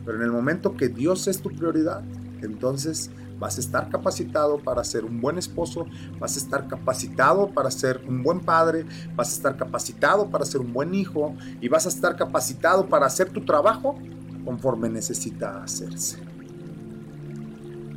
Pero 0.04 0.18
en 0.18 0.24
el 0.24 0.30
momento 0.30 0.76
que 0.76 0.88
Dios 0.88 1.26
es 1.28 1.40
tu 1.40 1.50
prioridad, 1.50 2.02
entonces 2.42 3.10
vas 3.44 3.58
a 3.58 3.60
estar 3.60 3.90
capacitado 3.90 4.56
para 4.56 4.82
ser 4.84 5.04
un 5.04 5.20
buen 5.20 5.36
esposo, 5.36 5.86
vas 6.18 6.34
a 6.34 6.38
estar 6.38 6.66
capacitado 6.66 7.50
para 7.50 7.70
ser 7.70 8.00
un 8.08 8.22
buen 8.22 8.40
padre, 8.40 8.86
vas 9.14 9.32
a 9.32 9.34
estar 9.34 9.54
capacitado 9.58 10.30
para 10.30 10.46
ser 10.46 10.62
un 10.62 10.72
buen 10.72 10.94
hijo 10.94 11.34
y 11.60 11.68
vas 11.68 11.84
a 11.84 11.90
estar 11.90 12.16
capacitado 12.16 12.88
para 12.88 13.04
hacer 13.04 13.28
tu 13.28 13.44
trabajo 13.44 13.98
conforme 14.46 14.88
necesita 14.88 15.62
hacerse. 15.62 16.22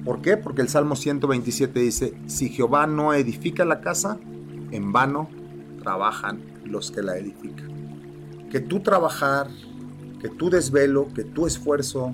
¿Por 0.03 0.21
qué? 0.21 0.35
Porque 0.35 0.61
el 0.61 0.67
Salmo 0.67 0.97
127 0.97 1.79
dice, 1.79 2.13
si 2.25 2.49
Jehová 2.49 2.85
no 2.85 3.13
edifica 3.13 3.63
la 3.63 3.79
casa, 3.79 4.19
en 4.71 4.91
vano 4.91 5.29
trabajan 5.81 6.41
los 6.65 6.91
que 6.91 7.03
la 7.03 7.15
edifican. 7.15 8.49
Que 8.51 8.59
tu 8.59 8.81
trabajar, 8.81 9.47
que 10.19 10.27
tu 10.27 10.49
desvelo, 10.49 11.07
que 11.13 11.23
tu 11.23 11.47
esfuerzo, 11.47 12.13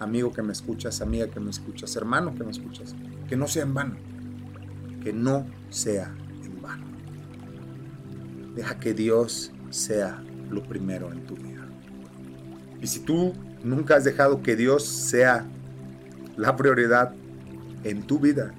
amigo 0.00 0.32
que 0.32 0.42
me 0.42 0.52
escuchas, 0.52 1.00
amiga 1.00 1.28
que 1.28 1.38
me 1.38 1.50
escuchas, 1.50 1.94
hermano 1.94 2.34
que 2.34 2.42
me 2.42 2.50
escuchas, 2.50 2.96
que 3.28 3.36
no 3.36 3.46
sea 3.46 3.62
en 3.62 3.74
vano, 3.74 3.96
que 5.04 5.12
no 5.12 5.46
sea 5.68 6.12
en 6.42 6.60
vano. 6.60 6.86
Deja 8.56 8.80
que 8.80 8.94
Dios 8.94 9.52
sea 9.68 10.22
lo 10.50 10.62
primero 10.64 11.12
en 11.12 11.24
tu 11.26 11.36
vida. 11.36 11.66
Y 12.80 12.86
si 12.86 13.00
tú 13.00 13.34
nunca 13.62 13.96
has 13.96 14.04
dejado 14.04 14.42
que 14.42 14.56
Dios 14.56 14.84
sea 14.84 15.46
la 16.36 16.56
prioridad 16.56 17.14
en 17.84 18.02
tu 18.02 18.18
vida, 18.18 18.52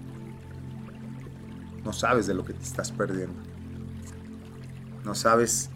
no 1.84 1.92
sabes 1.92 2.28
de 2.28 2.36
lo 2.36 2.46
que 2.46 2.54
te 2.54 2.64
estás 2.64 2.92
perdiendo. 2.92 3.42
No 5.04 5.16
sabes 5.16 5.72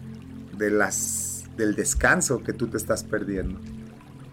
de 0.56 0.70
las, 0.70 1.44
del 1.56 1.74
descanso 1.74 2.44
que 2.44 2.52
tú 2.52 2.68
te 2.68 2.76
estás 2.76 3.02
perdiendo. 3.02 3.58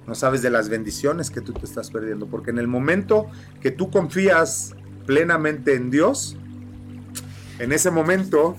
No 0.07 0.15
sabes 0.15 0.41
de 0.41 0.49
las 0.49 0.69
bendiciones 0.69 1.29
que 1.29 1.41
tú 1.41 1.53
te 1.53 1.65
estás 1.65 1.89
perdiendo. 1.89 2.27
Porque 2.27 2.51
en 2.51 2.59
el 2.59 2.67
momento 2.67 3.27
que 3.61 3.71
tú 3.71 3.89
confías 3.89 4.75
plenamente 5.05 5.75
en 5.75 5.89
Dios, 5.89 6.37
en 7.59 7.71
ese 7.71 7.91
momento 7.91 8.55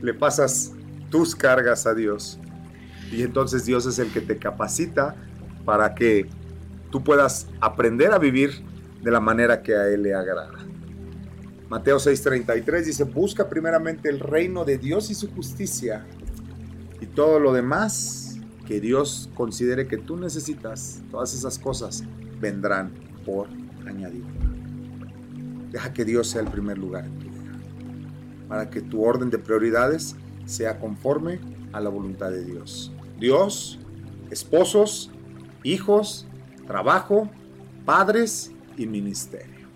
le 0.00 0.14
pasas 0.14 0.72
tus 1.10 1.34
cargas 1.34 1.86
a 1.86 1.94
Dios. 1.94 2.38
Y 3.10 3.22
entonces 3.22 3.64
Dios 3.64 3.86
es 3.86 3.98
el 3.98 4.12
que 4.12 4.20
te 4.20 4.38
capacita 4.38 5.16
para 5.64 5.94
que 5.94 6.28
tú 6.90 7.02
puedas 7.02 7.48
aprender 7.60 8.12
a 8.12 8.18
vivir 8.18 8.64
de 9.02 9.10
la 9.10 9.20
manera 9.20 9.62
que 9.62 9.74
a 9.74 9.88
Él 9.88 10.02
le 10.02 10.14
agrada. 10.14 10.58
Mateo 11.68 11.96
6:33 11.96 12.84
dice, 12.84 13.04
busca 13.04 13.48
primeramente 13.48 14.08
el 14.08 14.20
reino 14.20 14.64
de 14.64 14.78
Dios 14.78 15.10
y 15.10 15.14
su 15.14 15.30
justicia 15.30 16.06
y 17.00 17.06
todo 17.06 17.40
lo 17.40 17.52
demás 17.52 18.23
que 18.66 18.80
Dios 18.80 19.30
considere 19.34 19.86
que 19.86 19.98
tú 19.98 20.16
necesitas, 20.16 21.02
todas 21.10 21.34
esas 21.34 21.58
cosas 21.58 22.04
vendrán 22.40 22.92
por 23.24 23.48
añadir. 23.86 24.24
Deja 25.70 25.92
que 25.92 26.04
Dios 26.04 26.28
sea 26.28 26.40
el 26.40 26.48
primer 26.48 26.78
lugar 26.78 27.04
en 27.04 27.18
tu 27.18 27.26
vida, 27.26 27.52
para 28.48 28.70
que 28.70 28.80
tu 28.80 29.04
orden 29.04 29.30
de 29.30 29.38
prioridades 29.38 30.16
sea 30.46 30.78
conforme 30.78 31.40
a 31.72 31.80
la 31.80 31.90
voluntad 31.90 32.30
de 32.30 32.44
Dios. 32.44 32.92
Dios, 33.18 33.78
esposos, 34.30 35.10
hijos, 35.62 36.26
trabajo, 36.66 37.28
padres 37.84 38.52
y 38.76 38.86
ministerio. 38.86 39.68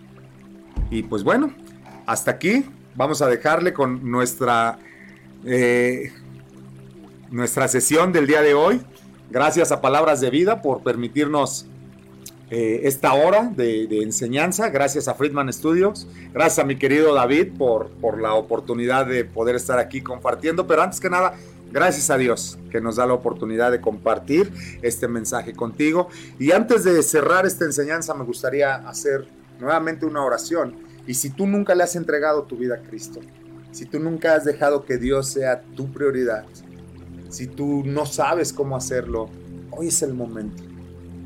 Y 0.90 1.02
pues 1.02 1.23
bueno, 1.23 1.52
hasta 2.06 2.31
aquí 2.32 2.65
vamos 2.94 3.20
a 3.23 3.28
dejarle 3.28 3.73
con 3.73 4.10
nuestra, 4.10 4.78
eh, 5.44 6.12
nuestra 7.30 7.68
sesión 7.68 8.12
del 8.12 8.26
día 8.26 8.42
de 8.42 8.55
hoy. 8.55 8.80
Gracias 9.30 9.72
a 9.72 9.80
Palabras 9.80 10.20
de 10.20 10.30
Vida 10.30 10.62
por 10.62 10.82
permitirnos 10.82 11.66
eh, 12.50 12.80
esta 12.84 13.12
hora 13.14 13.52
de, 13.55 14.02
enseñanza. 14.02 14.70
Gracias 14.70 15.09
a 15.09 15.14
Friedman 15.14 15.52
Studios. 15.52 16.06
Gracias 16.32 16.59
a 16.59 16.64
mi 16.64 16.76
querido 16.76 17.14
David 17.14 17.59
por, 17.59 17.88
por 17.90 18.20
la 18.20 18.34
oportunidad 18.34 19.06
de 19.06 19.24
poder 19.24 19.56
estar 19.56 19.78
aquí 19.78 20.00
compartiendo. 20.00 20.66
Pero 20.66 20.82
antes 20.82 21.00
que 21.00 21.10
nada, 21.10 21.34
Gracias 21.70 22.09
a 22.09 22.16
Dios 22.16 22.59
que 22.70 22.80
nos 22.80 22.96
da 22.96 23.05
la 23.05 23.12
oportunidad 23.12 23.70
de 23.70 23.82
compartir 23.82 24.50
este 24.80 25.06
mensaje 25.06 25.52
contigo. 25.52 26.09
Y 26.38 26.52
antes 26.52 26.82
de 26.82 27.02
cerrar 27.02 27.44
esta 27.44 27.66
enseñanza, 27.66 28.14
me 28.14 28.24
gustaría 28.24 28.76
hacer 28.88 29.28
nuevamente 29.60 30.06
una 30.06 30.24
oración 30.24 30.76
y 31.06 31.14
si 31.14 31.30
tú 31.30 31.46
nunca 31.46 31.74
le 31.74 31.82
has 31.82 31.96
entregado 31.96 32.42
tu 32.44 32.56
vida 32.56 32.76
a 32.76 32.78
Cristo, 32.78 33.20
si 33.72 33.86
tú 33.86 33.98
nunca 33.98 34.34
has 34.34 34.44
dejado 34.44 34.84
que 34.84 34.98
Dios 34.98 35.28
sea 35.28 35.62
tu 35.74 35.90
prioridad, 35.92 36.44
si 37.28 37.46
tú 37.46 37.82
no 37.84 38.06
sabes 38.06 38.52
cómo 38.52 38.76
hacerlo, 38.76 39.28
hoy 39.70 39.88
es 39.88 40.02
el 40.02 40.14
momento. 40.14 40.62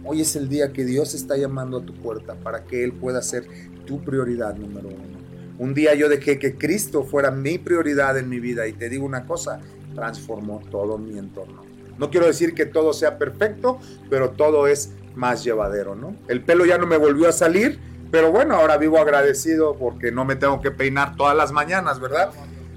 Hoy 0.04 0.20
es 0.20 0.34
el 0.34 0.48
día 0.48 0.72
que 0.72 0.84
Dios 0.84 1.14
está 1.14 1.36
llamando 1.36 1.78
a 1.78 1.86
tu 1.86 1.94
puerta 1.94 2.34
para 2.34 2.64
que 2.64 2.82
Él 2.82 2.92
pueda 2.92 3.22
ser 3.22 3.46
tu 3.86 4.02
prioridad 4.02 4.56
número 4.56 4.88
uno. 4.88 5.22
Un 5.58 5.74
día 5.74 5.94
yo 5.94 6.08
dejé 6.08 6.38
que 6.38 6.56
Cristo 6.56 7.04
fuera 7.04 7.30
mi 7.30 7.58
prioridad 7.58 8.18
en 8.18 8.28
mi 8.28 8.40
vida 8.40 8.66
y 8.66 8.72
te 8.72 8.88
digo 8.88 9.06
una 9.06 9.26
cosa, 9.26 9.60
transformó 9.94 10.60
todo 10.70 10.98
mi 10.98 11.18
entorno. 11.18 11.62
No 11.98 12.10
quiero 12.10 12.26
decir 12.26 12.54
que 12.54 12.66
todo 12.66 12.92
sea 12.92 13.18
perfecto, 13.18 13.78
pero 14.10 14.30
todo 14.30 14.66
es 14.66 14.90
más 15.14 15.44
llevadero, 15.44 15.94
¿no? 15.94 16.16
El 16.26 16.42
pelo 16.42 16.64
ya 16.64 16.78
no 16.78 16.86
me 16.86 16.96
volvió 16.96 17.28
a 17.28 17.32
salir, 17.32 17.78
pero 18.10 18.32
bueno, 18.32 18.56
ahora 18.56 18.76
vivo 18.76 18.98
agradecido 18.98 19.76
porque 19.76 20.10
no 20.10 20.24
me 20.24 20.34
tengo 20.34 20.60
que 20.60 20.70
peinar 20.70 21.16
todas 21.16 21.36
las 21.36 21.52
mañanas, 21.52 22.00
¿verdad? 22.00 22.30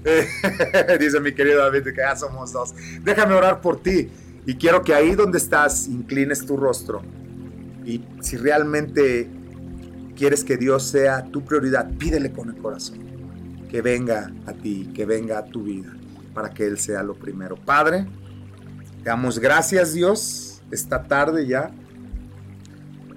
dice 1.00 1.20
mi 1.20 1.34
querido 1.34 1.60
David 1.60 1.84
que 1.84 1.96
ya 1.96 2.16
somos 2.16 2.52
dos. 2.52 2.74
Déjame 3.02 3.34
orar 3.34 3.60
por 3.60 3.82
ti 3.82 4.08
y 4.46 4.54
quiero 4.54 4.82
que 4.82 4.94
ahí 4.94 5.14
donde 5.14 5.38
estás 5.38 5.88
inclines 5.88 6.46
tu 6.46 6.56
rostro. 6.56 7.02
Y 7.84 8.04
si 8.20 8.36
realmente 8.36 9.28
quieres 10.16 10.44
que 10.44 10.56
Dios 10.56 10.84
sea 10.84 11.24
tu 11.24 11.44
prioridad, 11.44 11.90
pídele 11.98 12.32
con 12.32 12.48
el 12.48 12.56
corazón. 12.56 12.98
Que 13.68 13.82
venga 13.82 14.32
a 14.46 14.52
ti, 14.52 14.90
que 14.94 15.04
venga 15.04 15.38
a 15.38 15.44
tu 15.44 15.64
vida, 15.64 15.94
para 16.32 16.50
que 16.50 16.66
Él 16.66 16.78
sea 16.78 17.02
lo 17.02 17.14
primero. 17.14 17.56
Padre, 17.56 18.06
te 19.02 19.10
damos 19.10 19.38
gracias 19.38 19.92
Dios 19.92 20.62
esta 20.70 21.04
tarde 21.04 21.46
ya. 21.46 21.70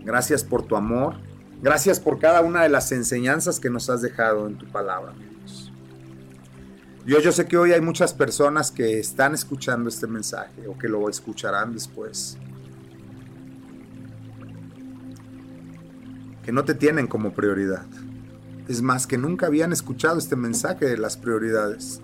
Gracias 0.04 0.44
por 0.44 0.64
tu 0.64 0.76
amor. 0.76 1.18
Gracias 1.62 2.00
por 2.00 2.20
cada 2.20 2.42
una 2.42 2.64
de 2.64 2.70
las 2.70 2.92
enseñanzas 2.92 3.60
que 3.60 3.70
nos 3.70 3.90
has 3.90 4.02
dejado 4.02 4.48
en 4.48 4.58
tu 4.58 4.66
palabra, 4.68 5.14
Dios, 7.10 7.23
yo 7.23 7.31
sé 7.31 7.48
que 7.48 7.57
hoy 7.57 7.72
hay 7.72 7.81
muchas 7.81 8.14
personas 8.14 8.69
que 8.69 8.99
están 8.99 9.34
escuchando 9.34 9.90
este 9.90 10.06
mensaje 10.06 10.68
o 10.68 10.77
que 10.77 10.88
lo 10.88 11.10
escucharán 11.10 11.73
después. 11.73 12.38
Que 16.45 16.52
no 16.52 16.65
te 16.65 16.76
tienen 16.76 17.07
como 17.07 17.34
prioridad. 17.34 17.88
Es 18.68 18.84
más, 18.84 19.07
que 19.07 19.18
nunca 19.18 19.48
habían 19.48 19.72
escuchado 19.73 20.19
este 20.19 20.36
mensaje 20.36 20.86
de 20.86 20.99
las 20.99 21.18
prioridades. 21.18 21.99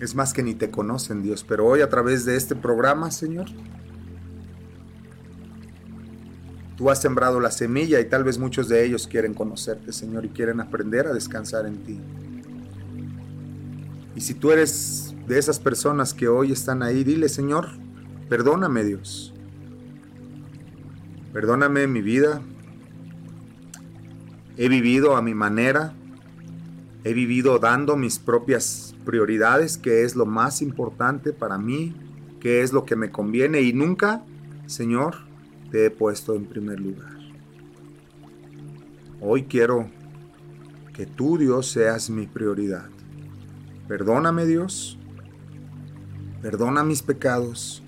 Es 0.00 0.16
más 0.16 0.32
que 0.32 0.42
ni 0.42 0.56
te 0.56 0.72
conocen, 0.72 1.22
Dios, 1.22 1.44
pero 1.46 1.64
hoy 1.64 1.82
a 1.82 1.88
través 1.88 2.24
de 2.24 2.34
este 2.34 2.56
programa, 2.56 3.12
Señor, 3.12 3.46
Tú 6.76 6.88
has 6.88 7.00
sembrado 7.02 7.40
la 7.40 7.50
semilla 7.50 8.00
y 8.00 8.06
tal 8.06 8.24
vez 8.24 8.38
muchos 8.38 8.66
de 8.66 8.82
ellos 8.82 9.06
quieren 9.06 9.34
conocerte, 9.34 9.92
Señor, 9.92 10.24
y 10.24 10.30
quieren 10.30 10.60
aprender 10.60 11.06
a 11.06 11.12
descansar 11.12 11.66
en 11.66 11.84
ti. 11.84 12.00
Y 14.14 14.20
si 14.20 14.34
tú 14.34 14.50
eres 14.50 15.14
de 15.26 15.38
esas 15.38 15.58
personas 15.58 16.14
que 16.14 16.28
hoy 16.28 16.52
están 16.52 16.82
ahí, 16.82 17.04
dile, 17.04 17.28
Señor, 17.28 17.68
perdóname 18.28 18.84
Dios. 18.84 19.32
Perdóname 21.32 21.86
mi 21.86 22.02
vida. 22.02 22.42
He 24.56 24.68
vivido 24.68 25.16
a 25.16 25.22
mi 25.22 25.34
manera. 25.34 25.94
He 27.04 27.14
vivido 27.14 27.58
dando 27.58 27.96
mis 27.96 28.18
propias 28.18 28.94
prioridades, 29.04 29.78
que 29.78 30.02
es 30.04 30.16
lo 30.16 30.26
más 30.26 30.60
importante 30.60 31.32
para 31.32 31.56
mí, 31.56 31.94
que 32.40 32.62
es 32.62 32.72
lo 32.72 32.84
que 32.84 32.96
me 32.96 33.10
conviene. 33.10 33.62
Y 33.62 33.72
nunca, 33.72 34.24
Señor, 34.66 35.16
te 35.70 35.86
he 35.86 35.90
puesto 35.90 36.34
en 36.34 36.46
primer 36.46 36.80
lugar. 36.80 37.16
Hoy 39.20 39.44
quiero 39.44 39.88
que 40.92 41.06
tú, 41.06 41.38
Dios, 41.38 41.70
seas 41.70 42.10
mi 42.10 42.26
prioridad. 42.26 42.88
Perdóname, 43.90 44.46
Dios. 44.46 44.96
Perdona 46.40 46.84
mis 46.84 47.02
pecados. 47.02 47.82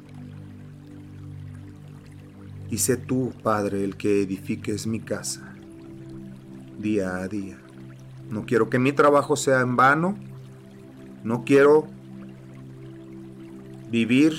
Y 2.69 2.79
sé 2.79 2.97
tú, 2.97 3.33
Padre, 3.45 3.85
el 3.85 3.97
que 3.97 4.21
edifiques 4.21 4.89
mi 4.89 4.99
casa 4.99 5.55
día 6.77 7.19
a 7.19 7.29
día. 7.29 7.57
No 8.29 8.47
quiero 8.47 8.69
que 8.69 8.81
mi 8.81 8.91
trabajo 8.91 9.37
sea 9.37 9.61
en 9.61 9.77
vano. 9.77 10.19
No 11.23 11.45
quiero 11.45 11.87
vivir 13.89 14.33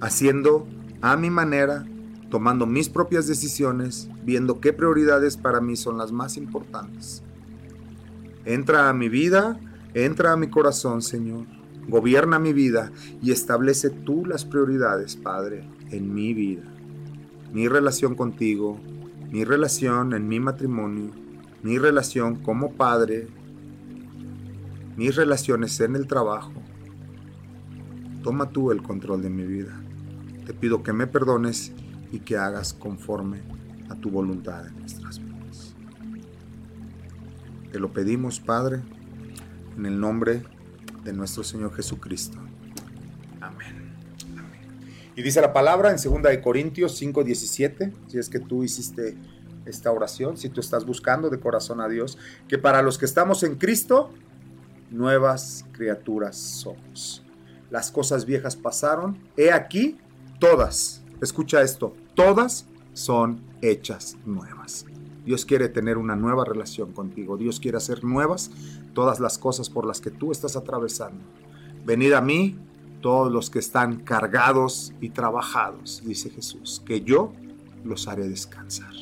haciendo 0.00 0.64
a 1.02 1.16
mi 1.16 1.28
manera 1.28 1.84
tomando 2.30 2.66
mis 2.66 2.88
propias 2.88 3.26
decisiones, 3.26 4.08
viendo 4.22 4.60
qué 4.60 4.72
prioridades 4.72 5.36
para 5.36 5.60
mí 5.60 5.74
son 5.74 5.98
las 5.98 6.12
más 6.12 6.36
importantes. 6.36 7.24
Entra 8.44 8.88
a 8.88 8.92
mi 8.92 9.08
vida, 9.08 9.58
entra 9.94 10.32
a 10.32 10.36
mi 10.36 10.48
corazón, 10.48 11.02
Señor. 11.02 11.46
Gobierna 11.88 12.38
mi 12.38 12.52
vida 12.52 12.90
y 13.22 13.30
establece 13.30 13.90
tú 13.90 14.24
las 14.26 14.44
prioridades, 14.44 15.16
Padre, 15.16 15.64
en 15.90 16.12
mi 16.12 16.34
vida. 16.34 16.64
Mi 17.52 17.68
relación 17.68 18.14
contigo, 18.14 18.80
mi 19.30 19.44
relación 19.44 20.12
en 20.14 20.28
mi 20.28 20.40
matrimonio, 20.40 21.10
mi 21.62 21.78
relación 21.78 22.36
como 22.36 22.72
padre, 22.72 23.28
mis 24.96 25.14
relaciones 25.16 25.80
en 25.80 25.96
el 25.96 26.06
trabajo. 26.06 26.52
Toma 28.22 28.50
tú 28.50 28.70
el 28.70 28.82
control 28.82 29.22
de 29.22 29.30
mi 29.30 29.44
vida. 29.44 29.78
Te 30.46 30.54
pido 30.54 30.82
que 30.82 30.92
me 30.92 31.06
perdones 31.06 31.72
y 32.12 32.20
que 32.20 32.36
hagas 32.36 32.72
conforme 32.74 33.40
a 33.90 33.94
tu 33.94 34.10
voluntad 34.10 34.66
en 34.66 34.78
nuestras 34.78 35.18
vidas. 35.18 35.74
Te 37.72 37.78
lo 37.78 37.92
pedimos, 37.92 38.40
Padre, 38.40 38.82
en 39.76 39.86
el 39.86 39.98
nombre 39.98 40.42
de 41.04 41.12
nuestro 41.12 41.44
Señor 41.44 41.74
Jesucristo. 41.74 42.38
Amén. 43.40 43.94
Y 45.16 45.22
dice 45.22 45.40
la 45.40 45.52
palabra 45.52 45.90
en 45.90 45.96
2 45.96 46.22
de 46.22 46.40
Corintios 46.40 47.00
5:17, 47.00 47.92
si 48.08 48.18
es 48.18 48.28
que 48.28 48.40
tú 48.40 48.64
hiciste 48.64 49.16
esta 49.64 49.90
oración, 49.90 50.36
si 50.36 50.48
tú 50.48 50.60
estás 50.60 50.84
buscando 50.84 51.30
de 51.30 51.38
corazón 51.38 51.80
a 51.80 51.88
Dios, 51.88 52.18
que 52.48 52.58
para 52.58 52.82
los 52.82 52.98
que 52.98 53.04
estamos 53.04 53.42
en 53.42 53.56
Cristo, 53.56 54.10
nuevas 54.90 55.64
criaturas 55.72 56.36
somos. 56.36 57.22
Las 57.70 57.90
cosas 57.90 58.24
viejas 58.24 58.56
pasaron, 58.56 59.18
he 59.36 59.52
aquí, 59.52 59.98
todas, 60.38 61.02
escucha 61.20 61.62
esto, 61.62 61.96
todas 62.14 62.66
son 62.92 63.40
hechas 63.62 64.16
nuevas. 64.24 64.84
Dios 65.24 65.44
quiere 65.44 65.68
tener 65.68 65.98
una 65.98 66.16
nueva 66.16 66.44
relación 66.44 66.92
contigo. 66.92 67.36
Dios 67.36 67.60
quiere 67.60 67.78
hacer 67.78 68.04
nuevas 68.04 68.50
todas 68.92 69.20
las 69.20 69.38
cosas 69.38 69.70
por 69.70 69.86
las 69.86 70.00
que 70.00 70.10
tú 70.10 70.32
estás 70.32 70.56
atravesando. 70.56 71.24
Venid 71.84 72.12
a 72.12 72.20
mí 72.20 72.56
todos 73.00 73.30
los 73.30 73.50
que 73.50 73.58
están 73.58 73.96
cargados 73.96 74.92
y 75.00 75.10
trabajados, 75.10 76.02
dice 76.04 76.30
Jesús, 76.30 76.82
que 76.86 77.02
yo 77.02 77.32
los 77.84 78.08
haré 78.08 78.28
descansar. 78.28 78.92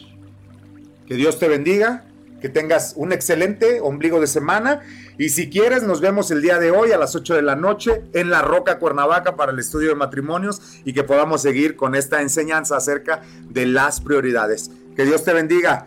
Que 1.07 1.15
Dios 1.15 1.39
te 1.39 1.49
bendiga, 1.49 2.05
que 2.40 2.49
tengas 2.49 2.94
un 2.97 3.12
excelente 3.12 3.81
ombligo 3.81 4.20
de 4.20 4.27
semana 4.27 4.81
y 5.16 5.28
si 5.28 5.49
quieres 5.49 5.85
nos 5.85 6.01
vemos 6.01 6.32
el 6.32 6.43
día 6.43 6.59
de 6.59 6.73
hoy 6.73 6.90
a 6.90 6.99
las 6.99 7.15
8 7.15 7.36
de 7.36 7.43
la 7.43 7.55
noche 7.55 8.03
en 8.12 8.31
La 8.31 8.43
Roca 8.43 8.81
Cuernavaca 8.81 9.36
para 9.36 9.53
el 9.53 9.59
estudio 9.61 9.90
de 9.90 9.94
matrimonios 9.94 10.61
y 10.85 10.93
que 10.93 11.05
podamos 11.05 11.43
seguir 11.43 11.77
con 11.77 11.94
esta 11.94 12.20
enseñanza 12.20 12.77
acerca 12.77 13.23
de 13.49 13.66
las 13.66 14.01
prioridades. 14.01 14.73
Que 14.97 15.05
Dios 15.05 15.23
te 15.23 15.32
bendiga. 15.32 15.86